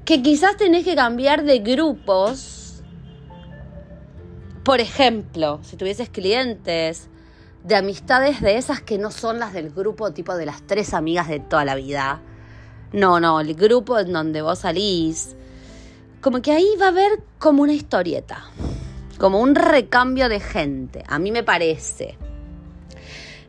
que 0.04 0.24
quizás 0.24 0.58
tenés 0.58 0.84
que 0.84 0.96
cambiar 0.96 1.44
de 1.44 1.60
grupos. 1.60 2.82
Por 4.64 4.80
ejemplo, 4.80 5.60
si 5.62 5.78
tuvieses 5.78 6.10
clientes 6.10 7.08
de 7.64 7.76
amistades 7.76 8.42
de 8.42 8.58
esas 8.58 8.82
que 8.82 8.98
no 8.98 9.12
son 9.12 9.38
las 9.38 9.54
del 9.54 9.70
grupo 9.70 10.12
tipo 10.12 10.34
de 10.34 10.48
las 10.48 10.66
tres 10.66 10.92
amigas 10.96 11.28
de 11.28 11.40
toda 11.40 11.66
la 11.66 11.76
vida. 11.76 12.20
No, 12.92 13.20
no, 13.20 13.40
el 13.40 13.54
grupo 13.54 14.00
en 14.00 14.12
donde 14.12 14.42
vos 14.42 14.58
salís. 14.58 15.36
Como 16.20 16.42
que 16.42 16.52
ahí 16.52 16.68
va 16.82 16.86
a 16.86 16.90
haber 16.90 17.22
como 17.38 17.62
una 17.62 17.74
historieta, 17.74 18.44
como 19.20 19.40
un 19.40 19.54
recambio 19.54 20.30
de 20.30 20.40
gente, 20.40 21.04
a 21.08 21.20
mí 21.20 21.32
me 21.32 21.44
parece. 21.44 22.18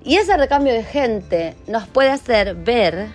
Y 0.06 0.18
ese 0.18 0.36
recambio 0.36 0.72
de 0.72 0.84
gente 0.84 1.56
nos 1.66 1.88
puede 1.88 2.10
hacer 2.10 2.54
ver 2.54 3.08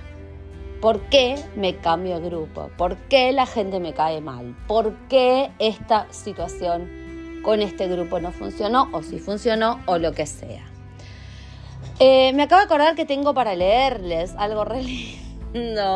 por 0.82 1.00
qué 1.04 1.42
me 1.56 1.78
cambio 1.78 2.20
de 2.20 2.28
grupo, 2.28 2.70
por 2.78 2.98
qué 3.08 3.32
la 3.32 3.46
gente 3.46 3.80
me 3.80 3.94
cae 3.94 4.20
mal, 4.20 4.58
por 4.68 4.94
qué 5.08 5.52
esta 5.58 6.12
situación 6.12 6.92
con 7.44 7.62
este 7.62 7.88
grupo 7.88 8.20
no 8.20 8.34
funcionó 8.34 8.90
o 8.92 9.04
si 9.04 9.20
funcionó 9.20 9.80
o 9.86 10.00
lo 10.00 10.12
que 10.12 10.26
sea. 10.26 10.66
Eh, 12.00 12.34
me 12.34 12.44
acabo 12.44 12.60
de 12.60 12.66
acordar 12.66 12.96
que 12.96 13.06
tengo 13.06 13.34
para 13.34 13.56
leerles 13.56 14.34
algo 14.38 14.66
re 14.66 14.84
lindo 14.84 15.96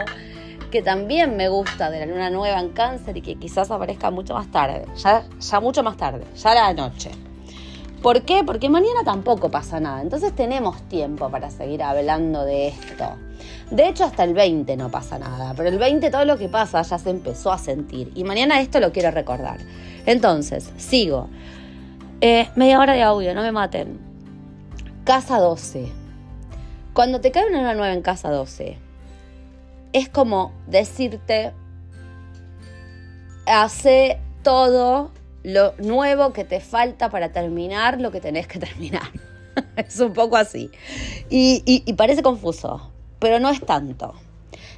que 0.72 0.82
también 0.82 1.36
me 1.36 1.50
gusta 1.50 1.90
de 1.90 2.00
la 2.00 2.06
luna 2.06 2.30
nueva 2.30 2.58
en 2.62 2.70
cáncer 2.70 3.18
y 3.18 3.22
que 3.22 3.36
quizás 3.36 3.70
aparezca 3.70 4.12
mucho 4.12 4.34
más 4.34 4.50
tarde, 4.50 4.86
ya, 4.96 5.26
ya 5.42 5.60
mucho 5.60 5.84
más 5.84 5.98
tarde, 5.98 6.24
ya 6.38 6.54
la 6.54 6.74
noche. 6.74 7.12
¿Por 8.06 8.22
qué? 8.22 8.44
Porque 8.44 8.70
mañana 8.70 9.04
tampoco 9.04 9.50
pasa 9.50 9.80
nada, 9.80 10.04
entonces 10.04 10.32
tenemos 10.36 10.80
tiempo 10.90 11.32
para 11.32 11.50
seguir 11.50 11.82
hablando 11.82 12.46
de 12.46 12.68
esto. 12.68 13.16
De 13.72 13.88
hecho, 13.90 14.04
hasta 14.04 14.24
el 14.24 14.36
20 14.36 14.78
no 14.78 14.92
pasa 14.92 15.18
nada, 15.18 15.56
pero 15.58 15.70
el 15.70 15.80
20 15.80 16.12
todo 16.12 16.24
lo 16.24 16.38
que 16.38 16.48
pasa 16.48 16.84
ya 16.84 17.00
se 17.00 17.10
empezó 17.10 17.52
a 17.52 17.58
sentir 17.58 18.12
y 18.14 18.24
mañana 18.24 18.62
esto 18.62 18.80
lo 18.80 18.92
quiero 18.92 19.10
recordar. 19.10 19.58
Entonces, 20.06 20.72
sigo. 20.78 21.30
Eh, 22.22 22.48
media 22.56 22.80
hora 22.80 22.94
de 22.94 23.02
audio, 23.02 23.34
no 23.34 23.42
me 23.42 23.52
maten. 23.52 24.00
Casa 25.04 25.40
12. 25.40 25.88
Cuando 26.94 27.22
te 27.22 27.32
cae 27.32 27.48
una 27.48 27.58
luna 27.58 27.74
nueva 27.74 27.94
en 27.94 28.04
casa 28.04 28.30
12, 28.30 28.78
es 29.94 30.10
como 30.10 30.52
decirte, 30.68 31.54
hace 33.48 34.20
todo 34.44 35.10
lo 35.46 35.76
nuevo 35.78 36.34
que 36.34 36.44
te 36.44 36.60
falta 36.60 37.10
para 37.10 37.32
terminar 37.32 38.02
lo 38.02 38.12
que 38.12 38.20
tenés 38.20 38.48
que 38.48 38.60
terminar. 38.68 39.10
es 39.78 40.00
un 40.00 40.12
poco 40.12 40.36
así. 40.38 40.72
Y, 41.30 41.94
parece 41.94 42.24
confuso, 42.24 42.92
pero 43.20 43.40
no 43.40 43.50
es 43.50 43.62
tanto. 43.62 44.16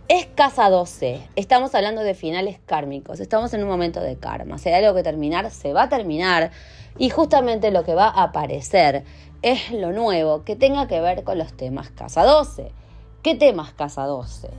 Es 0.10 0.26
casa 0.26 0.70
12. 0.70 1.22
Estamos 1.36 1.74
hablando 1.74 2.02
de 2.02 2.14
finales 2.14 2.60
kármicos. 2.66 3.20
Estamos 3.20 3.54
en 3.54 3.64
un 3.64 3.70
momento 3.70 4.02
de 4.02 4.18
karma. 4.18 4.58
Si 4.58 4.70
hay 4.70 4.84
algo 4.84 4.96
que 4.96 5.04
terminar, 5.04 5.50
se 5.52 5.74
va 5.74 5.84
a 5.84 5.90
terminar. 5.90 6.52
Y 6.98 7.10
justamente 7.10 7.72
lo 7.72 7.84
que 7.84 7.94
va 7.94 8.08
a 8.08 8.24
aparecer 8.24 9.04
es 9.42 9.72
lo 9.72 9.92
nuevo 9.92 10.44
que 10.44 10.56
tenga 10.56 10.88
que 10.88 11.00
ver 11.00 11.24
con 11.24 11.38
los 11.38 11.54
temas 11.56 11.92
Casa 11.92 12.24
12. 12.24 12.72
¿Qué 13.22 13.36
temas 13.36 13.74
Casa 13.74 14.06
12? 14.06 14.50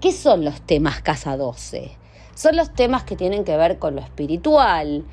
¿Qué 0.00 0.12
son 0.12 0.44
los 0.44 0.60
temas 0.62 1.00
Casa 1.00 1.36
12? 1.36 1.96
Son 2.34 2.56
los 2.56 2.72
temas 2.72 3.04
que 3.04 3.16
tienen 3.16 3.44
que 3.44 3.56
ver 3.56 3.78
con 3.78 3.94
lo 3.96 4.00
espiritual, 4.00 5.04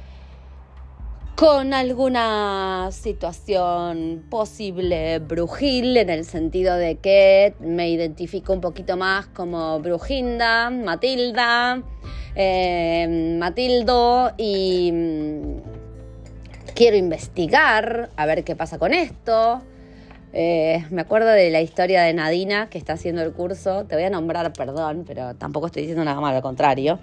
con 1.35 1.73
alguna 1.73 2.89
situación 2.91 4.23
posible 4.29 5.19
brujil, 5.19 5.97
en 5.97 6.09
el 6.09 6.23
sentido 6.23 6.75
de 6.75 6.95
que 6.95 7.55
me 7.59 7.89
identifico 7.89 8.53
un 8.53 8.61
poquito 8.61 8.95
más 8.95 9.27
como 9.27 9.79
Brujinda, 9.81 10.69
Matilda, 10.69 11.83
eh, 12.35 13.35
Matildo 13.37 14.31
y 14.37 14.93
quiero 16.73 16.95
investigar, 16.95 18.09
a 18.15 18.25
ver 18.25 18.45
qué 18.45 18.55
pasa 18.55 18.79
con 18.79 18.93
esto. 18.93 19.61
Eh, 20.31 20.85
me 20.89 21.01
acuerdo 21.01 21.29
de 21.29 21.49
la 21.49 21.61
historia 21.61 22.03
de 22.03 22.13
Nadina, 22.13 22.69
que 22.69 22.77
está 22.77 22.93
haciendo 22.93 23.21
el 23.21 23.33
curso. 23.33 23.85
Te 23.85 23.95
voy 23.95 24.05
a 24.05 24.09
nombrar, 24.09 24.51
perdón, 24.53 25.03
pero 25.07 25.33
tampoco 25.35 25.67
estoy 25.67 25.83
diciendo 25.83 26.03
nada 26.05 26.19
malo, 26.21 26.37
al 26.37 26.41
contrario. 26.41 26.99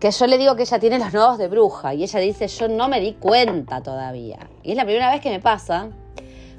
Que 0.00 0.10
yo 0.10 0.26
le 0.26 0.38
digo 0.38 0.56
que 0.56 0.62
ella 0.62 0.78
tiene 0.78 0.98
los 0.98 1.12
nodos 1.12 1.38
de 1.38 1.48
bruja 1.48 1.94
y 1.94 2.02
ella 2.02 2.20
dice, 2.20 2.48
yo 2.48 2.68
no 2.68 2.88
me 2.88 3.00
di 3.00 3.12
cuenta 3.14 3.82
todavía. 3.82 4.48
Y 4.62 4.72
es 4.72 4.76
la 4.76 4.84
primera 4.84 5.10
vez 5.10 5.20
que 5.20 5.30
me 5.30 5.40
pasa 5.40 5.88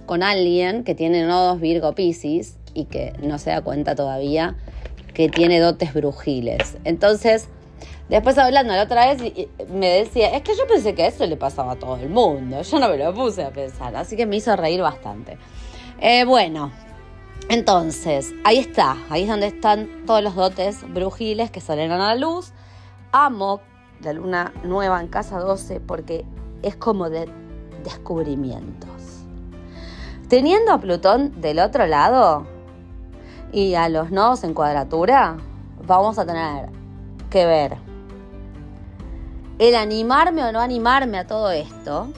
con 0.05 0.23
alguien 0.23 0.83
que 0.83 0.95
tiene 0.95 1.23
nodos 1.23 1.59
Virgo 1.59 1.93
Pisces 1.93 2.57
y 2.73 2.85
que 2.85 3.13
no 3.21 3.37
se 3.37 3.51
da 3.51 3.61
cuenta 3.61 3.95
todavía 3.95 4.55
que 5.13 5.29
tiene 5.29 5.59
dotes 5.59 5.93
brujiles. 5.93 6.77
Entonces, 6.83 7.49
Después 8.09 8.37
hablando 8.37 8.73
la 8.75 8.83
otra 8.83 9.13
vez 9.13 9.33
me 9.67 9.89
decía, 9.89 10.29
es 10.35 10.43
que 10.43 10.55
yo 10.55 10.67
pensé 10.67 10.93
que 10.93 11.07
eso 11.07 11.25
le 11.25 11.37
pasaba 11.37 11.71
a 11.71 11.75
todo 11.75 11.97
el 11.97 12.09
mundo, 12.09 12.61
yo 12.61 12.79
no 12.79 12.87
me 12.87 12.97
lo 12.97 13.11
puse 13.15 13.43
a 13.43 13.49
pensar, 13.49 13.95
así 13.95 14.15
que 14.15 14.27
me 14.27 14.35
hizo 14.35 14.55
reír 14.55 14.81
bastante. 14.81 15.39
Eh, 15.99 16.23
bueno, 16.23 16.71
Entonces, 17.49 18.33
ahí 18.43 18.57
está, 18.57 18.97
ahí 19.09 19.23
es 19.23 19.29
donde 19.29 19.47
están 19.47 20.05
todos 20.05 20.23
los 20.23 20.35
dotes 20.35 20.81
brujiles 20.93 21.51
que 21.51 21.61
salen 21.61 21.91
a 21.91 21.97
la 21.97 22.15
luz. 22.15 22.53
Amo 23.17 23.61
la 24.01 24.11
luna 24.11 24.51
nueva 24.65 24.99
en 24.99 25.07
casa 25.07 25.39
12 25.39 25.79
porque 25.79 26.25
es 26.63 26.75
como 26.75 27.09
de 27.09 27.31
descubrimientos. 27.81 29.23
Teniendo 30.27 30.73
a 30.73 30.79
Plutón 30.79 31.39
del 31.39 31.59
otro 31.59 31.87
lado 31.87 32.45
y 33.53 33.75
a 33.75 33.87
los 33.87 34.11
nodos 34.11 34.43
en 34.43 34.53
cuadratura, 34.53 35.37
vamos 35.87 36.19
a 36.19 36.25
tener 36.25 36.67
que 37.29 37.45
ver 37.45 37.77
el 39.59 39.75
animarme 39.75 40.43
o 40.43 40.51
no 40.51 40.59
animarme 40.59 41.17
a 41.17 41.25
todo 41.25 41.51
esto. 41.51 42.09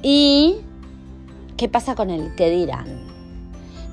Y 0.00 0.62
qué 1.58 1.68
pasa 1.68 1.94
con 1.94 2.08
el 2.08 2.34
que 2.34 2.48
dirán. 2.48 2.86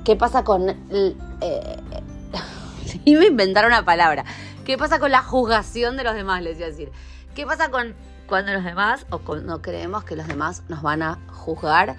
¿Qué 0.06 0.16
pasa 0.16 0.46
con... 0.46 0.70
Eh, 0.70 1.14
iba 3.04 3.22
a 3.22 3.26
inventar 3.26 3.66
una 3.66 3.84
palabra. 3.84 4.24
¿Qué 4.70 4.78
pasa 4.78 5.00
con 5.00 5.10
la 5.10 5.24
juzgación 5.24 5.98
de 5.98 6.04
los 6.04 6.14
demás? 6.14 6.44
Les 6.44 6.58
iba 6.58 6.68
a 6.68 6.70
decir. 6.70 6.92
¿Qué 7.34 7.44
pasa 7.44 7.72
con 7.72 7.96
cuando 8.28 8.54
los 8.54 8.64
demás 8.64 9.08
o 9.10 9.18
cuando 9.18 9.64
creemos 9.64 10.04
que 10.04 10.16
los 10.16 10.28
demás 10.28 10.62
nos 10.68 10.84
van 10.84 11.02
a 11.02 11.18
juzgar 11.32 11.96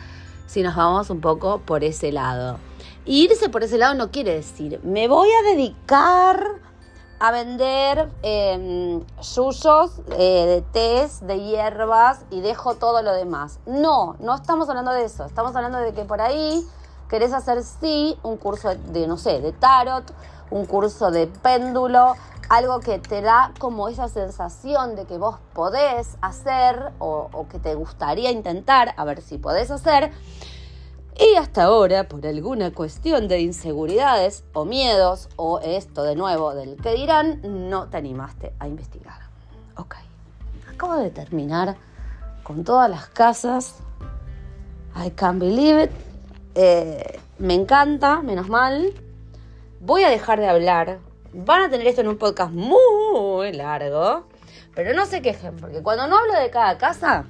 si 0.46 0.62
nos 0.62 0.76
vamos 0.76 1.10
un 1.10 1.20
poco 1.20 1.58
por 1.62 1.82
ese 1.82 2.12
lado? 2.12 2.60
irse 3.06 3.48
por 3.48 3.64
ese 3.64 3.76
lado 3.76 3.94
no 3.94 4.12
quiere 4.12 4.34
decir, 4.34 4.78
me 4.84 5.08
voy 5.08 5.28
a 5.32 5.50
dedicar 5.50 6.60
a 7.18 7.32
vender 7.32 8.08
yuyos 8.22 9.90
eh, 10.16 10.46
de 10.46 10.64
tés, 10.72 11.26
de 11.26 11.40
hierbas 11.40 12.24
y 12.30 12.40
dejo 12.40 12.76
todo 12.76 13.02
lo 13.02 13.12
demás. 13.14 13.58
No, 13.66 14.14
no 14.20 14.36
estamos 14.36 14.68
hablando 14.68 14.92
de 14.92 15.06
eso. 15.06 15.24
Estamos 15.24 15.56
hablando 15.56 15.78
de 15.78 15.92
que 15.92 16.04
por 16.04 16.20
ahí 16.20 16.64
querés 17.08 17.32
hacer 17.32 17.64
sí 17.64 18.16
un 18.22 18.36
curso 18.36 18.76
de, 18.76 19.08
no 19.08 19.16
sé, 19.16 19.40
de 19.40 19.50
tarot, 19.50 20.04
un 20.50 20.66
curso 20.66 21.10
de 21.10 21.26
péndulo, 21.26 22.14
algo 22.50 22.80
que 22.80 22.98
te 22.98 23.22
da 23.22 23.54
como 23.60 23.88
esa 23.88 24.08
sensación 24.08 24.96
de 24.96 25.06
que 25.06 25.18
vos 25.18 25.36
podés 25.54 26.18
hacer 26.20 26.92
o, 26.98 27.46
que 27.48 27.60
te 27.60 27.76
gustaría 27.76 28.32
intentar, 28.32 28.92
a 28.96 29.04
ver 29.04 29.22
si 29.22 29.38
podés 29.38 29.70
hacer. 29.70 30.10
Y 31.16 31.36
hasta 31.36 31.64
ahora, 31.64 32.08
por 32.08 32.26
alguna 32.26 32.72
cuestión 32.72 33.28
de 33.28 33.40
inseguridades 33.40 34.42
o 34.52 34.64
miedos, 34.64 35.28
o 35.36 35.60
esto 35.60 36.02
de 36.02 36.16
nuevo 36.16 36.52
del 36.54 36.76
que 36.76 36.92
dirán, 36.94 37.40
no 37.70 37.88
te 37.88 37.98
animaste 37.98 38.52
a 38.58 38.66
investigar. 38.66 39.20
Ok, 39.76 39.94
acabo 40.74 40.96
de 40.96 41.10
terminar 41.10 41.76
con 42.42 42.64
todas 42.64 42.90
las 42.90 43.06
casas. 43.10 43.76
I 44.96 45.10
can't 45.10 45.38
believe 45.38 45.84
it. 45.84 45.90
Eh, 46.56 47.20
me 47.38 47.54
encanta, 47.54 48.22
menos 48.22 48.48
mal. 48.48 48.92
Voy 49.80 50.02
a 50.02 50.08
dejar 50.08 50.40
de 50.40 50.48
hablar. 50.48 51.09
Van 51.32 51.62
a 51.62 51.70
tener 51.70 51.86
esto 51.86 52.00
en 52.00 52.08
un 52.08 52.18
podcast 52.18 52.52
muy 52.52 53.52
largo. 53.52 54.26
Pero 54.74 54.94
no 54.94 55.06
se 55.06 55.22
quejen, 55.22 55.56
porque 55.56 55.82
cuando 55.82 56.06
no 56.06 56.18
hablo 56.18 56.34
de 56.34 56.50
cada 56.50 56.78
casa, 56.78 57.26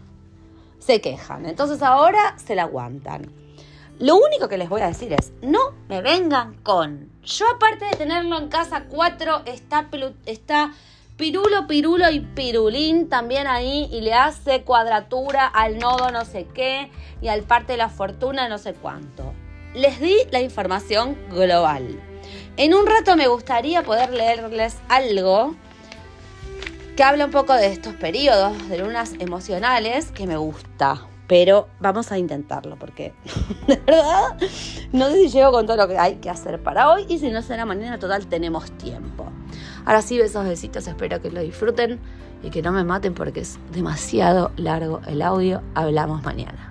se 0.79 1.01
quejan. 1.01 1.47
Entonces 1.47 1.83
ahora 1.83 2.37
se 2.39 2.55
la 2.55 2.63
aguantan. 2.63 3.31
Lo 3.99 4.17
único 4.17 4.49
que 4.49 4.57
les 4.57 4.69
voy 4.69 4.81
a 4.81 4.87
decir 4.87 5.13
es, 5.13 5.33
no 5.43 5.59
me 5.89 6.01
vengan 6.01 6.55
con. 6.63 7.11
Yo 7.23 7.47
aparte 7.55 7.85
de 7.85 7.97
tenerlo 7.97 8.39
en 8.39 8.49
casa 8.49 8.85
4, 8.89 9.43
está, 9.45 9.91
Pirulo, 11.19 11.67
Pirulo 11.67 12.11
y 12.11 12.21
Pirulín 12.21 13.11
también 13.11 13.47
ahí 13.47 13.91
y 13.93 14.01
le 14.01 14.15
hace 14.15 14.63
cuadratura 14.63 15.47
al 15.47 15.79
nodo 15.79 16.11
no 16.11 16.25
sé 16.25 16.47
qué 16.55 16.91
y 17.21 17.29
al 17.29 17.43
parte 17.43 17.73
de 17.73 17.77
la 17.77 17.91
fortuna 17.91 18.49
no 18.49 18.57
sé 18.57 18.73
cuánto. 18.73 19.35
Les 19.75 20.01
di 20.01 20.17
la 20.31 20.41
información 20.41 21.19
global. 21.29 22.10
En 22.57 22.75
un 22.75 22.87
rato 22.87 23.17
me 23.17 23.29
gustaría 23.29 23.83
poder 23.83 24.11
leerles 24.11 24.77
algo 24.89 25.55
que 26.97 27.03
habla 27.03 27.27
un 27.27 27.31
poco 27.31 27.55
de 27.55 27.67
estos 27.67 27.95
periodos 27.95 28.69
de 28.69 28.79
lunas 28.79 29.15
emocionales 29.19 30.11
que 30.13 30.27
me 30.27 30.37
gusta 30.37 31.07
pero 31.31 31.69
vamos 31.79 32.11
a 32.11 32.19
intentarlo 32.19 32.75
porque 32.75 33.15
de 33.69 33.77
verdad 33.87 34.37
no 34.93 35.07
sé 35.11 35.15
si 35.15 35.29
llego 35.29 35.53
con 35.53 35.65
todo 35.65 35.77
lo 35.77 35.87
que 35.87 35.97
hay 35.97 36.17
que 36.17 36.29
hacer 36.29 36.61
para 36.61 36.91
hoy 36.91 37.07
y 37.09 37.21
si 37.21 37.31
no 37.31 37.41
será 37.41 37.65
mañana 37.65 38.01
total 38.01 38.27
tenemos 38.27 38.73
tiempo. 38.73 39.27
Ahora 39.85 40.03
sí, 40.03 40.19
besos, 40.19 40.45
besitos, 40.45 40.89
espero 40.89 41.23
que 41.23 41.31
lo 41.31 41.41
disfruten 41.41 42.01
y 42.43 42.51
que 42.51 42.63
no 42.63 42.73
me 42.73 42.83
maten 42.83 43.15
porque 43.15 43.41
es 43.41 43.61
demasiado 43.71 44.51
largo 44.57 45.03
el 45.07 45.23
audio. 45.23 45.63
Hablamos 45.77 46.25
mañana. 46.25 46.69